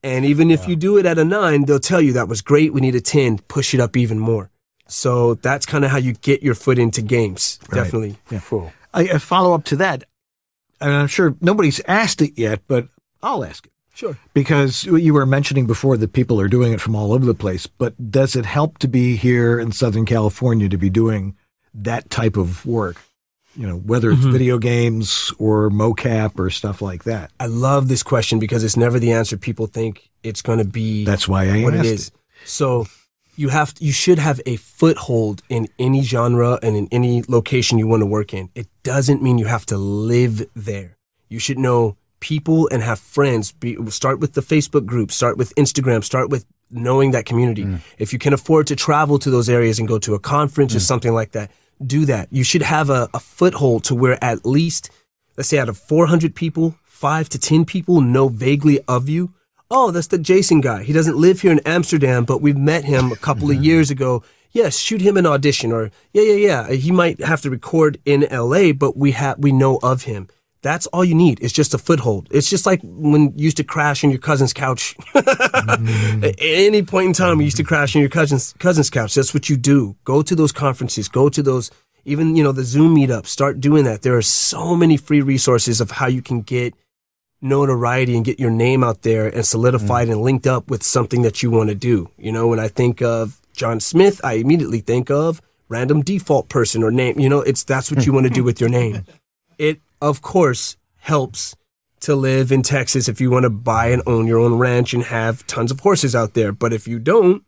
And 0.03 0.25
even 0.25 0.49
if 0.49 0.67
you 0.67 0.75
do 0.75 0.97
it 0.97 1.05
at 1.05 1.17
a 1.17 1.25
nine, 1.25 1.65
they'll 1.65 1.79
tell 1.79 2.01
you 2.01 2.13
that 2.13 2.27
was 2.27 2.41
great. 2.41 2.73
We 2.73 2.81
need 2.81 2.95
a 2.95 3.01
ten. 3.01 3.39
Push 3.39 3.73
it 3.73 3.79
up 3.79 3.95
even 3.95 4.19
more. 4.19 4.49
So 4.87 5.35
that's 5.35 5.65
kind 5.65 5.85
of 5.85 5.91
how 5.91 5.97
you 5.97 6.13
get 6.13 6.41
your 6.41 6.55
foot 6.55 6.79
into 6.79 7.01
games. 7.01 7.59
Right. 7.69 7.83
Definitely. 7.83 8.17
Yeah. 8.31 8.41
Cool. 8.43 8.73
I, 8.93 9.03
a 9.03 9.19
follow 9.19 9.53
up 9.53 9.65
to 9.65 9.75
that, 9.77 10.03
and 10.81 10.91
I'm 10.91 11.07
sure 11.07 11.35
nobody's 11.41 11.79
asked 11.87 12.21
it 12.21 12.37
yet, 12.37 12.61
but 12.67 12.87
I'll 13.21 13.45
ask 13.45 13.65
it. 13.65 13.71
Sure. 13.99 14.17
Because 14.33 14.85
you 14.85 15.13
were 15.13 15.25
mentioning 15.25 15.67
before 15.67 15.97
that 15.97 16.13
people 16.13 16.39
are 16.39 16.47
doing 16.47 16.71
it 16.71 16.79
from 16.79 16.95
all 16.95 17.11
over 17.11 17.25
the 17.25 17.33
place, 17.33 17.67
but 17.67 18.09
does 18.09 18.33
it 18.33 18.45
help 18.45 18.77
to 18.77 18.87
be 18.87 19.17
here 19.17 19.59
in 19.59 19.73
Southern 19.73 20.05
California 20.05 20.69
to 20.69 20.77
be 20.77 20.89
doing 20.89 21.35
that 21.73 22.09
type 22.09 22.37
of 22.37 22.65
work? 22.65 22.95
You 23.57 23.67
know, 23.67 23.75
whether 23.75 24.09
it's 24.09 24.21
mm-hmm. 24.21 24.31
video 24.31 24.57
games 24.57 25.33
or 25.37 25.69
mocap 25.69 26.39
or 26.39 26.49
stuff 26.49 26.81
like 26.81 27.03
that. 27.03 27.31
I 27.41 27.47
love 27.47 27.89
this 27.89 28.01
question 28.01 28.39
because 28.39 28.63
it's 28.63 28.77
never 28.77 28.99
the 28.99 29.11
answer 29.11 29.35
people 29.35 29.67
think 29.67 30.09
it's 30.23 30.41
going 30.41 30.59
to 30.59 30.65
be. 30.65 31.03
That's 31.03 31.27
why 31.27 31.49
I 31.49 31.63
what 31.63 31.73
it 31.73 31.85
is. 31.85 32.09
So 32.45 32.85
you 33.35 33.49
have 33.49 33.73
you 33.81 33.91
should 33.91 34.17
have 34.17 34.39
a 34.45 34.55
foothold 34.55 35.41
in 35.49 35.67
any 35.77 36.03
genre 36.03 36.57
and 36.63 36.77
in 36.77 36.87
any 36.89 37.21
location 37.27 37.77
you 37.77 37.87
want 37.87 37.99
to 37.99 38.05
work 38.05 38.33
in. 38.33 38.49
It 38.55 38.67
doesn't 38.83 39.21
mean 39.21 39.37
you 39.37 39.47
have 39.47 39.65
to 39.65 39.77
live 39.77 40.47
there. 40.55 40.95
You 41.27 41.39
should 41.39 41.59
know 41.59 41.97
people 42.19 42.67
and 42.71 42.81
have 42.81 42.99
friends. 42.99 43.51
Be, 43.51 43.77
start 43.89 44.19
with 44.19 44.33
the 44.33 44.41
Facebook 44.41 44.85
group. 44.85 45.11
Start 45.11 45.37
with 45.37 45.53
Instagram. 45.55 46.03
Start 46.03 46.29
with 46.29 46.45
knowing 46.71 47.11
that 47.11 47.25
community. 47.25 47.63
Mm. 47.63 47.81
If 47.97 48.13
you 48.13 48.19
can 48.19 48.33
afford 48.33 48.67
to 48.67 48.75
travel 48.75 49.19
to 49.19 49.29
those 49.29 49.49
areas 49.49 49.79
and 49.79 49.87
go 49.87 49.99
to 49.99 50.13
a 50.13 50.19
conference 50.19 50.75
or 50.75 50.79
mm. 50.79 50.87
something 50.87 51.13
like 51.13 51.31
that, 51.31 51.51
do 51.85 52.05
that. 52.05 52.27
You 52.31 52.43
should 52.43 52.61
have 52.61 52.89
a, 52.89 53.09
a 53.13 53.19
foothold 53.19 53.83
to 53.85 53.95
where 53.95 54.21
at 54.23 54.45
least, 54.45 54.89
let's 55.37 55.49
say 55.49 55.59
out 55.59 55.69
of 55.69 55.77
400 55.77 56.35
people, 56.35 56.75
five 56.83 57.29
to 57.29 57.39
10 57.39 57.65
people 57.65 58.01
know 58.01 58.27
vaguely 58.27 58.79
of 58.87 59.07
you. 59.07 59.33
Oh, 59.71 59.91
that's 59.91 60.07
the 60.07 60.17
Jason 60.17 60.61
guy. 60.61 60.83
He 60.83 60.93
doesn't 60.93 61.15
live 61.15 61.41
here 61.41 61.51
in 61.51 61.59
Amsterdam, 61.59 62.25
but 62.25 62.41
we've 62.41 62.57
met 62.57 62.83
him 62.83 63.11
a 63.11 63.15
couple 63.15 63.49
of 63.49 63.57
mm-hmm. 63.57 63.65
years 63.65 63.91
ago. 63.91 64.23
Yes, 64.51 64.77
shoot 64.77 64.99
him 64.99 65.15
an 65.15 65.27
audition 65.27 65.71
or 65.71 65.91
yeah, 66.11 66.23
yeah, 66.23 66.33
yeah. 66.67 66.71
He 66.71 66.91
might 66.91 67.21
have 67.23 67.41
to 67.41 67.51
record 67.51 67.99
in 68.03 68.27
LA, 68.31 68.73
but 68.73 68.97
we 68.97 69.11
have, 69.11 69.37
we 69.37 69.51
know 69.51 69.79
of 69.83 70.03
him. 70.03 70.27
That's 70.61 70.87
all 70.87 71.05
you 71.05 71.15
need. 71.15 71.39
It's 71.41 71.53
just 71.53 71.73
a 71.73 71.77
foothold. 71.77 72.27
It's 72.31 72.49
just 72.49 72.65
like 72.65 72.81
when 72.83 73.33
you 73.37 73.45
used 73.45 73.57
to 73.57 73.63
crash 73.63 74.03
on 74.03 74.09
your 74.09 74.19
cousin's 74.19 74.51
couch. 74.51 74.95
Mm-hmm. 75.13 76.23
At 76.23 76.35
any 76.39 76.83
point 76.83 77.07
in 77.07 77.13
time, 77.13 77.39
you 77.39 77.45
used 77.45 77.57
to 77.57 77.63
crash 77.63 77.95
on 77.95 78.01
your 78.01 78.09
cousin's 78.09 78.53
cousin's 78.59 78.89
couch. 78.89 79.15
That's 79.15 79.33
what 79.33 79.49
you 79.49 79.55
do. 79.55 79.95
Go 80.03 80.21
to 80.21 80.35
those 80.35 80.51
conferences. 80.51 81.07
Go 81.07 81.29
to 81.29 81.41
those, 81.41 81.71
even 82.03 82.35
you 82.35 82.43
know, 82.43 82.51
the 82.51 82.63
Zoom 82.63 82.95
meetups. 82.95 83.27
Start 83.27 83.61
doing 83.61 83.85
that. 83.85 84.01
There 84.01 84.17
are 84.17 84.21
so 84.21 84.75
many 84.75 84.97
free 84.97 85.21
resources 85.21 85.79
of 85.79 85.91
how 85.91 86.07
you 86.07 86.21
can 86.21 86.41
get 86.41 86.73
notoriety 87.41 88.15
and 88.15 88.25
get 88.25 88.39
your 88.39 88.51
name 88.51 88.83
out 88.83 89.03
there 89.03 89.27
and 89.27 89.45
solidified 89.45 90.09
mm. 90.09 90.11
and 90.11 90.21
linked 90.21 90.45
up 90.45 90.69
with 90.69 90.83
something 90.83 91.21
that 91.21 91.41
you 91.41 91.49
want 91.49 91.69
to 91.69 91.75
do. 91.75 92.09
You 92.17 92.33
know, 92.33 92.47
when 92.47 92.59
I 92.59 92.67
think 92.67 93.01
of 93.01 93.39
John 93.53 93.79
Smith, 93.79 94.19
I 94.25 94.33
immediately 94.33 94.81
think 94.81 95.09
of 95.09 95.41
random 95.69 96.01
default 96.01 96.49
person 96.49 96.83
or 96.83 96.91
name. 96.91 97.17
You 97.17 97.29
know, 97.29 97.41
it's 97.41 97.63
that's 97.63 97.91
what 97.91 98.05
you 98.05 98.11
want 98.11 98.25
to 98.27 98.33
do 98.33 98.43
with 98.43 98.59
your 98.59 98.69
name. 98.69 99.05
It 99.59 99.81
of 100.01 100.21
course 100.21 100.77
helps 100.97 101.55
to 102.01 102.15
live 102.15 102.51
in 102.51 102.61
Texas 102.61 103.09
if 103.09 103.19
you 103.19 103.29
want 103.29 103.43
to 103.43 103.49
buy 103.49 103.87
and 103.87 104.01
own 104.05 104.25
your 104.25 104.39
own 104.39 104.55
ranch 104.55 104.93
and 104.93 105.03
have 105.03 105.45
tons 105.47 105.71
of 105.71 105.81
horses 105.81 106.15
out 106.15 106.33
there. 106.33 106.51
But 106.51 106.73
if 106.73 106.87
you 106.87 106.99
don't, 106.99 107.43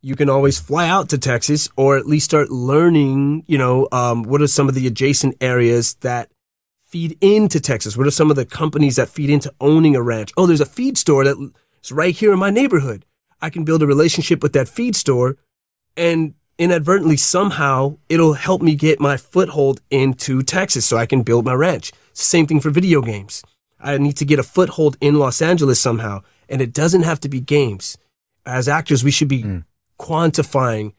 you 0.00 0.16
can 0.16 0.28
always 0.28 0.58
fly 0.58 0.88
out 0.88 1.08
to 1.10 1.18
Texas 1.18 1.68
or 1.76 1.96
at 1.96 2.06
least 2.06 2.26
start 2.26 2.50
learning, 2.50 3.44
you 3.46 3.56
know, 3.56 3.88
um, 3.92 4.22
what 4.24 4.42
are 4.42 4.46
some 4.46 4.68
of 4.68 4.74
the 4.74 4.86
adjacent 4.86 5.36
areas 5.40 5.94
that 6.00 6.30
feed 6.88 7.16
into 7.20 7.58
Texas? 7.60 7.96
What 7.96 8.06
are 8.06 8.12
some 8.12 8.30
of 8.30 8.36
the 8.36 8.44
companies 8.44 8.96
that 8.96 9.08
feed 9.08 9.30
into 9.30 9.52
owning 9.60 9.96
a 9.96 10.02
ranch? 10.02 10.32
Oh, 10.36 10.46
there's 10.46 10.60
a 10.60 10.66
feed 10.66 10.98
store 10.98 11.24
that's 11.24 11.92
right 11.92 12.14
here 12.14 12.32
in 12.32 12.38
my 12.38 12.50
neighborhood. 12.50 13.06
I 13.40 13.50
can 13.50 13.64
build 13.64 13.82
a 13.82 13.86
relationship 13.86 14.42
with 14.42 14.52
that 14.52 14.68
feed 14.68 14.94
store 14.96 15.36
and 15.96 16.34
inadvertently 16.58 17.16
somehow 17.16 17.96
it'll 18.08 18.34
help 18.34 18.62
me 18.62 18.74
get 18.74 19.00
my 19.00 19.16
foothold 19.16 19.80
into 19.90 20.42
Texas 20.42 20.86
so 20.86 20.96
I 20.96 21.06
can 21.06 21.22
build 21.22 21.44
my 21.44 21.54
ranch. 21.54 21.92
Same 22.12 22.46
thing 22.46 22.60
for 22.60 22.70
video 22.70 23.00
games. 23.00 23.42
I 23.80 23.98
need 23.98 24.16
to 24.16 24.24
get 24.24 24.38
a 24.38 24.42
foothold 24.42 24.96
in 25.00 25.18
Los 25.18 25.42
Angeles 25.42 25.80
somehow. 25.80 26.22
And 26.48 26.60
it 26.62 26.72
doesn't 26.72 27.02
have 27.02 27.20
to 27.20 27.28
be 27.28 27.40
games. 27.40 27.96
As 28.46 28.68
actors, 28.68 29.04
we 29.04 29.10
should 29.10 29.28
be 29.28 29.42
hmm. 29.42 29.58
quantifying. 29.98 30.92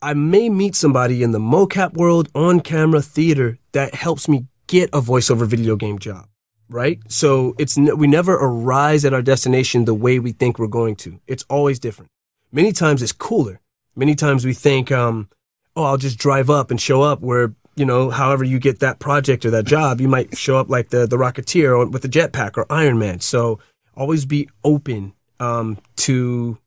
I 0.00 0.14
may 0.14 0.48
meet 0.48 0.74
somebody 0.74 1.22
in 1.22 1.30
the 1.30 1.38
mocap 1.38 1.94
world, 1.94 2.28
on 2.34 2.60
camera, 2.60 3.00
theater 3.00 3.58
that 3.70 3.94
helps 3.94 4.28
me 4.28 4.46
get 4.66 4.90
a 4.92 5.00
voiceover 5.00 5.46
video 5.46 5.76
game 5.76 5.98
job, 5.98 6.26
right? 6.68 6.98
So 7.08 7.54
it's, 7.58 7.78
n- 7.78 7.96
we 7.96 8.08
never 8.08 8.34
arrive 8.34 9.04
at 9.04 9.14
our 9.14 9.22
destination 9.22 9.84
the 9.84 9.94
way 9.94 10.18
we 10.18 10.32
think 10.32 10.58
we're 10.58 10.66
going 10.66 10.96
to. 10.96 11.20
It's 11.28 11.44
always 11.48 11.78
different. 11.78 12.10
Many 12.50 12.72
times 12.72 13.00
it's 13.00 13.12
cooler. 13.12 13.61
Many 13.94 14.14
times 14.14 14.44
we 14.44 14.54
think, 14.54 14.90
um, 14.90 15.28
oh, 15.76 15.84
I'll 15.84 15.96
just 15.98 16.18
drive 16.18 16.48
up 16.50 16.70
and 16.70 16.80
show 16.80 17.02
up 17.02 17.20
where, 17.20 17.54
you 17.76 17.84
know, 17.84 18.10
however 18.10 18.44
you 18.44 18.58
get 18.58 18.80
that 18.80 18.98
project 18.98 19.44
or 19.44 19.50
that 19.50 19.64
job, 19.64 20.00
you 20.00 20.08
might 20.08 20.36
show 20.36 20.56
up 20.58 20.68
like 20.70 20.90
the, 20.90 21.06
the 21.06 21.16
Rocketeer 21.16 21.70
or 21.78 21.86
with 21.86 22.02
the 22.02 22.08
jetpack 22.08 22.56
or 22.56 22.66
Iron 22.70 22.98
Man. 22.98 23.20
So 23.20 23.58
always 23.94 24.24
be 24.24 24.48
open, 24.64 25.12
um, 25.40 25.78
to 25.96 26.58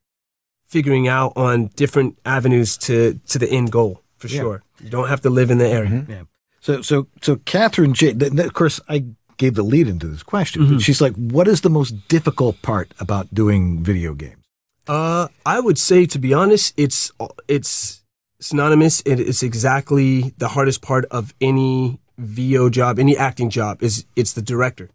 figuring 0.67 1.07
out 1.07 1.33
on 1.35 1.67
different 1.75 2.17
avenues 2.25 2.77
to, 2.77 3.19
to 3.27 3.39
the 3.39 3.49
end 3.49 3.71
goal 3.71 4.01
for 4.17 4.27
Yeah. 4.27 4.39
sure. 4.41 4.63
You 4.83 4.89
don't 4.89 5.07
have 5.07 5.21
to 5.21 5.29
live 5.29 5.49
in 5.51 5.57
the 5.57 5.67
area. 5.67 6.05
Yeah. 6.07 6.23
So, 6.59 6.81
so, 6.81 7.07
so 7.21 7.37
Catherine 7.45 7.93
J. 7.93 8.13
th- 8.13 8.31
th- 8.33 8.45
Of 8.47 8.53
course, 8.53 8.79
I 8.89 9.05
gave 9.37 9.53
the 9.55 9.63
lead 9.63 9.87
into 9.87 10.07
this 10.07 10.23
question. 10.23 10.67
But 10.73 10.81
she's 10.81 10.99
like, 11.01 11.13
"What 11.15 11.47
is 11.47 11.61
the 11.61 11.69
most 11.69 12.07
difficult 12.07 12.61
part 12.61 12.91
about 12.99 13.33
doing 13.33 13.83
video 13.83 14.13
games?" 14.15 14.43
Uh, 14.87 15.27
I 15.45 15.59
would 15.59 15.77
say, 15.77 16.05
to 16.05 16.19
be 16.19 16.33
honest, 16.33 16.73
it's 16.77 17.11
it's 17.47 18.03
synonymous. 18.39 19.01
It, 19.01 19.19
it's 19.19 19.41
exactly 19.41 20.33
the 20.37 20.49
hardest 20.49 20.81
part 20.81 21.05
of 21.05 21.33
any 21.41 21.99
VO 22.17 22.69
job, 22.69 22.99
any 22.99 23.17
acting 23.17 23.49
job. 23.49 23.81
Is 23.81 24.05
it's 24.15 24.33
the 24.33 24.41
director. 24.41 24.89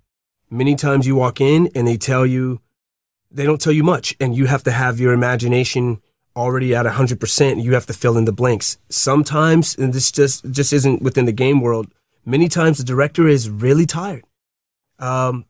Many 0.49 0.75
times 0.75 1.07
you 1.07 1.17
walk 1.17 1.41
in 1.41 1.71
and 1.75 1.87
they 1.87 1.97
tell 1.97 2.27
you, 2.27 2.61
they 3.31 3.45
don't 3.45 3.61
tell 3.61 3.73
you 3.73 3.85
much, 3.85 4.17
and 4.21 4.37
you 4.37 4.47
have 4.47 4.63
to 4.65 4.73
have 4.73 5.01
your 5.01 5.13
imagination 5.13 6.01
already 6.37 6.75
at 6.75 6.87
hundred 6.87 7.19
percent. 7.19 7.59
You 7.61 7.75
have 7.75 7.87
to 7.87 7.93
fill 7.93 8.17
in 8.17 8.27
the 8.27 8.33
blanks. 8.33 8.79
Sometimes, 8.89 9.75
and 9.77 9.93
this 9.93 10.13
just 10.13 10.49
just 10.51 10.73
isn't 10.73 11.03
within 11.03 11.25
the 11.25 11.33
game 11.33 11.61
world. 11.61 11.89
Many 12.25 12.49
times 12.49 12.79
the 12.79 12.85
director 12.85 13.27
is 13.27 13.51
really 13.51 13.87
tired. 13.87 14.25
Um, 15.01 15.47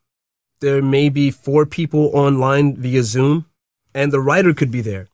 there 0.60 0.80
may 0.80 1.08
be 1.08 1.30
four 1.30 1.66
people 1.66 2.10
online 2.14 2.76
via 2.76 3.02
Zoom 3.02 3.46
and 3.94 4.12
the 4.12 4.20
writer 4.20 4.54
could 4.54 4.70
be 4.70 4.80
there 4.80 5.08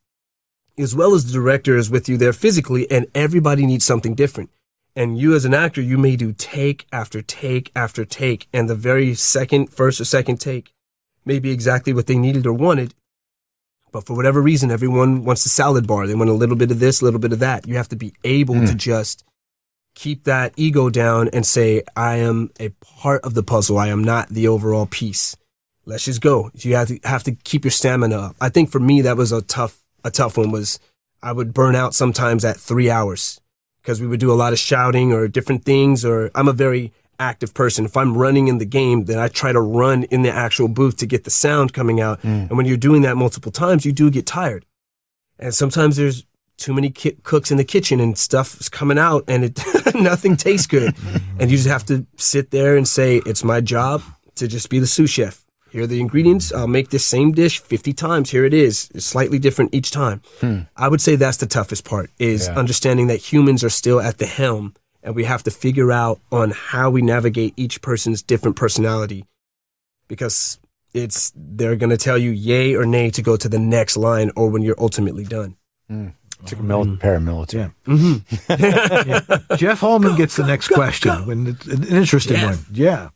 as 0.79 0.95
well 0.95 1.15
as 1.15 1.27
the 1.27 1.33
director 1.33 1.77
is 1.77 1.91
with 1.91 2.09
you 2.09 2.17
there 2.17 2.33
physically 2.33 2.91
and 2.91 3.07
everybody 3.15 3.67
needs 3.67 3.85
something 3.85 4.15
different 4.15 4.51
and 4.95 5.19
you 5.19 5.35
as 5.35 5.45
an 5.45 5.55
actor 5.55 5.81
you 5.81 5.99
may 5.99 6.17
do 6.17 6.33
take 6.33 6.87
after 6.93 7.23
take 7.23 7.71
after 7.75 8.05
take 8.05 8.49
and 8.53 8.69
the 8.69 8.75
very 8.75 9.15
second 9.15 9.73
first 9.73 10.01
or 10.01 10.05
second 10.05 10.39
take 10.39 10.73
may 11.25 11.39
be 11.39 11.51
exactly 11.51 11.93
what 11.93 12.07
they 12.07 12.17
needed 12.17 12.47
or 12.47 12.53
wanted 12.53 12.95
But 13.93 14.07
for 14.07 14.15
whatever 14.15 14.43
reason, 14.43 14.71
everyone 14.71 15.25
wants 15.25 15.43
the 15.45 15.49
salad 15.49 15.87
bar. 15.87 16.07
They 16.07 16.15
want 16.15 16.31
a 16.31 16.35
little 16.35 16.57
bit 16.57 16.71
of 16.71 16.81
this, 16.81 17.01
a 17.01 17.05
little 17.05 17.21
bit 17.21 17.33
of 17.33 17.39
that. 17.41 17.67
You 17.67 17.77
have 17.77 17.89
to 17.89 17.97
be 17.97 18.13
able 18.25 18.55
to 18.55 18.73
hmm. 18.73 18.77
just 18.77 19.25
keep 19.95 20.25
that 20.25 20.53
ego 20.57 20.91
down 20.91 21.29
and 21.33 21.47
say, 21.47 21.83
I 21.97 22.17
am 22.17 22.51
a 22.61 22.69
part 23.01 23.23
of 23.25 23.35
the 23.35 23.43
puzzle. 23.43 23.79
I 23.79 23.89
am 23.89 24.05
not 24.05 24.29
the 24.29 24.49
overall 24.49 24.87
piece. 24.87 25.37
Let's 25.87 26.05
just 26.05 26.21
go. 26.21 26.51
You 26.55 26.75
have 26.75 26.89
to 26.89 26.99
have 27.05 27.23
to 27.25 27.33
keep 27.33 27.65
your 27.65 27.71
stamina 27.71 28.19
up. 28.19 28.37
I 28.41 28.49
think 28.49 28.71
for 28.71 28.81
me 28.81 29.03
that 29.03 29.17
was 29.17 29.33
a 29.33 29.41
tough 29.41 29.81
a 30.05 30.11
tough 30.11 30.37
one 30.37 30.51
was 30.51 30.81
I 31.23 31.33
would 31.33 31.55
burn 31.55 31.77
out 31.77 31.95
sometimes 31.95 32.45
at 32.45 32.57
three 32.57 32.91
hours 32.91 33.41
because 33.81 34.01
we 34.01 34.07
would 34.07 34.21
do 34.21 34.33
a 34.33 34.35
lot 34.35 34.53
of 34.53 34.59
shouting 34.59 35.13
or 35.13 35.29
different 35.29 35.65
things 35.65 36.05
or 36.05 36.31
I'm 36.35 36.49
a 36.49 36.53
very 36.53 36.93
active 37.19 37.55
person. 37.55 37.85
If 37.85 37.97
I'm 37.97 38.19
running 38.19 38.49
in 38.49 38.59
the 38.59 38.67
game, 38.67 39.05
then 39.05 39.19
I 39.19 39.29
try 39.29 39.53
to 39.53 39.61
run 39.61 40.03
in 40.05 40.23
the 40.23 40.31
actual 40.31 40.69
booth 40.69 40.97
to 40.99 41.07
get 41.07 41.25
the 41.25 41.31
sound 41.31 41.73
coming 41.73 42.01
out. 42.01 42.21
Mm. 42.23 42.49
And 42.49 42.57
when 42.57 42.67
you're 42.67 42.77
doing 42.77 43.03
that 43.03 43.17
multiple 43.17 43.53
times, 43.53 43.87
you 43.87 43.93
do 43.93 44.11
get 44.11 44.27
tired. 44.27 44.67
And 45.39 45.55
sometimes 45.55 45.97
there's 45.97 46.27
too 46.57 46.75
many 46.75 46.91
ki- 46.91 47.17
cooks 47.23 47.51
in 47.51 47.59
the 47.59 47.65
kitchen 47.65 48.01
and 48.01 48.17
stuff's 48.17 48.69
coming 48.69 48.99
out 48.99 49.25
and 49.29 49.45
it 49.45 49.61
nothing 49.95 50.37
tastes 50.37 50.67
good. 50.67 50.95
and 51.39 51.51
you 51.51 51.57
just 51.57 51.69
have 51.69 51.87
to 51.87 52.07
sit 52.17 52.51
there 52.51 52.77
and 52.77 52.89
say, 52.89 53.23
it's 53.27 53.45
my 53.45 53.61
job 53.61 54.03
to 54.37 54.49
just 54.49 54.69
be 54.69 54.79
the 54.79 54.87
sous 54.87 55.11
chef. 55.11 55.46
Here 55.77 55.85
are 55.85 55.87
the 55.87 56.01
ingredients. 56.01 56.55
I'll 56.55 56.67
make 56.67 56.89
this 56.89 57.05
same 57.05 57.33
dish 57.33 57.61
50 57.61 57.93
times. 57.93 58.31
Here 58.31 58.47
it 58.47 58.55
is. 58.55 58.89
It's 58.95 59.05
slightly 59.05 59.39
different 59.39 59.75
each 59.75 59.91
time. 59.91 60.23
Hmm. 60.41 60.61
I 60.75 60.89
would 60.89 61.03
say 61.03 61.17
that's 61.17 61.37
the 61.37 61.45
toughest 61.45 61.85
part 61.85 62.09
is 62.19 62.47
Yeah. 62.47 62.55
understanding 62.59 63.09
that 63.09 63.31
humans 63.31 63.63
are 63.63 63.69
still 63.69 64.01
at 64.01 64.17
the 64.17 64.25
helm 64.25 64.73
and 65.03 65.15
we 65.15 65.25
have 65.25 65.43
to 65.43 65.51
figure 65.51 65.93
out 65.93 66.19
on 66.33 66.53
how 66.53 66.89
we 66.89 67.03
navigate 67.03 67.53
each 67.59 67.83
person's 67.83 68.23
different 68.23 68.57
personality 68.57 69.27
because 70.09 70.59
it's 70.95 71.31
they're 71.37 71.77
going 71.77 71.91
to 71.91 71.99
tell 71.99 72.17
you 72.17 72.31
yay 72.31 72.75
or 72.75 72.87
nay 72.87 73.11
to 73.11 73.21
go 73.21 73.37
to 73.37 73.47
the 73.47 73.59
next 73.59 73.99
line 73.99 74.31
or 74.35 74.49
when 74.49 74.63
you're 74.63 74.81
ultimately 74.81 75.25
done. 75.25 75.57
Hmm. 75.89 76.09
It's 76.43 76.53
like 76.53 76.61
a 76.61 76.65
mil- 76.65 76.87
mm. 76.87 76.99
paramilitary. 76.99 77.75
Mm-hmm. 77.87 79.55
Jeff 79.57 79.81
Holman 79.81 80.17
gets 80.17 80.37
the 80.37 80.47
next 80.47 80.69
question. 80.69 81.27
When 81.27 81.49
it's 81.49 81.67
an 81.67 81.85
interesting 81.85 82.37
Jeff. 82.37 82.67
one. 82.67 82.67
Yeah. 82.73 83.09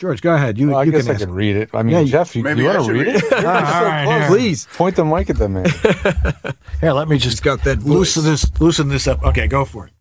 George, 0.00 0.22
go 0.22 0.34
ahead. 0.34 0.56
You, 0.58 0.68
Well, 0.70 0.78
I 0.78 0.84
you 0.84 0.92
guess 0.92 1.02
can 1.02 1.10
I 1.10 1.14
ask. 1.14 1.24
can 1.26 1.34
read 1.34 1.56
it. 1.56 1.68
I 1.74 1.82
mean, 1.82 1.94
Yeah, 1.94 2.04
Jeff, 2.04 2.34
you, 2.34 2.42
you 2.48 2.64
want 2.64 2.78
to 2.78 2.84
should 2.84 2.92
read 2.92 3.06
read 3.06 3.16
it? 3.16 3.32
All 3.34 3.42
right, 3.44 4.06
here. 4.20 4.28
Please. 4.28 4.66
Point 4.74 4.96
the 4.96 5.04
mic 5.04 5.28
at 5.28 5.36
that 5.36 5.48
man. 5.50 5.66
Here, 6.80 6.92
let 6.92 7.06
me 7.08 7.18
just 7.18 7.34
He's 7.34 7.40
got 7.40 7.62
that 7.64 7.78
voice. 7.80 8.16
loosen 8.16 8.24
this 8.24 8.60
loosen 8.60 8.88
this 8.88 9.06
up. 9.06 9.22
Okay, 9.22 9.46
go 9.46 9.66
for 9.66 9.86
it. 9.88 9.92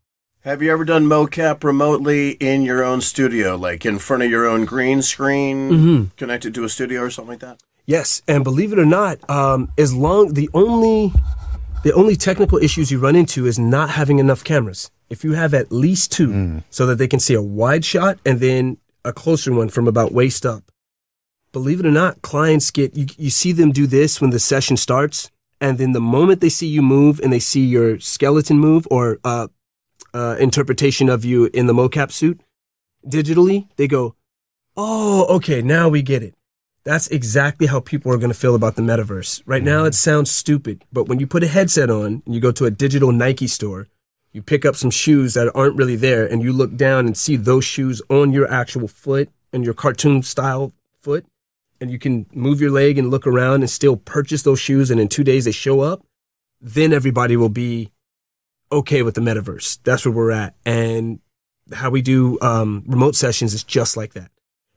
Have 0.46 0.62
you 0.62 0.72
ever 0.72 0.86
done 0.86 1.04
mocap 1.06 1.66
remotely 1.66 2.32
in 2.32 2.62
your 2.62 2.82
own 2.82 3.02
studio, 3.02 3.58
like 3.58 3.86
in 3.86 4.00
front 4.00 4.24
of 4.24 4.30
your 4.32 4.48
own 4.48 4.64
green 4.64 5.02
screen, 5.02 5.70
Mm-hmm. 5.70 6.04
connected 6.16 6.54
to 6.56 6.64
a 6.64 6.70
studio 6.70 7.02
or 7.02 7.10
something 7.10 7.32
like 7.32 7.40
that? 7.42 7.62
Yes, 7.86 8.22
and 8.26 8.44
believe 8.46 8.72
it 8.72 8.80
or 8.80 8.86
not, 8.86 9.30
um, 9.30 9.70
as 9.78 9.94
long 9.94 10.34
the 10.34 10.50
only 10.54 11.12
the 11.84 11.92
only 11.94 12.16
technical 12.16 12.58
issues 12.60 12.90
you 12.90 13.00
run 13.00 13.18
into 13.18 13.46
is 13.46 13.60
not 13.60 13.90
having 13.90 14.20
enough 14.20 14.46
cameras. 14.46 14.92
If 15.10 15.26
you 15.26 15.34
have 15.34 15.54
at 15.54 15.74
least 15.74 16.14
two, 16.14 16.62
so 16.70 16.86
that 16.86 16.96
they 17.00 17.08
can 17.10 17.20
see 17.20 17.34
a 17.34 17.42
wide 17.42 17.84
shot 17.84 18.20
and 18.26 18.40
then 18.40 18.78
a 19.04 19.14
closer 19.14 19.54
one 19.54 19.70
from 19.70 19.88
about 19.88 20.12
waist 20.12 20.46
up. 20.46 20.72
Believe 21.52 21.80
it 21.80 21.86
or 21.86 21.92
not, 21.92 22.22
clients 22.22 22.70
get 22.70 22.96
you, 22.96 23.08
you 23.18 23.30
see 23.30 23.52
them 23.52 23.72
do 23.72 23.88
this 23.88 24.22
when 24.22 24.30
the 24.30 24.40
session 24.40 24.78
starts, 24.78 25.32
and 25.60 25.78
then 25.78 25.94
the 25.94 26.02
moment 26.02 26.42
they 26.42 26.50
see 26.50 26.68
you 26.68 26.82
move 26.82 27.20
and 27.20 27.34
they 27.34 27.40
see 27.40 27.66
your 27.66 28.00
skeleton 28.00 28.60
move 28.60 28.88
or 28.92 29.20
uh, 29.24 29.48
uh, 30.14 30.36
interpretation 30.40 31.10
of 31.10 31.26
you 31.26 31.50
in 31.54 31.66
the 31.66 31.74
mocap 31.74 32.12
suit 32.12 32.42
digitally, 33.08 33.68
they 33.78 33.88
go, 33.88 34.16
"Oh, 34.78 35.26
okay, 35.36 35.62
now 35.62 35.90
we 35.90 36.02
get 36.02 36.22
it." 36.24 36.36
That's 36.84 37.08
exactly 37.10 37.68
how 37.68 37.80
people 37.82 38.12
are 38.12 38.18
going 38.18 38.32
to 38.32 38.38
feel 38.38 38.56
about 38.56 38.76
the 38.76 38.82
metaverse. 38.82 39.42
Right 39.46 39.64
now, 39.64 39.86
it 39.86 39.94
sounds 39.94 40.32
stupid, 40.32 40.86
but 40.94 41.08
when 41.08 41.20
you 41.20 41.28
put 41.28 41.44
a 41.44 41.48
headset 41.48 41.90
on 41.90 42.24
and 42.26 42.34
you 42.34 42.40
go 42.40 42.52
to 42.54 42.66
a 42.66 42.72
digital 42.72 43.12
Nike 43.12 43.48
store, 43.48 43.88
you 44.32 44.42
pick 44.42 44.66
up 44.66 44.76
some 44.76 44.92
shoes 44.92 45.34
that 45.34 45.52
aren't 45.56 45.76
really 45.76 45.96
there, 45.96 46.26
and 46.26 46.42
you 46.42 46.54
look 46.54 46.76
down 46.76 47.06
and 47.06 47.18
see 47.18 47.36
those 47.36 47.66
shoes 47.66 48.02
on 48.10 48.32
your 48.32 48.52
actual 48.52 48.88
foot 48.88 49.30
and 49.52 49.66
your 49.66 49.74
cartoon 49.74 50.22
style 50.24 50.74
foot, 51.00 51.26
and 51.82 51.92
you 51.92 52.00
can 52.00 52.26
move 52.34 52.62
your 52.62 52.72
leg 52.72 52.98
and 52.98 53.10
look 53.10 53.26
around 53.26 53.62
and 53.62 53.70
still 53.70 53.96
purchase 53.96 54.44
those 54.44 54.60
shoes, 54.60 54.92
and 54.92 55.00
in 55.00 55.08
two 55.08 55.24
days 55.24 55.46
they 55.46 55.52
show 55.52 55.82
up, 55.82 56.04
then 56.62 56.94
everybody 56.94 57.36
will 57.36 57.50
be 57.50 57.92
okay 58.72 59.02
with 59.02 59.16
the 59.16 59.22
metaverse. 59.22 59.80
That's 59.84 60.06
where 60.06 60.14
we're 60.14 60.32
at. 60.32 60.56
And 60.66 61.20
how 61.74 61.90
we 61.90 62.02
do 62.02 62.38
um, 62.42 62.84
remote 62.88 63.16
sessions 63.16 63.54
is 63.54 63.64
just 63.64 63.98
like 63.98 64.14
that 64.14 64.32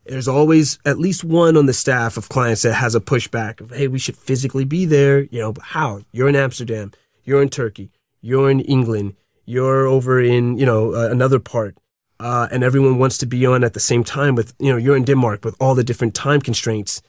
there's 0.04 0.28
always 0.28 0.78
at 0.84 0.98
least 0.98 1.24
one 1.24 1.56
on 1.56 1.66
the 1.66 1.72
staff 1.72 2.16
of 2.16 2.28
clients 2.28 2.62
that 2.62 2.74
has 2.74 2.94
a 2.94 3.00
pushback 3.00 3.60
of, 3.60 3.70
hey, 3.70 3.88
we 3.88 3.98
should 3.98 4.16
physically 4.16 4.64
be 4.64 4.84
there. 4.84 5.22
You 5.22 5.40
know, 5.40 5.54
how? 5.60 6.02
You're 6.12 6.28
in 6.28 6.36
Amsterdam, 6.36 6.92
you're 7.24 7.42
in 7.42 7.48
Turkey, 7.48 7.90
you're 8.20 8.50
in 8.50 8.60
England, 8.60 9.14
you're 9.44 9.86
over 9.86 10.20
in, 10.20 10.58
you 10.58 10.66
know, 10.66 10.94
uh, 10.94 11.08
another 11.10 11.38
part. 11.38 11.76
Uh, 12.20 12.46
and 12.52 12.62
everyone 12.62 12.98
wants 12.98 13.18
to 13.18 13.26
be 13.26 13.44
on 13.44 13.64
at 13.64 13.74
the 13.74 13.80
same 13.80 14.04
time 14.04 14.36
with, 14.36 14.54
you 14.58 14.70
know, 14.70 14.78
you're 14.78 14.96
in 14.96 15.04
Denmark 15.04 15.44
with 15.44 15.56
all 15.60 15.74
the 15.74 15.82
different 15.82 16.14
time 16.14 16.40
constraints. 16.40 17.02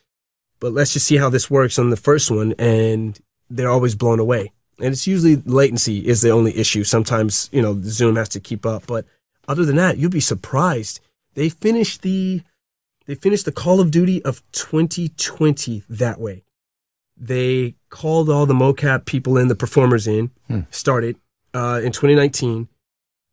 But 0.60 0.74
let's 0.74 0.94
just 0.94 1.06
see 1.06 1.18
how 1.18 1.30
this 1.30 1.52
works 1.52 1.78
on 1.78 1.92
the 1.92 1.98
first 1.98 2.32
one. 2.32 2.54
And 2.58 3.20
they're 3.50 3.70
always 3.70 3.96
blown 3.96 4.20
away. 4.20 4.52
And 4.80 4.92
it's 4.92 5.06
usually 5.06 5.36
latency 5.36 6.08
is 6.08 6.22
the 6.22 6.32
only 6.32 6.58
issue. 6.58 6.84
Sometimes, 6.84 7.50
you 7.52 7.62
know, 7.62 7.80
Zoom 7.84 8.16
has 8.16 8.30
to 8.30 8.40
keep 8.40 8.66
up. 8.66 8.88
But 8.88 9.06
other 9.48 9.66
than 9.66 9.76
that, 9.76 9.98
you'll 9.98 10.10
be 10.10 10.20
surprised. 10.20 11.00
They 11.36 11.50
finished 11.50 12.02
the, 12.02 12.42
they 13.06 13.16
finished 13.16 13.46
the 13.46 13.52
Call 13.52 13.80
of 13.80 13.92
Duty 13.92 14.24
of 14.24 14.42
2020 14.54 15.84
that 15.90 16.20
way. 16.20 16.44
They 17.16 17.76
called 17.90 18.30
all 18.30 18.48
the 18.48 18.56
mocap 18.56 19.06
people 19.06 19.38
in, 19.38 19.48
the 19.48 19.56
performers 19.56 20.08
in, 20.08 20.32
started 20.72 21.18
uh, 21.54 21.82
in 21.84 21.92
2019. 21.92 22.68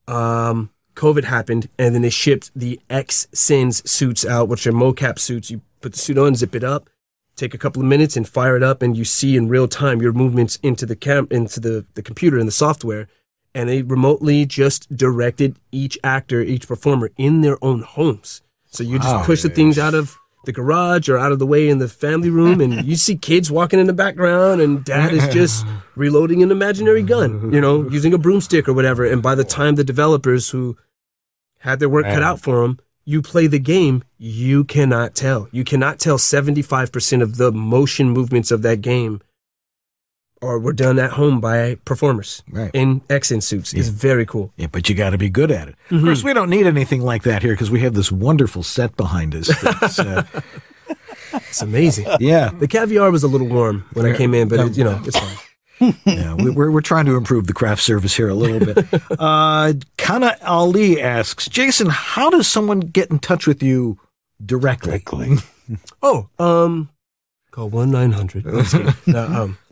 Um, 0.09 0.71
COVID 0.97 1.25
happened, 1.25 1.69
and 1.79 1.95
then 1.95 2.03
they 2.03 2.11
shipped 2.11 2.51
the 2.55 2.81
Xsens 2.91 3.87
suits 3.89 4.27
out, 4.27 4.49
which 4.49 4.67
are 4.67 4.73
mocap 4.73 5.19
suits. 5.19 5.51
You 5.51 5.63
put 5.81 5.93
the 5.93 5.99
suit 5.99 6.19
on, 6.19 6.35
zip 6.35 6.55
it 6.55 6.65
up, 6.65 6.91
take 7.37 7.55
a 7.55 7.59
couple 7.59 7.81
of 7.81 7.89
minutes, 7.89 8.17
and 8.17 8.29
fire 8.29 8.57
it 8.57 8.63
up, 8.63 8.83
and 8.83 8.97
you 8.97 9.05
see 9.05 9.37
in 9.37 9.49
real 9.49 9.69
time 9.69 10.03
your 10.03 10.13
movements 10.13 10.59
into 10.63 10.85
the 10.85 10.97
cam 10.97 11.27
into 11.31 11.61
the, 11.61 11.87
the 11.95 12.03
computer 12.03 12.39
and 12.39 12.49
the 12.49 12.53
software. 12.53 13.09
And 13.55 13.69
they 13.69 13.83
remotely 13.83 14.47
just 14.47 14.95
directed 14.97 15.57
each 15.73 15.99
actor, 16.05 16.41
each 16.41 16.69
performer 16.69 17.11
in 17.17 17.41
their 17.41 17.57
own 17.65 17.83
homes. 17.83 18.43
So 18.67 18.85
you 18.85 18.99
just 18.99 19.13
Wow. 19.15 19.25
push 19.25 19.43
the 19.43 19.49
things 19.49 19.77
out 19.77 19.95
of 19.95 20.17
the 20.45 20.53
garage 20.53 21.09
or 21.09 21.19
out 21.19 21.33
of 21.33 21.39
the 21.39 21.47
way 21.47 21.69
in 21.69 21.79
the 21.79 21.89
family 21.89 22.31
room, 22.31 22.61
and 22.61 22.85
you 22.87 22.97
see 22.97 23.17
kids 23.17 23.51
walking 23.51 23.79
in 23.79 23.87
the 23.87 23.93
background, 23.93 24.61
and 24.61 24.85
dad 24.85 25.13
is 25.13 25.27
just 25.29 25.67
reloading 25.97 26.43
an 26.43 26.51
imaginary 26.51 27.03
gun, 27.03 27.53
you 27.53 27.61
know, 27.61 27.89
using 27.91 28.15
a 28.15 28.19
broomstick 28.19 28.69
or 28.69 28.73
whatever. 28.73 29.05
And 29.05 29.23
by 29.23 29.35
the 29.35 29.45
time 29.45 29.75
the 29.75 29.85
developers 29.85 30.51
who 30.51 30.77
had 31.59 31.79
their 31.79 31.91
work 31.91 32.07
cut 32.07 32.23
out 32.23 32.41
for 32.41 32.63
them, 32.63 32.79
you 33.05 33.21
play 33.21 33.47
the 33.47 33.59
game, 33.59 34.05
you 34.17 34.65
cannot 34.65 35.15
tell. 35.15 35.49
You 35.53 35.65
cannot 35.65 35.99
tell 35.99 36.17
75% 36.17 37.23
of 37.23 37.37
the 37.37 37.51
motion 37.53 38.11
movements 38.11 38.51
of 38.51 38.63
that 38.63 38.81
game 38.81 39.21
or 40.43 40.59
were 40.59 40.73
done 40.73 40.99
at 40.99 41.11
home 41.13 41.41
by 41.41 41.75
performers 41.85 42.43
Right. 42.51 42.71
in 42.73 43.01
Xsens 43.09 43.43
suits. 43.43 43.73
It's 43.75 43.89
very 43.89 44.25
cool. 44.25 44.53
Yeah, 44.57 44.69
but 44.73 44.89
you 44.89 44.95
got 44.95 45.11
to 45.11 45.19
be 45.19 45.29
good 45.29 45.51
at 45.51 45.69
it. 45.69 45.75
Mm-hmm. 45.87 45.97
Of 45.97 46.03
course, 46.05 46.25
we 46.25 46.33
don't 46.33 46.49
need 46.51 46.67
anything 46.67 47.03
like 47.03 47.23
that 47.25 47.43
here 47.43 47.53
because 47.53 47.71
we 47.71 47.81
have 47.81 47.95
this 47.95 48.11
wonderful 48.11 48.63
set 48.63 48.97
behind 48.97 49.35
us. 49.35 49.49
that's, 49.63 49.99
uh, 49.99 50.25
It's 51.33 51.63
amazing. 51.63 52.07
yeah, 52.19 52.51
The 52.59 52.67
caviar 52.67 53.11
was 53.13 53.23
a 53.23 53.29
little 53.29 53.47
warm 53.47 53.85
when 53.93 54.05
I 54.07 54.17
came 54.17 54.35
in, 54.35 54.49
but 54.49 54.59
it, 54.61 54.77
you 54.77 54.83
know, 54.85 55.01
it's 55.05 55.17
fine. 55.19 55.37
yeah, 56.05 56.35
we, 56.35 56.51
we're 56.51 56.71
we're 56.71 56.81
trying 56.81 57.07
to 57.07 57.17
improve 57.17 57.47
the 57.47 57.53
craft 57.55 57.83
service 57.83 58.15
here 58.17 58.29
a 58.29 58.35
little 58.35 58.59
bit. 58.75 58.87
Uh, 59.19 59.75
Kana 59.97 60.37
Ali 60.45 61.01
asks, 61.01 61.49
Jason, 61.49 61.89
how 61.91 62.29
does 62.31 62.47
someone 62.49 62.81
get 62.81 63.11
in 63.11 63.19
touch 63.19 63.47
with 63.47 63.63
you 63.63 63.99
directly? 64.45 65.03
Oh, 66.03 66.29
um, 66.39 66.89
call 67.53 67.69
one 67.71 67.91
nine 67.93 68.13
hundred. 68.13 68.45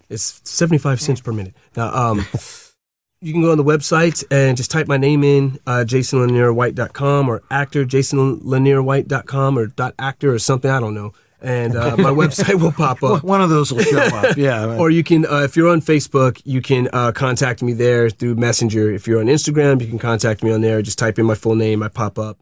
It's 0.09 0.41
seventy 0.45 0.79
five 0.79 1.01
cents 1.01 1.21
per 1.21 1.33
minute. 1.33 1.55
Now, 1.77 1.95
um, 1.95 2.27
you 3.21 3.33
can 3.33 3.43
go 3.43 3.51
on 3.51 3.59
the 3.59 3.65
website 3.65 4.25
and 4.31 4.57
just 4.57 4.71
type 4.71 4.87
my 4.87 4.97
name 4.97 5.25
in, 5.25 5.59
uh, 5.67 5.85
jasonlanierwhite.com 5.87 7.29
or 7.29 7.43
actor 7.51 7.85
jasonlanierwhite.com 7.85 9.59
or 9.59 9.67
dot 9.67 9.95
actor 9.99 10.33
or 10.33 10.39
something. 10.39 10.71
I 10.71 10.81
don't 10.81 10.95
know. 10.95 11.13
And 11.41 11.77
uh, 11.77 11.97
my 11.97 12.11
website 12.11 12.61
will 12.61 12.73
pop 12.73 13.03
up. 13.03 13.23
One 13.23 13.41
of 13.41 13.49
those 13.51 13.73
will 13.73 13.83
show 13.83 13.99
up. 13.99 14.37
Yeah. 14.37 14.77
Or 14.77 14.91
you 14.91 15.05
can, 15.05 15.25
uh, 15.27 15.43
if 15.43 15.57
you're 15.57 15.69
on 15.69 15.81
Facebook, 15.81 16.41
you 16.45 16.61
can 16.61 16.89
uh, 16.93 17.13
contact 17.13 17.63
me 17.63 17.73
there 17.73 18.11
through 18.11 18.35
Messenger. 18.37 18.91
If 18.93 19.07
you're 19.07 19.21
on 19.21 19.27
Instagram, 19.27 19.81
you 19.81 19.87
can 19.87 19.99
contact 19.99 20.43
me 20.43 20.53
on 20.53 20.61
there. 20.61 20.83
Just 20.83 20.99
type 20.99 21.19
in 21.19 21.27
my 21.27 21.35
full 21.35 21.55
name, 21.55 21.83
I 21.83 21.89
pop 21.89 22.19
up. 22.19 22.41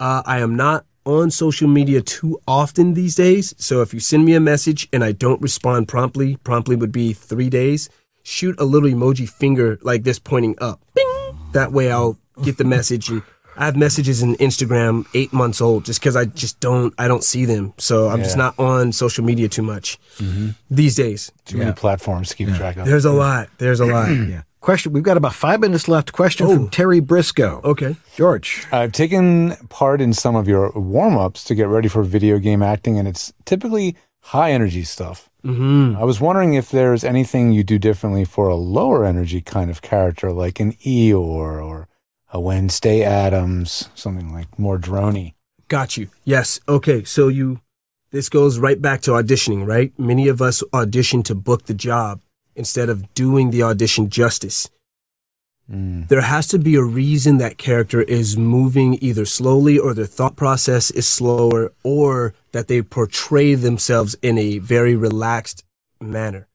Uh, 0.00 0.22
I 0.24 0.40
am 0.40 0.56
not 0.56 0.86
on 1.08 1.30
social 1.30 1.66
media 1.66 2.02
too 2.02 2.38
often 2.46 2.92
these 2.92 3.14
days. 3.14 3.54
So 3.56 3.80
if 3.80 3.94
you 3.94 4.00
send 4.00 4.26
me 4.26 4.34
a 4.34 4.40
message 4.40 4.88
and 4.92 5.02
I 5.02 5.12
don't 5.12 5.40
respond 5.40 5.88
promptly, 5.88 6.36
promptly 6.36 6.76
would 6.76 6.92
be 6.92 7.14
three 7.14 7.48
days, 7.48 7.88
shoot 8.22 8.54
a 8.60 8.64
little 8.64 8.90
emoji 8.90 9.26
finger 9.26 9.78
like 9.80 10.04
this 10.04 10.18
pointing 10.18 10.54
up. 10.60 10.82
Bing! 10.94 11.38
That 11.52 11.72
way 11.72 11.90
I'll 11.90 12.18
get 12.44 12.58
the 12.58 12.64
message 12.64 13.08
and 13.08 13.22
I 13.56 13.64
have 13.64 13.76
messages 13.76 14.22
in 14.22 14.36
Instagram 14.36 15.06
eight 15.14 15.32
months 15.32 15.62
old 15.62 15.86
just 15.86 15.98
because 15.98 16.14
I 16.14 16.26
just 16.26 16.60
don't 16.60 16.92
I 16.98 17.08
don't 17.08 17.24
see 17.24 17.46
them. 17.46 17.72
So 17.78 18.08
I'm 18.08 18.22
just 18.22 18.36
not 18.36 18.56
on 18.58 18.92
social 18.92 19.24
media 19.24 19.48
too 19.48 19.62
much 19.62 19.98
mm-hmm. 20.18 20.50
these 20.70 20.94
days. 20.94 21.32
Too 21.46 21.56
many 21.56 21.72
platforms 21.72 22.28
to 22.28 22.36
keep 22.36 22.54
track 22.54 22.76
of. 22.76 22.86
There's 22.86 23.06
a 23.06 23.12
lot. 23.12 23.48
There's 23.56 23.80
a 23.80 23.86
lot. 23.86 24.08
Yeah. 24.28 24.42
Question. 24.60 24.92
We've 24.92 25.02
got 25.04 25.16
about 25.16 25.34
five 25.34 25.60
minutes 25.60 25.86
left. 25.88 26.12
Question 26.12 26.46
Oh. 26.46 26.54
from 26.54 26.68
Terry 26.68 27.00
Briscoe. 27.00 27.60
Okay. 27.64 27.96
George. 28.16 28.66
I've 28.72 28.92
taken 28.92 29.54
part 29.68 30.00
in 30.00 30.12
some 30.12 30.34
of 30.36 30.48
your 30.48 30.70
warm 30.74 31.16
ups 31.16 31.44
to 31.44 31.54
get 31.54 31.68
ready 31.68 31.88
for 31.88 32.02
video 32.02 32.38
game 32.38 32.62
acting, 32.62 32.98
and 32.98 33.06
it's 33.06 33.32
typically 33.44 33.96
high 34.20 34.50
energy 34.52 34.82
stuff. 34.84 35.30
hmm 35.44 35.94
I 35.96 36.04
was 36.04 36.20
wondering 36.20 36.54
if 36.54 36.70
there's 36.70 37.04
anything 37.04 37.52
you 37.52 37.62
do 37.62 37.78
differently 37.78 38.24
for 38.24 38.48
a 38.48 38.56
lower 38.56 39.04
energy 39.04 39.40
kind 39.40 39.70
of 39.70 39.80
character, 39.80 40.32
like 40.32 40.58
an 40.60 40.72
Eeyore 40.84 41.64
or 41.64 41.86
a 42.32 42.40
Wednesday 42.40 43.02
Addams, 43.04 43.88
something 43.94 44.32
like 44.32 44.58
more 44.58 44.78
drony. 44.78 45.34
Got 45.68 45.96
you. 45.96 46.08
Yes. 46.24 46.58
Okay. 46.68 47.04
So 47.04 47.28
you, 47.28 47.60
this 48.10 48.28
goes 48.28 48.58
right 48.58 48.82
back 48.82 49.00
to 49.02 49.12
auditioning, 49.12 49.66
right? 49.66 49.92
Many 49.98 50.26
of 50.28 50.42
us 50.42 50.62
audition 50.74 51.22
to 51.24 51.34
book 51.34 51.66
the 51.66 51.74
job 51.74 52.20
instead 52.58 52.90
of 52.90 53.14
doing 53.14 53.50
the 53.50 53.62
audition 53.62 54.10
justice. 54.10 54.68
Mm. 55.70 56.08
There 56.08 56.22
has 56.22 56.46
to 56.48 56.58
be 56.58 56.74
a 56.74 56.82
reason 56.82 57.38
that 57.38 57.56
character 57.56 58.02
is 58.02 58.36
moving 58.36 58.98
either 59.00 59.24
slowly 59.24 59.78
or 59.78 59.94
their 59.94 60.06
thought 60.06 60.34
process 60.34 60.90
is 60.90 61.06
slower 61.06 61.72
or 61.82 62.34
that 62.52 62.68
they 62.68 62.82
portray 62.82 63.54
themselves 63.54 64.16
in 64.22 64.38
a 64.38 64.58
very 64.58 64.96
relaxed 64.96 65.64
manner. 66.00 66.48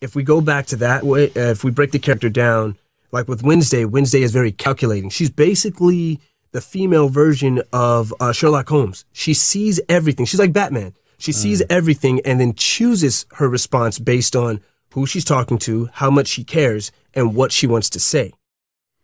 If 0.00 0.14
we 0.14 0.22
go 0.22 0.40
back 0.40 0.66
to 0.66 0.76
that 0.76 1.04
way, 1.04 1.28
uh, 1.28 1.50
if 1.50 1.64
we 1.64 1.70
break 1.70 1.92
the 1.92 1.98
character 1.98 2.28
down, 2.28 2.76
like 3.12 3.28
with 3.28 3.42
Wednesday, 3.42 3.84
Wednesday 3.84 4.22
is 4.22 4.32
very 4.32 4.52
calculating. 4.52 5.10
She's 5.10 5.30
basically 5.30 6.20
the 6.52 6.60
female 6.60 7.08
version 7.08 7.62
of 7.72 8.12
uh, 8.18 8.32
Sherlock 8.32 8.68
Holmes. 8.68 9.04
She 9.12 9.34
sees 9.34 9.80
everything. 9.88 10.26
She's 10.26 10.40
like 10.40 10.52
Batman. 10.52 10.94
She 11.18 11.32
sees 11.32 11.62
everything 11.68 12.20
and 12.24 12.40
then 12.40 12.54
chooses 12.54 13.26
her 13.34 13.46
response 13.46 13.98
based 13.98 14.34
on 14.34 14.62
who 14.92 15.06
she's 15.06 15.24
talking 15.24 15.58
to, 15.58 15.88
how 15.94 16.10
much 16.10 16.28
she 16.28 16.44
cares, 16.44 16.92
and 17.14 17.34
what 17.34 17.52
she 17.52 17.66
wants 17.66 17.90
to 17.90 18.00
say. 18.00 18.32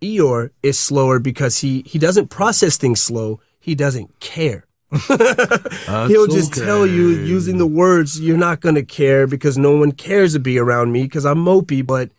Eeyore 0.02 0.50
is 0.62 0.78
slower 0.78 1.18
because 1.18 1.58
he 1.58 1.82
he 1.86 1.98
doesn't 1.98 2.28
process 2.28 2.76
things 2.76 3.00
slow. 3.00 3.40
He 3.58 3.74
doesn't 3.74 4.20
care. 4.20 4.64
He'll 5.08 6.26
just 6.28 6.54
tell 6.54 6.86
you 6.86 7.08
using 7.08 7.58
the 7.58 7.66
words, 7.66 8.20
"You're 8.20 8.36
not 8.36 8.60
gonna 8.60 8.84
care 8.84 9.26
because 9.26 9.58
no 9.58 9.76
one 9.76 9.92
cares 9.92 10.34
to 10.34 10.38
be 10.38 10.58
around 10.58 10.92
me 10.92 11.02
because 11.04 11.24
I'm 11.24 11.44
mopey." 11.44 11.84
But 11.84 12.10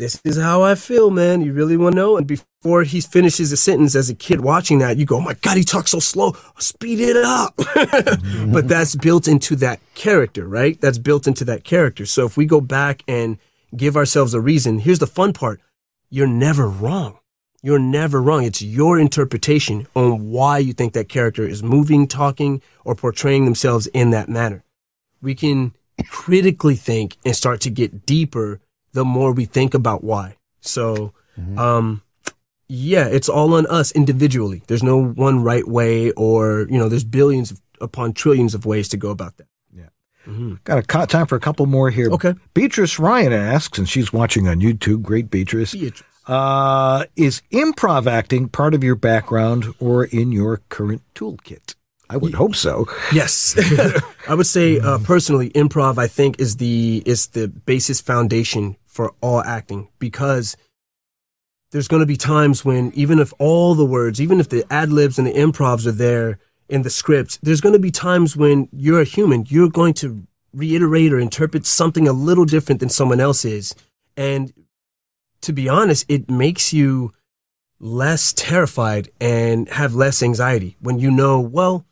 this 0.00 0.18
is 0.24 0.38
how 0.38 0.62
I 0.62 0.76
feel, 0.76 1.10
man. 1.10 1.42
You 1.42 1.52
really 1.52 1.76
want 1.76 1.92
to 1.92 1.96
know? 1.96 2.16
And 2.16 2.26
before 2.26 2.84
he 2.84 3.02
finishes 3.02 3.52
a 3.52 3.56
sentence, 3.56 3.94
as 3.94 4.08
a 4.08 4.14
kid 4.14 4.40
watching 4.40 4.78
that, 4.78 4.96
you 4.96 5.04
go, 5.04 5.18
"Oh 5.18 5.20
my 5.20 5.34
god, 5.34 5.58
he 5.58 5.62
talks 5.62 5.90
so 5.90 6.00
slow. 6.00 6.34
Speed 6.58 7.00
it 7.00 7.16
up." 7.16 7.54
but 8.50 8.66
that's 8.66 8.96
built 8.96 9.28
into 9.28 9.54
that 9.56 9.78
character, 9.94 10.48
right? 10.48 10.80
That's 10.80 10.96
built 10.96 11.26
into 11.26 11.44
that 11.44 11.64
character. 11.64 12.06
So 12.06 12.24
if 12.24 12.38
we 12.38 12.46
go 12.46 12.62
back 12.62 13.02
and 13.06 13.36
give 13.76 13.94
ourselves 13.94 14.32
a 14.32 14.40
reason, 14.40 14.78
here's 14.78 15.00
the 15.00 15.06
fun 15.06 15.34
part 15.34 15.60
you're 16.08 16.26
never 16.26 16.66
wrong. 16.66 17.18
You're 17.62 17.78
never 17.78 18.22
wrong. 18.22 18.44
It's 18.44 18.62
your 18.62 18.98
interpretation 18.98 19.86
on 19.94 20.30
why 20.30 20.58
you 20.58 20.72
think 20.72 20.94
that 20.94 21.10
character 21.10 21.46
is 21.46 21.62
moving, 21.62 22.08
talking, 22.08 22.62
or 22.86 22.94
portraying 22.94 23.44
themselves 23.44 23.86
in 23.88 24.10
that 24.10 24.30
manner. 24.30 24.64
We 25.20 25.34
can 25.34 25.74
critically 26.08 26.76
think 26.76 27.18
and 27.22 27.36
start 27.36 27.60
to 27.60 27.70
get 27.70 28.06
deeper 28.06 28.60
the 28.92 29.04
more 29.04 29.32
we 29.32 29.44
think 29.44 29.74
about 29.74 30.02
why. 30.04 30.36
So, 30.60 31.12
um, 31.56 32.02
yeah, 32.68 33.06
it's 33.06 33.28
all 33.28 33.54
on 33.54 33.66
us 33.66 33.92
individually. 33.92 34.62
There's 34.66 34.82
no 34.82 35.02
one 35.02 35.42
right 35.42 35.66
way 35.66 36.12
or, 36.12 36.66
you 36.70 36.78
know, 36.78 36.88
there's 36.88 37.04
billions 37.04 37.50
of, 37.50 37.60
upon 37.80 38.12
trillions 38.12 38.54
of 38.54 38.64
ways 38.66 38.88
to 38.90 38.96
go 38.96 39.10
about 39.10 39.36
that. 39.38 39.46
Yeah. 39.74 40.54
Got 40.64 40.78
a 40.78 40.82
co- 40.82 41.06
time 41.06 41.26
for 41.26 41.36
a 41.36 41.40
couple 41.40 41.66
more 41.66 41.90
here. 41.90 42.10
Okay. 42.10 42.34
Beatrice 42.54 42.98
Ryan 42.98 43.32
asks, 43.32 43.78
and 43.78 43.88
she's 43.88 44.12
watching 44.12 44.46
on 44.46 44.60
YouTube. 44.60 45.02
Great, 45.02 45.30
Beatrice. 45.30 45.72
Beatrice. 45.72 46.04
Uh, 46.26 47.06
is 47.16 47.42
improv 47.50 48.06
acting 48.06 48.48
part 48.48 48.74
of 48.74 48.84
your 48.84 48.94
background 48.94 49.74
or 49.80 50.04
in 50.04 50.30
your 50.30 50.58
current 50.68 51.02
toolkit? 51.14 51.74
I 52.08 52.16
would 52.16 52.34
hope 52.34 52.54
so. 52.56 52.86
Yes, 53.12 53.56
I 54.28 54.34
would 54.34 54.46
say 54.46 54.80
uh, 54.80 54.98
personally, 54.98 55.50
improv 55.50 55.96
I 55.96 56.08
think 56.08 56.40
is 56.40 56.56
the 56.56 57.04
is 57.06 57.28
the 57.28 57.46
basis 57.48 58.00
foundation 58.00 58.76
for 59.00 59.14
all 59.22 59.42
acting 59.44 59.88
because 59.98 60.58
there's 61.72 61.88
going 61.88 62.00
to 62.00 62.06
be 62.06 62.18
times 62.18 62.66
when 62.66 62.92
even 62.94 63.18
if 63.18 63.32
all 63.38 63.74
the 63.74 63.82
words, 63.82 64.20
even 64.20 64.38
if 64.38 64.50
the 64.50 64.62
ad 64.70 64.92
libs 64.92 65.16
and 65.16 65.26
the 65.26 65.32
improvs 65.32 65.86
are 65.86 65.90
there 66.06 66.38
in 66.68 66.82
the 66.82 66.90
script, 66.90 67.38
there's 67.42 67.62
going 67.62 67.72
to 67.72 67.78
be 67.78 67.90
times 67.90 68.36
when 68.36 68.68
you're 68.70 69.00
a 69.00 69.04
human, 69.04 69.46
you're 69.48 69.70
going 69.70 69.94
to 69.94 70.26
reiterate 70.52 71.14
or 71.14 71.18
interpret 71.18 71.64
something 71.64 72.06
a 72.06 72.12
little 72.12 72.44
different 72.44 72.78
than 72.78 72.90
someone 72.90 73.20
else 73.20 73.42
is, 73.42 73.74
and 74.18 74.52
to 75.40 75.54
be 75.54 75.66
honest, 75.66 76.04
it 76.06 76.28
makes 76.28 76.74
you 76.74 77.14
less 77.78 78.34
terrified 78.34 79.08
and 79.18 79.66
have 79.70 79.94
less 79.94 80.22
anxiety 80.22 80.76
when 80.78 80.98
you 80.98 81.10
know, 81.10 81.40
well, 81.40 81.86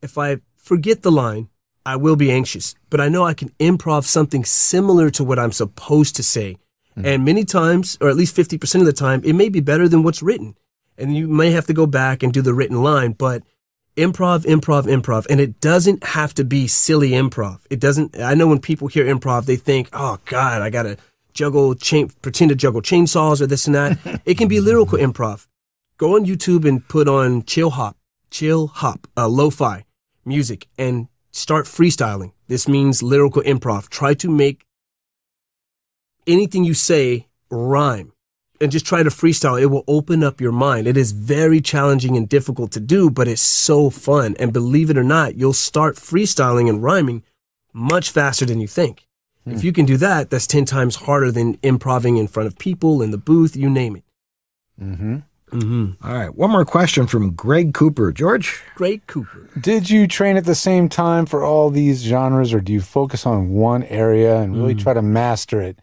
if 0.00 0.16
I 0.16 0.38
forget 0.56 1.02
the 1.02 1.12
line, 1.12 1.50
I 1.86 1.96
will 1.96 2.16
be 2.16 2.32
anxious, 2.32 2.74
but 2.88 3.00
I 3.00 3.08
know 3.08 3.24
I 3.24 3.34
can 3.34 3.50
improv 3.60 4.04
something 4.04 4.44
similar 4.44 5.10
to 5.10 5.24
what 5.24 5.38
I'm 5.38 5.52
supposed 5.52 6.16
to 6.16 6.22
say. 6.22 6.56
And 6.96 7.24
many 7.24 7.44
times, 7.44 7.98
or 8.00 8.08
at 8.08 8.16
least 8.16 8.36
50% 8.36 8.80
of 8.80 8.86
the 8.86 8.92
time, 8.92 9.20
it 9.24 9.32
may 9.32 9.48
be 9.48 9.60
better 9.60 9.88
than 9.88 10.04
what's 10.04 10.22
written. 10.22 10.56
And 10.96 11.16
you 11.16 11.26
may 11.26 11.50
have 11.50 11.66
to 11.66 11.72
go 11.72 11.86
back 11.86 12.22
and 12.22 12.32
do 12.32 12.40
the 12.40 12.54
written 12.54 12.82
line, 12.82 13.12
but 13.12 13.42
improv, 13.96 14.44
improv, 14.44 14.84
improv. 14.84 15.26
And 15.28 15.40
it 15.40 15.60
doesn't 15.60 16.04
have 16.04 16.34
to 16.34 16.44
be 16.44 16.68
silly 16.68 17.10
improv. 17.10 17.60
It 17.68 17.80
doesn't, 17.80 18.20
I 18.20 18.34
know 18.34 18.46
when 18.46 18.60
people 18.60 18.86
hear 18.86 19.04
improv, 19.04 19.46
they 19.46 19.56
think, 19.56 19.88
oh 19.92 20.18
God, 20.26 20.62
I 20.62 20.70
gotta 20.70 20.96
juggle, 21.32 21.74
chain, 21.74 22.10
pretend 22.22 22.50
to 22.50 22.54
juggle 22.54 22.80
chainsaws 22.80 23.40
or 23.40 23.46
this 23.48 23.66
and 23.66 23.74
that. 23.74 24.20
it 24.24 24.38
can 24.38 24.46
be 24.46 24.60
lyrical 24.60 24.98
improv. 24.98 25.48
Go 25.98 26.14
on 26.14 26.26
YouTube 26.26 26.66
and 26.66 26.86
put 26.86 27.08
on 27.08 27.42
chill 27.42 27.70
hop, 27.70 27.96
chill 28.30 28.68
hop, 28.68 29.08
uh, 29.16 29.26
lo-fi 29.26 29.84
music 30.24 30.68
and 30.78 31.08
start 31.34 31.66
freestyling. 31.66 32.32
This 32.48 32.68
means 32.68 33.02
lyrical 33.02 33.42
improv. 33.42 33.88
Try 33.88 34.14
to 34.14 34.30
make 34.30 34.64
anything 36.26 36.64
you 36.64 36.74
say 36.74 37.28
rhyme 37.50 38.12
and 38.60 38.70
just 38.70 38.86
try 38.86 39.02
to 39.02 39.10
freestyle. 39.10 39.60
It 39.60 39.66
will 39.66 39.84
open 39.88 40.22
up 40.22 40.40
your 40.40 40.52
mind. 40.52 40.86
It 40.86 40.96
is 40.96 41.12
very 41.12 41.60
challenging 41.60 42.16
and 42.16 42.28
difficult 42.28 42.70
to 42.72 42.80
do, 42.80 43.10
but 43.10 43.28
it's 43.28 43.42
so 43.42 43.90
fun. 43.90 44.36
And 44.38 44.52
believe 44.52 44.90
it 44.90 44.98
or 44.98 45.04
not, 45.04 45.34
you'll 45.34 45.52
start 45.52 45.96
freestyling 45.96 46.68
and 46.68 46.82
rhyming 46.82 47.22
much 47.72 48.10
faster 48.10 48.46
than 48.46 48.60
you 48.60 48.68
think. 48.68 49.06
If 49.46 49.62
you 49.62 49.72
can 49.74 49.84
do 49.84 49.98
that, 49.98 50.30
that's 50.30 50.46
10 50.46 50.64
times 50.64 50.96
harder 50.96 51.30
than 51.30 51.58
improving 51.62 52.16
in 52.16 52.28
front 52.28 52.46
of 52.46 52.58
people 52.58 53.02
in 53.02 53.10
the 53.10 53.18
booth, 53.18 53.54
you 53.54 53.68
name 53.68 53.96
it. 53.96 54.04
Mm-hmm. 54.80 55.18
Mm-hmm. 55.54 56.06
All 56.06 56.14
right. 56.14 56.34
One 56.34 56.50
more 56.50 56.64
question 56.64 57.06
from 57.06 57.34
Greg 57.34 57.74
Cooper. 57.74 58.10
George? 58.12 58.60
Greg 58.74 59.06
Cooper. 59.06 59.48
Did 59.60 59.88
you 59.88 60.08
train 60.08 60.36
at 60.36 60.44
the 60.44 60.54
same 60.54 60.88
time 60.88 61.26
for 61.26 61.44
all 61.44 61.70
these 61.70 62.02
genres, 62.02 62.52
or 62.52 62.60
do 62.60 62.72
you 62.72 62.80
focus 62.80 63.24
on 63.24 63.50
one 63.50 63.84
area 63.84 64.40
and 64.40 64.56
really 64.56 64.74
try 64.74 64.92
to 64.92 65.02
master 65.02 65.60
it 65.60 65.78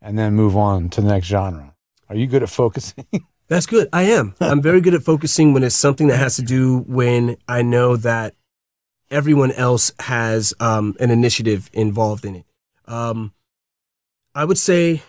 and 0.00 0.16
then 0.16 0.34
move 0.34 0.56
on 0.56 0.88
to 0.90 1.00
the 1.00 1.08
next 1.08 1.26
genre? 1.26 1.74
Are 2.08 2.14
you 2.16 2.26
good 2.26 2.42
at 2.42 2.48
focusing? 2.48 3.06
That's 3.48 3.66
good. 3.66 3.88
I 3.92 4.02
am. 4.02 4.34
I'm 4.40 4.62
very 4.62 4.80
good 4.80 4.94
at 4.94 5.02
focusing 5.02 5.52
when 5.52 5.64
it's 5.64 5.74
something 5.74 6.08
that 6.08 6.18
has 6.18 6.36
to 6.36 6.42
do 6.42 6.80
when 6.80 7.36
I 7.48 7.62
know 7.62 7.96
that 7.96 8.34
everyone 9.10 9.52
else 9.52 9.90
has 10.00 10.54
um, 10.60 10.94
an 11.00 11.10
initiative 11.10 11.70
involved 11.72 12.24
in 12.24 12.36
it. 12.36 12.44
Um, 12.86 13.32
I 14.34 14.44
would 14.44 14.58
say 14.58 15.02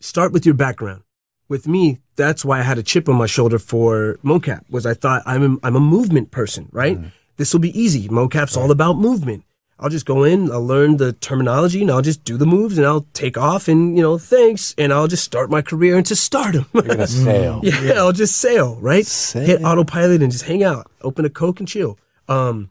start 0.00 0.32
with 0.32 0.44
your 0.44 0.54
background. 0.54 1.04
With 1.50 1.66
me, 1.66 1.98
that's 2.16 2.44
why 2.44 2.60
I 2.60 2.62
had 2.62 2.78
a 2.78 2.82
chip 2.82 3.08
on 3.08 3.16
my 3.16 3.26
shoulder 3.26 3.58
for 3.58 4.18
mocap 4.24 4.62
was 4.70 4.86
I 4.86 4.94
thought 4.94 5.22
I'm 5.26 5.42
a, 5.42 5.66
I'm 5.66 5.76
a 5.76 5.80
movement 5.80 6.30
person, 6.30 6.68
right? 6.72 6.96
This 7.36 7.52
will 7.52 7.60
be 7.60 7.78
easy. 7.78 8.08
Mocap's 8.08 8.56
all 8.56 8.70
about 8.70 8.94
movement. 8.98 9.42
I'll 9.82 9.88
just 9.88 10.06
go 10.06 10.24
in, 10.24 10.52
I'll 10.52 10.64
learn 10.64 10.98
the 10.98 11.12
terminology, 11.14 11.80
and 11.82 11.90
I'll 11.90 12.02
just 12.02 12.22
do 12.22 12.36
the 12.36 12.46
moves, 12.46 12.76
and 12.78 12.86
I'll 12.86 13.06
take 13.14 13.36
off, 13.38 13.66
and 13.66 13.96
you 13.96 14.02
know, 14.02 14.16
thanks, 14.18 14.74
and 14.78 14.92
I'll 14.92 15.08
just 15.08 15.24
start 15.24 15.50
my 15.50 15.62
career 15.62 15.96
into 15.98 16.14
stardom. 16.14 16.66
You're 16.74 16.82
gonna 16.82 17.06
sail. 17.26 17.60
Yeah, 17.64 17.94
I'll 17.94 18.12
just 18.12 18.36
sail, 18.36 18.76
right? 18.80 19.06
Sail. 19.06 19.46
Hit 19.46 19.64
autopilot 19.64 20.22
and 20.22 20.30
just 20.30 20.44
hang 20.44 20.62
out, 20.62 20.90
open 21.00 21.24
a 21.24 21.30
Coke 21.30 21.58
and 21.60 21.68
chill. 21.68 21.98
Um, 22.28 22.70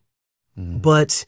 But 0.55 1.25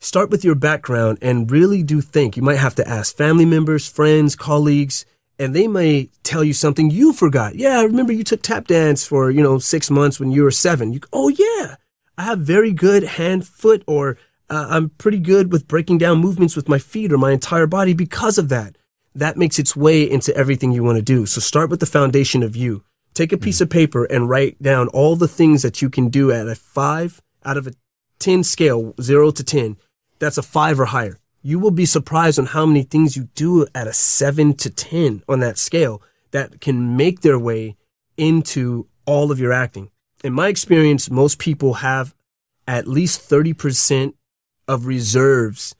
start 0.00 0.30
with 0.30 0.44
your 0.44 0.54
background 0.54 1.18
and 1.20 1.50
really 1.50 1.82
do 1.82 2.00
think. 2.00 2.36
You 2.36 2.42
might 2.42 2.58
have 2.58 2.74
to 2.76 2.88
ask 2.88 3.14
family 3.14 3.44
members, 3.44 3.86
friends, 3.86 4.34
colleagues, 4.34 5.04
and 5.38 5.54
they 5.54 5.68
may 5.68 6.10
tell 6.24 6.42
you 6.42 6.52
something 6.52 6.90
you 6.90 7.12
forgot. 7.12 7.54
Yeah, 7.54 7.78
I 7.78 7.84
remember 7.84 8.12
you 8.12 8.24
took 8.24 8.42
tap 8.42 8.66
dance 8.66 9.06
for, 9.06 9.30
you 9.30 9.42
know, 9.42 9.58
six 9.58 9.90
months 9.90 10.18
when 10.18 10.30
you 10.30 10.42
were 10.42 10.50
seven. 10.50 10.92
You, 10.92 11.00
oh, 11.12 11.28
yeah, 11.28 11.76
I 12.16 12.22
have 12.22 12.40
very 12.40 12.72
good 12.72 13.04
hand, 13.04 13.46
foot, 13.46 13.84
or 13.86 14.18
uh, 14.50 14.66
I'm 14.68 14.90
pretty 14.90 15.20
good 15.20 15.52
with 15.52 15.68
breaking 15.68 15.98
down 15.98 16.18
movements 16.18 16.56
with 16.56 16.68
my 16.68 16.78
feet 16.78 17.12
or 17.12 17.18
my 17.18 17.32
entire 17.32 17.66
body 17.66 17.94
because 17.94 18.38
of 18.38 18.48
that. 18.48 18.76
That 19.14 19.36
makes 19.36 19.58
its 19.58 19.76
way 19.76 20.08
into 20.08 20.36
everything 20.36 20.72
you 20.72 20.82
want 20.82 20.96
to 20.96 21.02
do. 21.02 21.26
So 21.26 21.40
start 21.40 21.70
with 21.70 21.80
the 21.80 21.86
foundation 21.86 22.42
of 22.42 22.56
you. 22.56 22.84
Take 23.14 23.32
a 23.32 23.38
piece 23.38 23.60
of 23.60 23.70
paper 23.70 24.04
and 24.04 24.28
write 24.28 24.62
down 24.62 24.88
all 24.88 25.16
the 25.16 25.28
things 25.28 25.62
that 25.62 25.82
you 25.82 25.90
can 25.90 26.08
do 26.08 26.30
at 26.30 26.46
a 26.46 26.54
five 26.54 27.20
out 27.44 27.56
of 27.56 27.66
a 27.66 27.72
10 28.18 28.44
scale, 28.44 28.94
zero 29.00 29.30
to 29.30 29.42
10. 29.42 29.76
That's 30.18 30.38
a 30.38 30.42
five 30.42 30.78
or 30.78 30.86
higher. 30.86 31.18
You 31.42 31.58
will 31.58 31.70
be 31.70 31.86
surprised 31.86 32.38
on 32.38 32.46
how 32.46 32.66
many 32.66 32.82
things 32.82 33.16
you 33.16 33.28
do 33.34 33.66
at 33.74 33.86
a 33.86 33.92
seven 33.92 34.54
to 34.54 34.70
10 34.70 35.22
on 35.28 35.40
that 35.40 35.58
scale 35.58 36.02
that 36.32 36.60
can 36.60 36.96
make 36.96 37.20
their 37.20 37.38
way 37.38 37.76
into 38.16 38.86
all 39.06 39.30
of 39.30 39.38
your 39.38 39.52
acting. 39.52 39.90
In 40.24 40.32
my 40.32 40.48
experience, 40.48 41.10
most 41.10 41.38
people 41.38 41.74
have 41.74 42.14
at 42.66 42.88
least 42.88 43.28
30% 43.30 44.14
of 44.66 44.86
reserves 44.86 45.74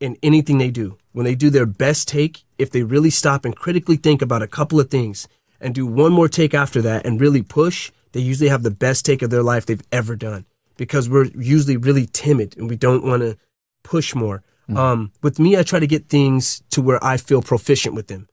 in 0.00 0.16
anything 0.22 0.58
they 0.58 0.70
do. 0.70 0.98
When 1.12 1.24
they 1.24 1.34
do 1.34 1.50
their 1.50 1.66
best 1.66 2.08
take, 2.08 2.44
if 2.58 2.70
they 2.70 2.82
really 2.82 3.10
stop 3.10 3.44
and 3.44 3.54
critically 3.54 3.96
think 3.96 4.22
about 4.22 4.42
a 4.42 4.48
couple 4.48 4.80
of 4.80 4.90
things 4.90 5.28
and 5.60 5.74
do 5.74 5.86
one 5.86 6.12
more 6.12 6.28
take 6.28 6.54
after 6.54 6.82
that 6.82 7.06
and 7.06 7.20
really 7.20 7.42
push, 7.42 7.92
they 8.12 8.20
usually 8.20 8.48
have 8.48 8.62
the 8.62 8.70
best 8.70 9.04
take 9.04 9.22
of 9.22 9.30
their 9.30 9.42
life 9.42 9.66
they've 9.66 9.82
ever 9.92 10.16
done 10.16 10.46
because 10.76 11.08
we're 11.08 11.26
usually 11.36 11.76
really 11.76 12.06
timid 12.06 12.56
and 12.56 12.68
we 12.68 12.76
don't 12.76 13.04
want 13.04 13.22
to 13.22 13.36
push 13.82 14.14
more. 14.14 14.42
Um, 14.68 15.12
with 15.22 15.38
me, 15.38 15.56
I 15.56 15.62
try 15.62 15.78
to 15.78 15.86
get 15.86 16.08
things 16.08 16.62
to 16.70 16.80
where 16.80 17.02
I 17.04 17.16
feel 17.16 17.42
proficient 17.42 17.94
with 17.94 18.06
them. 18.06 18.28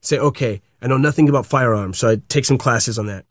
Say, 0.00 0.18
okay, 0.18 0.62
I 0.82 0.88
know 0.88 0.98
nothing 0.98 1.28
about 1.28 1.46
firearms, 1.46 1.98
so 1.98 2.10
I 2.10 2.16
take 2.28 2.44
some 2.44 2.58
classes 2.58 2.98
on 2.98 3.06
that. 3.06 3.24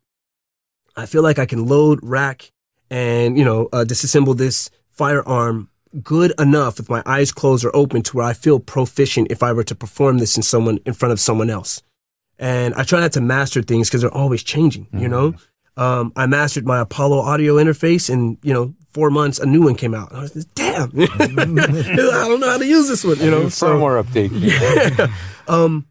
I 0.96 1.06
feel 1.06 1.24
like 1.24 1.40
I 1.40 1.46
can 1.46 1.66
load, 1.66 2.00
rack, 2.02 2.52
and 2.90 3.38
you 3.38 3.44
know, 3.44 3.68
uh, 3.74 3.84
disassemble 3.86 4.38
this 4.38 4.70
firearm 4.90 5.70
good 6.04 6.34
enough 6.40 6.78
with 6.78 6.90
my 6.90 7.02
eyes 7.06 7.32
closed 7.32 7.64
or 7.64 7.76
open 7.76 8.02
to 8.04 8.18
where 8.18 8.26
I 8.26 8.34
feel 8.34 8.60
proficient 8.60 9.32
if 9.32 9.42
I 9.42 9.54
were 9.54 9.64
to 9.64 9.76
perform 9.76 10.18
this 10.18 10.36
in 10.36 10.44
someone 10.44 10.80
in 10.86 10.94
front 10.94 11.14
of 11.14 11.20
someone 11.20 11.50
else. 11.50 11.82
And 12.38 12.74
I 12.76 12.84
try 12.84 13.00
not 13.00 13.14
to 13.14 13.22
master 13.22 13.62
things 13.62 13.88
because 13.90 14.02
they're 14.02 14.14
always 14.14 14.44
changing. 14.44 14.88
You 14.92 15.08
know, 15.08 15.36
um, 15.78 16.12
I 16.16 16.26
mastered 16.26 16.66
my 16.66 16.80
Apollo 16.80 17.20
audio 17.20 17.56
interface, 17.56 18.10
and 18.10 18.38
you 18.44 18.54
know, 18.54 18.74
four 18.96 19.10
months 19.10 19.40
a 19.40 19.46
new 19.46 19.62
one 19.62 19.76
came 19.76 19.94
out. 19.94 20.14
I 20.14 20.22
was 20.22 20.34
like, 20.34 20.46
damn, 20.56 20.90
I 20.98 22.28
don't 22.30 22.40
know 22.40 22.50
how 22.50 22.58
to 22.58 22.66
use 22.66 22.88
this 22.88 23.04
one. 23.04 23.20
You 23.20 23.30
know, 23.30 23.44
New 23.44 23.50
so 23.50 23.68
firmware 23.68 24.02
update. 24.02 25.12
um, 25.50 25.86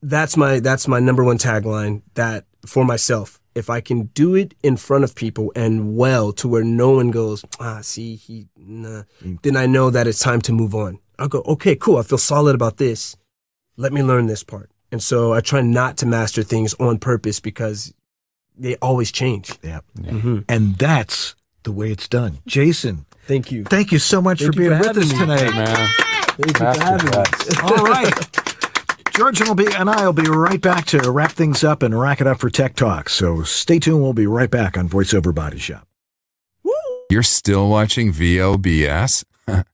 that's 0.00 0.34
my 0.34 0.60
that's 0.60 0.88
my 0.88 0.98
number 0.98 1.22
one 1.22 1.36
tagline 1.36 2.00
that 2.14 2.46
for 2.66 2.86
myself. 2.86 3.38
If 3.54 3.68
I 3.68 3.80
can 3.82 4.06
do 4.14 4.34
it 4.34 4.54
in 4.62 4.76
front 4.78 5.04
of 5.04 5.14
people 5.14 5.52
and 5.54 5.94
well 5.94 6.32
to 6.32 6.48
where 6.48 6.64
no 6.64 6.90
one 6.90 7.12
goes, 7.12 7.44
ah, 7.60 7.80
see, 7.82 8.16
he, 8.16 8.48
nah, 8.56 9.04
then 9.42 9.56
I 9.56 9.66
know 9.66 9.90
that 9.90 10.08
it's 10.08 10.18
time 10.18 10.40
to 10.40 10.52
move 10.52 10.74
on. 10.74 10.98
I'll 11.20 11.28
go, 11.28 11.42
okay, 11.42 11.76
cool. 11.76 11.98
I 11.98 12.02
feel 12.02 12.18
solid 12.18 12.56
about 12.56 12.78
this. 12.78 13.16
Let 13.76 13.92
me 13.92 14.02
learn 14.02 14.26
this 14.26 14.42
part. 14.42 14.70
And 14.90 15.00
so 15.00 15.34
I 15.34 15.40
try 15.40 15.60
not 15.60 15.96
to 15.98 16.06
master 16.06 16.42
things 16.42 16.74
on 16.80 16.98
purpose 16.98 17.38
because 17.38 17.94
they 18.56 18.74
always 18.76 19.12
change. 19.12 19.52
Yeah. 19.62 19.80
Mm-hmm. 20.00 20.40
And 20.48 20.74
that's 20.76 21.36
the 21.64 21.72
way 21.72 21.90
it's 21.90 22.08
done. 22.08 22.38
Jason, 22.46 23.06
Thank 23.26 23.50
you. 23.50 23.64
thank 23.64 23.90
you 23.92 23.98
so 23.98 24.20
much 24.22 24.40
Thank 24.40 24.54
for 24.54 24.58
being 24.60 24.70
for 24.72 24.78
with 24.88 24.96
us 24.98 25.12
me. 25.12 25.18
tonight. 25.18 25.50
Man, 25.54 25.88
Thank 26.36 26.46
you 26.46 26.54
for 26.54 26.64
having 26.64 27.06
me. 27.06 27.12
masterclass. 27.12 27.62
All 27.78 27.84
right. 27.84 29.14
George 29.14 29.40
and, 29.40 29.56
be, 29.56 29.66
and 29.74 29.88
I 29.88 30.04
will 30.04 30.12
be 30.12 30.22
right 30.28 30.60
back 30.60 30.86
to 30.86 30.98
wrap 31.10 31.32
things 31.32 31.62
up 31.62 31.82
and 31.84 31.98
rack 31.98 32.20
it 32.20 32.26
up 32.26 32.40
for 32.40 32.50
Tech 32.50 32.74
Talk. 32.74 33.08
So 33.08 33.42
stay 33.44 33.78
tuned. 33.78 34.02
We'll 34.02 34.12
be 34.12 34.26
right 34.26 34.50
back 34.50 34.76
on 34.76 34.88
VoiceOver 34.88 35.32
Body 35.34 35.58
Shop. 35.58 35.86
Woo! 36.64 36.72
You're 37.10 37.22
still 37.22 37.68
watching 37.68 38.12
VOBS? 38.12 39.24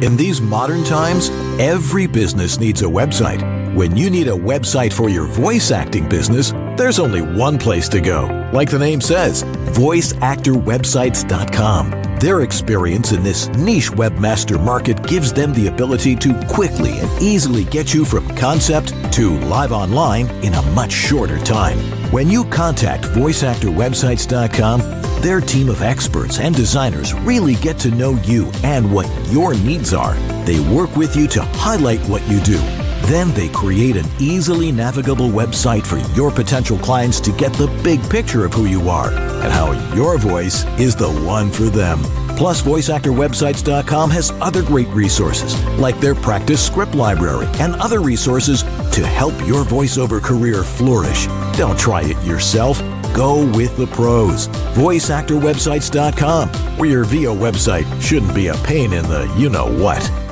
In 0.00 0.16
these 0.16 0.40
modern 0.40 0.84
times, 0.84 1.28
every 1.60 2.06
business 2.06 2.58
needs 2.58 2.82
a 2.82 2.86
website. 2.86 3.74
When 3.74 3.96
you 3.96 4.10
need 4.10 4.28
a 4.28 4.32
website 4.32 4.92
for 4.92 5.08
your 5.08 5.26
voice 5.26 5.70
acting 5.70 6.08
business, 6.08 6.52
there's 6.78 7.00
only 7.00 7.20
one 7.20 7.58
place 7.58 7.88
to 7.90 8.00
go. 8.00 8.48
Like 8.52 8.70
the 8.70 8.78
name 8.78 9.00
says, 9.00 9.42
voiceactorwebsites.com. 9.42 12.18
Their 12.20 12.42
experience 12.42 13.12
in 13.12 13.22
this 13.22 13.48
niche 13.48 13.90
webmaster 13.90 14.62
market 14.62 15.02
gives 15.06 15.32
them 15.32 15.52
the 15.52 15.68
ability 15.68 16.16
to 16.16 16.34
quickly 16.48 16.98
and 16.98 17.22
easily 17.22 17.64
get 17.64 17.94
you 17.94 18.04
from 18.04 18.28
concept 18.36 18.92
to 19.12 19.38
live 19.40 19.72
online 19.72 20.28
in 20.44 20.54
a 20.54 20.62
much 20.72 20.92
shorter 20.92 21.38
time. 21.38 21.78
When 22.10 22.28
you 22.28 22.44
contact 22.46 23.04
voiceactorwebsites.com, 23.04 24.98
their 25.22 25.40
team 25.40 25.68
of 25.68 25.82
experts 25.82 26.38
and 26.38 26.54
designers 26.54 27.12
really 27.12 27.56
get 27.56 27.78
to 27.80 27.90
know 27.90 28.12
you 28.24 28.50
and 28.62 28.92
what 28.92 29.08
your 29.32 29.54
needs 29.54 29.92
are. 29.92 30.14
They 30.44 30.60
work 30.74 30.94
with 30.96 31.16
you 31.16 31.26
to 31.28 31.42
highlight 31.42 32.00
what 32.08 32.26
you 32.28 32.40
do. 32.40 32.58
Then 33.02 33.32
they 33.32 33.48
create 33.48 33.96
an 33.96 34.06
easily 34.18 34.72
navigable 34.72 35.28
website 35.28 35.86
for 35.86 35.98
your 36.14 36.30
potential 36.30 36.78
clients 36.78 37.20
to 37.20 37.32
get 37.32 37.52
the 37.54 37.68
big 37.82 38.02
picture 38.10 38.44
of 38.44 38.52
who 38.52 38.66
you 38.66 38.88
are 38.88 39.10
and 39.10 39.52
how 39.52 39.72
your 39.94 40.18
voice 40.18 40.64
is 40.78 40.94
the 40.94 41.10
one 41.10 41.50
for 41.50 41.64
them. 41.64 42.02
Plus, 42.36 42.62
VoiceActorWebsites.com 42.62 44.10
has 44.10 44.30
other 44.40 44.62
great 44.62 44.86
resources, 44.88 45.60
like 45.78 45.98
their 45.98 46.14
practice 46.14 46.64
script 46.64 46.94
library 46.94 47.48
and 47.58 47.74
other 47.76 48.00
resources 48.00 48.62
to 48.92 49.04
help 49.04 49.34
your 49.44 49.64
voiceover 49.64 50.22
career 50.22 50.62
flourish. 50.62 51.26
Don't 51.56 51.78
try 51.78 52.02
it 52.02 52.24
yourself. 52.24 52.80
Go 53.12 53.44
with 53.56 53.76
the 53.76 53.88
pros. 53.88 54.46
VoiceActorWebsites.com, 54.48 56.48
where 56.78 56.88
your 56.88 57.04
VO 57.04 57.34
website 57.34 58.00
shouldn't 58.00 58.34
be 58.34 58.48
a 58.48 58.54
pain 58.58 58.92
in 58.92 59.02
the 59.08 59.32
you 59.36 59.48
know 59.48 59.66
what. 59.82 60.27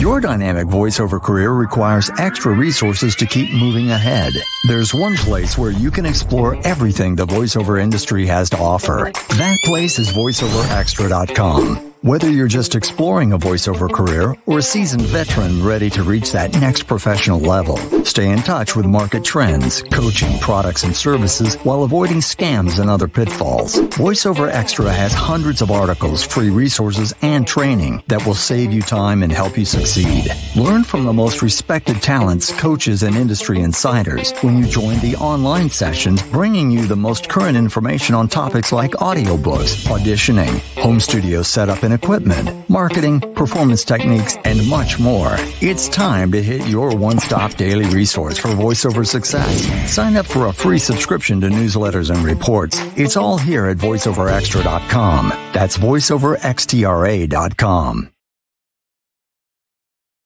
Your 0.00 0.18
dynamic 0.18 0.66
voiceover 0.66 1.20
career 1.20 1.52
requires 1.52 2.10
extra 2.16 2.54
resources 2.54 3.14
to 3.16 3.26
keep 3.26 3.52
moving 3.52 3.90
ahead. 3.90 4.32
There's 4.66 4.94
one 4.94 5.14
place 5.14 5.58
where 5.58 5.72
you 5.72 5.90
can 5.90 6.06
explore 6.06 6.56
everything 6.66 7.16
the 7.16 7.26
voiceover 7.26 7.78
industry 7.78 8.24
has 8.24 8.48
to 8.50 8.56
offer. 8.56 9.12
That 9.36 9.58
place 9.62 9.98
is 9.98 10.08
voiceoverextra.com. 10.08 11.89
Whether 12.02 12.30
you're 12.30 12.48
just 12.48 12.76
exploring 12.76 13.34
a 13.34 13.38
voiceover 13.38 13.92
career 13.92 14.34
or 14.46 14.60
a 14.60 14.62
seasoned 14.62 15.02
veteran 15.02 15.62
ready 15.62 15.90
to 15.90 16.02
reach 16.02 16.32
that 16.32 16.58
next 16.58 16.86
professional 16.86 17.38
level, 17.38 17.76
stay 18.06 18.30
in 18.30 18.38
touch 18.38 18.74
with 18.74 18.86
market 18.86 19.22
trends, 19.22 19.82
coaching, 19.82 20.38
products, 20.38 20.82
and 20.82 20.96
services 20.96 21.56
while 21.56 21.82
avoiding 21.82 22.20
scams 22.20 22.80
and 22.80 22.88
other 22.88 23.06
pitfalls. 23.06 23.74
VoiceOver 23.74 24.50
Extra 24.50 24.90
has 24.90 25.12
hundreds 25.12 25.60
of 25.60 25.70
articles, 25.70 26.24
free 26.24 26.48
resources, 26.48 27.14
and 27.20 27.46
training 27.46 28.02
that 28.06 28.24
will 28.24 28.32
save 28.32 28.72
you 28.72 28.80
time 28.80 29.22
and 29.22 29.30
help 29.30 29.58
you 29.58 29.66
succeed. 29.66 30.24
Learn 30.56 30.84
from 30.84 31.04
the 31.04 31.12
most 31.12 31.42
respected 31.42 32.00
talents, 32.00 32.50
coaches, 32.58 33.02
and 33.02 33.14
industry 33.14 33.60
insiders 33.60 34.32
when 34.40 34.56
you 34.56 34.64
join 34.64 34.98
the 35.00 35.16
online 35.16 35.68
sessions, 35.68 36.22
bringing 36.22 36.70
you 36.70 36.86
the 36.86 36.96
most 36.96 37.28
current 37.28 37.58
information 37.58 38.14
on 38.14 38.26
topics 38.26 38.72
like 38.72 38.92
audiobooks, 38.92 39.86
auditioning, 39.88 40.60
home 40.80 40.98
studio 40.98 41.42
setup 41.42 41.82
and 41.82 41.89
equipment, 41.92 42.68
marketing, 42.68 43.20
performance 43.34 43.84
techniques, 43.84 44.36
and 44.44 44.68
much 44.68 44.98
more. 44.98 45.36
It's 45.60 45.88
time 45.88 46.32
to 46.32 46.42
hit 46.42 46.66
your 46.66 46.94
one-stop 46.94 47.54
daily 47.54 47.86
resource 47.86 48.36
for 48.38 48.48
voiceover 48.48 49.06
success. 49.06 49.90
Sign 49.90 50.16
up 50.16 50.26
for 50.26 50.46
a 50.46 50.52
free 50.52 50.78
subscription 50.78 51.40
to 51.42 51.48
newsletters 51.48 52.14
and 52.14 52.24
reports. 52.24 52.78
It's 52.96 53.16
all 53.16 53.38
here 53.38 53.66
at 53.66 53.76
voiceoverextra.com. 53.78 55.28
That's 55.52 55.78
voiceoverxtra.com. 55.78 58.10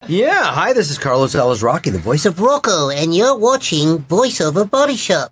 Yeah, 0.07 0.43
hi, 0.43 0.73
this 0.73 0.91
is 0.91 0.99
Carlos 0.99 1.33
Alazraki, 1.33 1.91
the 1.91 1.97
voice 1.97 2.27
of 2.27 2.39
Rocco, 2.39 2.89
and 2.89 3.15
you're 3.15 3.35
watching 3.35 3.97
Voiceover 3.97 4.69
Body 4.69 4.95
Shop. 4.95 5.31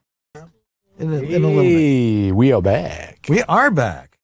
In 0.97 1.13
a, 1.13 1.21
in 1.21 1.43
a 1.43 1.47
little 1.47 1.61
bit. 1.61 2.31
We 2.31 2.51
are 2.51 2.61
back. 2.61 3.27
We 3.29 3.43
are 3.43 3.69
back 3.69 4.17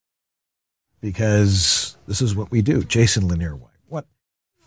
because 1.01 1.97
this 2.09 2.21
is 2.21 2.35
what 2.35 2.51
we 2.51 2.61
do. 2.61 2.83
Jason 2.83 3.27
Lanier 3.29 3.55
White. 3.55 3.69
What 3.87 4.05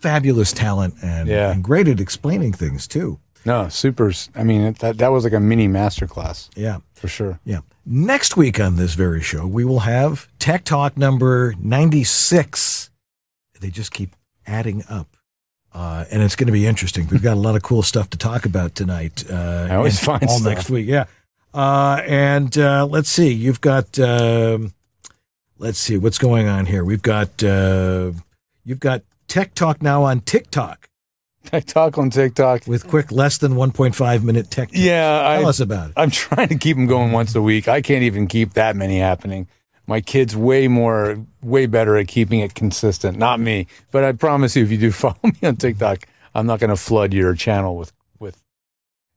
fabulous 0.01 0.53
talent 0.53 0.95
and, 1.03 1.29
Yeah. 1.29 1.51
and 1.51 1.63
great 1.63 1.89
at 1.89 2.01
explaining 2.01 2.53
things 2.55 2.87
too. 2.87 3.19
No, 3.45 3.69
super. 3.69 4.13
I 4.37 4.45
mean, 4.45 4.75
that, 4.79 4.99
that 4.99 5.09
was 5.09 5.25
like 5.25 5.33
a 5.33 5.41
mini 5.41 5.67
masterclass 5.69 6.49
Yeah. 6.57 6.79
for 6.95 7.09
sure. 7.09 7.41
Yeah. 7.45 7.61
Next 7.85 8.37
week 8.37 8.61
on 8.61 8.77
this 8.77 8.95
very 8.95 9.21
show, 9.21 9.45
we 9.47 9.65
will 9.65 9.81
have 9.81 10.29
Tech 10.39 10.63
Talk 10.65 10.97
number 10.97 11.53
96. 11.61 12.91
They 13.61 13.71
just 13.71 13.91
keep 13.93 14.15
adding 14.47 14.85
up. 14.89 15.17
Uh, 15.75 16.05
and 16.13 16.23
it's 16.23 16.37
going 16.37 16.47
to 16.47 16.53
be 16.53 16.67
interesting. 16.67 17.09
We've 17.11 17.23
got 17.23 17.37
a 17.37 17.41
lot 17.41 17.57
of 17.57 17.63
cool 17.63 17.83
stuff 17.83 18.11
to 18.11 18.19
talk 18.19 18.45
about 18.45 18.75
tonight. 18.77 19.25
Uh, 19.29 19.67
I 19.71 19.75
always 19.77 19.99
find 19.99 20.23
all 20.25 20.39
stuff. 20.39 20.55
next 20.55 20.71
week. 20.71 20.87
Yeah. 20.87 21.07
Uh, 21.55 22.01
and 22.07 22.57
uh, 22.59 22.87
let's 22.87 23.09
see. 23.09 23.33
You've 23.33 23.61
got. 23.61 23.99
Um, 23.99 24.75
let's 25.63 25.79
see 25.79 25.97
what's 25.97 26.19
going 26.19 26.49
on 26.49 26.67
here. 26.67 26.85
We've 26.85 27.03
got. 27.03 27.43
Uh, 27.43 28.13
you've 28.65 28.81
got 28.81 29.03
Tech 29.29 29.55
Talk 29.55 29.81
now 29.81 30.03
on 30.03 30.21
TikTok 30.21 30.89
Tech 31.45 31.65
Talk 31.65 31.99
on 31.99 32.11
TikTok. 32.11 32.67
with 32.67 32.87
quick, 32.87 33.11
less 33.11 33.39
than 33.39 33.53
1.5 33.55 34.23
minute 34.23 34.51
tech. 34.51 34.69
tips. 34.69 34.79
Yeah, 34.81 35.03
Tell 35.37 35.47
I, 35.47 35.49
us 35.49 35.61
about 35.61 35.91
it. 35.91 35.95
I'm 35.97 36.11
trying 36.11 36.49
to 36.49 36.57
keep 36.57 36.77
them 36.77 36.87
going 36.87 37.13
once 37.13 37.35
a 37.35 37.43
week. 37.43 37.69
I 37.69 37.81
can't 37.81 38.03
even 38.03 38.27
keep 38.27 38.55
that 38.55 38.77
many 38.77 38.99
happening. 38.99 39.49
My 39.87 40.01
kid's 40.01 40.37
way 40.37 40.69
more, 40.69 41.19
way 41.43 41.67
better 41.67 41.97
at 41.97 42.07
keeping 42.09 42.41
it 42.41 42.55
consistent. 42.55 43.19
Not 43.19 43.41
me, 43.41 43.67
but 43.91 44.05
I 44.05 44.13
promise 44.13 44.55
you, 44.55 44.63
if 44.63 44.71
you 44.71 44.79
do 44.79 44.93
follow 44.93 45.17
me 45.25 45.37
on 45.43 45.57
TikTok, 45.57 46.07
I'm 46.35 46.47
not 46.47 46.61
going 46.61 46.71
to 46.71 46.77
flood 46.77 47.13
your 47.13 47.35
channel 47.35 47.77
with 47.77 47.93
with 47.99 48.02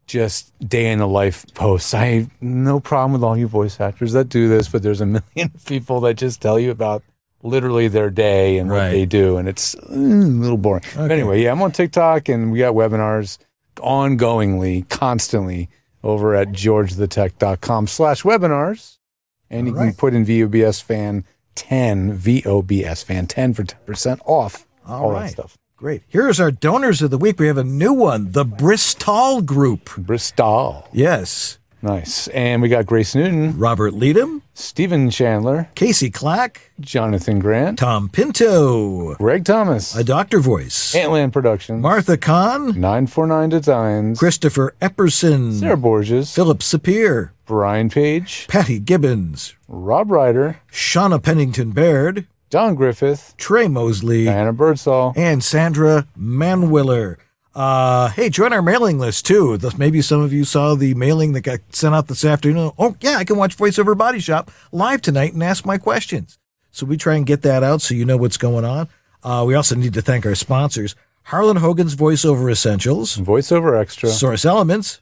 just 0.08 0.58
day 0.68 0.92
in 0.92 1.00
the 1.00 1.08
life 1.08 1.46
posts. 1.54 1.94
I 1.94 2.06
have 2.06 2.30
no 2.42 2.80
problem 2.80 3.14
with 3.14 3.24
all 3.24 3.38
you 3.38 3.48
voice 3.48 3.80
actors 3.80 4.14
that 4.14 4.30
do 4.30 4.48
this, 4.48 4.68
but 4.70 4.84
there's 4.84 5.02
a 5.02 5.06
million 5.36 5.52
people 5.66 6.00
that 6.02 6.16
just 6.16 6.42
tell 6.42 6.60
you 6.60 6.72
about 6.72 7.04
literally 7.44 7.88
their 7.88 8.10
day 8.10 8.58
and 8.58 8.70
what 8.70 8.78
Right. 8.78 8.90
they 8.92 9.06
do, 9.06 9.38
and 9.38 9.48
it's 9.48 9.76
mm, 9.76 9.92
a 9.92 10.42
little 10.42 10.58
boring. 10.58 10.84
But 10.96 11.12
anyway, 11.12 11.42
yeah, 11.44 11.52
I'm 11.52 11.62
on 11.62 11.72
TikTok, 11.72 12.30
and 12.30 12.52
we 12.52 12.60
got 12.60 12.74
webinars 12.74 13.38
ongoingly, 13.78 14.88
constantly 14.90 15.70
over 16.04 16.36
at 16.36 16.50
georgethetech.com 16.50 17.88
slash 17.88 18.24
webinars. 18.24 18.98
And 19.50 19.68
you 19.68 19.74
can 19.74 19.94
put 19.94 20.14
in 20.14 20.26
VOBS 20.26 20.82
fan 20.82 21.24
10, 21.56 22.18
VOBS 22.18 23.04
fan 23.04 23.28
10 23.28 23.54
for 23.54 23.64
10% 23.64 24.20
off. 24.26 24.66
All, 24.88 25.12
right. 25.12 25.24
that 25.24 25.32
stuff. 25.32 25.58
Great. 25.78 26.04
Here's 26.08 26.40
our 26.40 26.52
donors 26.52 27.02
of 27.02 27.12
the 27.12 27.18
week. 27.18 27.38
We 27.38 27.48
have 27.48 27.58
a 27.58 27.64
new 27.64 27.92
one, 27.92 28.32
the 28.32 28.46
Bristol 28.46 29.42
Group. 29.42 29.90
Bristol. 29.98 30.88
Yes. 30.94 31.58
Nice. 31.82 32.30
And 32.30 32.62
we 32.62 32.70
got 32.70 32.86
Grace 32.86 33.14
Newton, 33.14 33.60
Robert 33.60 33.94
Leadham, 33.94 34.42
Stephen 34.54 35.10
Chandler, 35.10 35.70
Casey 35.76 36.10
Clack, 36.10 36.72
Jonathan 36.80 37.40
Grant, 37.40 37.78
Tom 37.78 38.08
Pinto, 38.08 39.16
Greg 39.16 39.44
Thomas, 39.44 39.94
a 39.96 40.04
Doctor 40.04 40.40
Voice, 40.40 40.96
Antland 40.96 41.34
Productions, 41.34 41.82
Martha 41.82 42.18
Kahn, 42.18 42.68
949 42.80 43.50
Designs, 43.50 44.18
Christopher 44.18 44.74
Epperson, 44.82 45.60
Sarah 45.60 45.76
Borges, 45.78 46.34
Philip 46.34 46.60
Sapir, 46.60 47.32
Brian 47.46 47.90
Page, 47.90 48.48
Patty 48.48 48.80
Gibbons, 48.80 49.54
Rob 49.68 50.10
Ryder, 50.10 50.62
Shauna 50.72 51.22
Pennington 51.22 51.72
Baird, 51.72 52.26
Don 52.56 52.74
Griffith, 52.74 53.34
Trey 53.36 53.68
Mosley, 53.68 54.24
Diana 54.24 54.54
Birdsall, 54.54 55.12
and 55.18 55.44
Sandra 55.44 56.08
Manwiller. 56.18 57.18
Uh, 57.54 58.08
hey, 58.08 58.30
join 58.30 58.54
our 58.54 58.62
mailing 58.62 58.98
list 58.98 59.26
too. 59.26 59.60
Maybe 59.78 60.02
some 60.02 60.22
of 60.22 60.32
you 60.32 60.46
saw 60.46 60.74
the 60.74 60.94
mailing 60.94 61.34
that 61.34 61.42
got 61.42 61.60
sent 61.76 61.94
out 61.94 62.08
this 62.08 62.24
afternoon. 62.24 62.72
Oh, 62.80 62.96
yeah, 63.02 63.18
I 63.18 63.26
can 63.26 63.36
watch 63.36 63.58
Voiceover 63.58 63.98
Body 63.98 64.22
Shop 64.22 64.52
live 64.72 65.02
tonight 65.02 65.34
and 65.34 65.44
ask 65.44 65.66
my 65.66 65.78
questions. 65.78 66.38
So 66.72 66.86
we 66.86 66.96
try 66.96 67.16
and 67.16 67.26
get 67.26 67.42
that 67.42 67.62
out 67.62 67.82
so 67.82 67.94
you 67.94 68.06
know 68.06 68.16
what's 68.16 68.38
going 68.38 68.64
on. 68.64 68.88
Uh, 69.22 69.44
we 69.46 69.54
also 69.54 69.76
need 69.76 69.94
to 69.96 70.02
thank 70.02 70.26
our 70.26 70.34
sponsors 70.34 70.96
Harlan 71.24 71.58
Hogan's 71.58 71.98
Voiceover 71.98 72.50
Essentials, 72.50 73.18
Voiceover 73.18 73.78
Extra, 73.78 74.08
Source 74.08 74.46
Elements, 74.46 75.02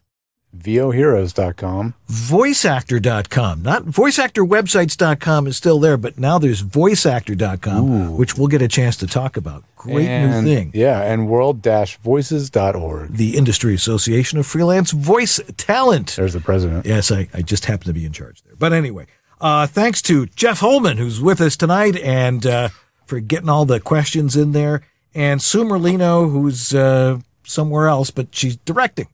VOHeroes.com, 0.57 1.95
voiceactor.com. 2.09 3.61
Not 3.61 3.85
voiceactorwebsites.com 3.85 5.47
is 5.47 5.57
still 5.57 5.79
there, 5.79 5.97
but 5.97 6.19
now 6.19 6.37
there's 6.37 6.61
voiceactor.com, 6.63 8.17
which 8.17 8.37
we'll 8.37 8.47
get 8.47 8.61
a 8.61 8.67
chance 8.67 8.95
to 8.97 9.07
talk 9.07 9.35
about. 9.35 9.63
Great 9.75 10.07
and, 10.07 10.45
new 10.45 10.55
thing. 10.55 10.71
Yeah, 10.73 11.01
and 11.01 11.27
world-voices.org. 11.27 13.17
The 13.17 13.35
Industry 13.35 13.73
Association 13.73 14.39
of 14.39 14.45
Freelance 14.45 14.91
Voice 14.91 15.39
Talent. 15.57 16.15
There's 16.15 16.33
the 16.33 16.39
president. 16.39 16.85
Yes, 16.85 17.11
I, 17.11 17.27
I 17.33 17.41
just 17.41 17.65
happen 17.65 17.87
to 17.87 17.93
be 17.93 18.05
in 18.05 18.13
charge 18.13 18.41
there. 18.43 18.55
But 18.57 18.71
anyway, 18.73 19.07
uh, 19.41 19.67
thanks 19.67 20.01
to 20.03 20.27
Jeff 20.27 20.59
Holman, 20.59 20.97
who's 20.97 21.19
with 21.19 21.41
us 21.41 21.57
tonight, 21.57 21.97
and 21.97 22.45
uh, 22.45 22.69
for 23.05 23.19
getting 23.19 23.49
all 23.49 23.65
the 23.65 23.79
questions 23.79 24.37
in 24.37 24.53
there, 24.53 24.83
and 25.13 25.41
Sue 25.41 25.63
Merlino, 25.63 26.31
who's 26.31 26.73
uh, 26.73 27.19
somewhere 27.43 27.87
else, 27.87 28.09
but 28.11 28.33
she's 28.33 28.55
directing. 28.57 29.07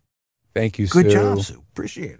Thank 0.60 0.78
you, 0.78 0.88
Good 0.88 1.06
Sue. 1.06 1.12
job, 1.12 1.40
Sue. 1.40 1.64
Appreciate 1.72 2.12
it. 2.12 2.20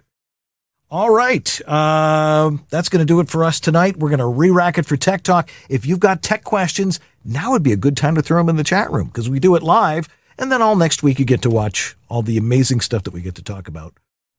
All 0.90 1.10
right. 1.10 1.68
Um, 1.68 2.64
that's 2.70 2.88
going 2.88 3.00
to 3.00 3.04
do 3.04 3.20
it 3.20 3.28
for 3.28 3.44
us 3.44 3.60
tonight. 3.60 3.98
We're 3.98 4.08
going 4.08 4.20
to 4.20 4.26
re 4.26 4.48
rack 4.48 4.78
it 4.78 4.86
for 4.86 4.96
Tech 4.96 5.22
Talk. 5.22 5.50
If 5.68 5.84
you've 5.84 6.00
got 6.00 6.22
tech 6.22 6.42
questions, 6.42 7.00
now 7.22 7.50
would 7.50 7.62
be 7.62 7.72
a 7.72 7.76
good 7.76 7.98
time 7.98 8.14
to 8.14 8.22
throw 8.22 8.38
them 8.38 8.48
in 8.48 8.56
the 8.56 8.64
chat 8.64 8.90
room 8.90 9.08
because 9.08 9.28
we 9.28 9.40
do 9.40 9.56
it 9.56 9.62
live. 9.62 10.08
And 10.38 10.50
then 10.50 10.62
all 10.62 10.74
next 10.74 11.02
week, 11.02 11.18
you 11.18 11.26
get 11.26 11.42
to 11.42 11.50
watch 11.50 11.94
all 12.08 12.22
the 12.22 12.38
amazing 12.38 12.80
stuff 12.80 13.02
that 13.02 13.12
we 13.12 13.20
get 13.20 13.34
to 13.34 13.42
talk 13.42 13.68
about 13.68 13.92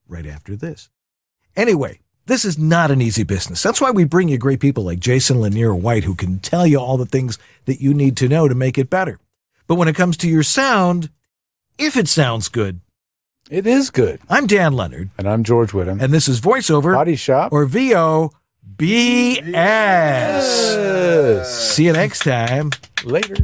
right 0.08 0.26
after 0.26 0.56
this. 0.56 0.90
Anyway, 1.56 2.00
this 2.26 2.44
is 2.44 2.58
not 2.58 2.90
an 2.90 3.04
easy 3.04 3.24
business. 3.24 3.62
That's 3.62 3.80
why 3.80 3.92
we 3.92 4.04
bring 4.04 4.30
you 4.30 4.40
great 4.40 4.60
people 4.60 4.84
like 4.84 5.00
Jason 5.00 5.38
Linere 5.38 5.80
White 5.80 6.06
who 6.06 6.16
can 6.16 6.40
tell 6.40 6.66
you 6.66 6.80
all 6.80 6.98
the 6.98 7.06
things 7.06 7.38
that 7.66 7.82
you 7.82 7.94
need 7.94 8.18
to 8.18 8.28
know 8.28 8.48
to 8.48 8.56
make 8.56 8.80
it 8.80 8.90
better. 8.90 9.20
But 9.68 9.76
when 9.76 9.88
it 9.88 9.96
comes 9.96 10.18
to 10.18 10.28
your 10.28 10.42
sound, 10.42 11.12
if 11.78 11.96
it 11.96 12.08
sounds 12.08 12.50
good, 12.50 12.82
It 13.50 13.68
is 13.68 13.90
good. 13.90 14.20
I'm 14.30 14.48
Dan 14.48 14.74
Lenard, 14.74 15.10
And 15.18 15.28
I'm 15.28 15.44
George 15.44 15.72
Whittam. 15.72 16.02
and 16.02 16.14
this 16.14 16.28
is 16.30 16.40
VoiceOver 16.42 16.94
Body 16.94 17.16
Shop. 17.16 17.52
or 17.52 17.66
VO 17.66 18.32
BS. 18.78 19.42
See 21.46 21.86
you 21.86 21.94
next 21.94 22.20
time. 22.20 22.72
Later. 23.04 23.36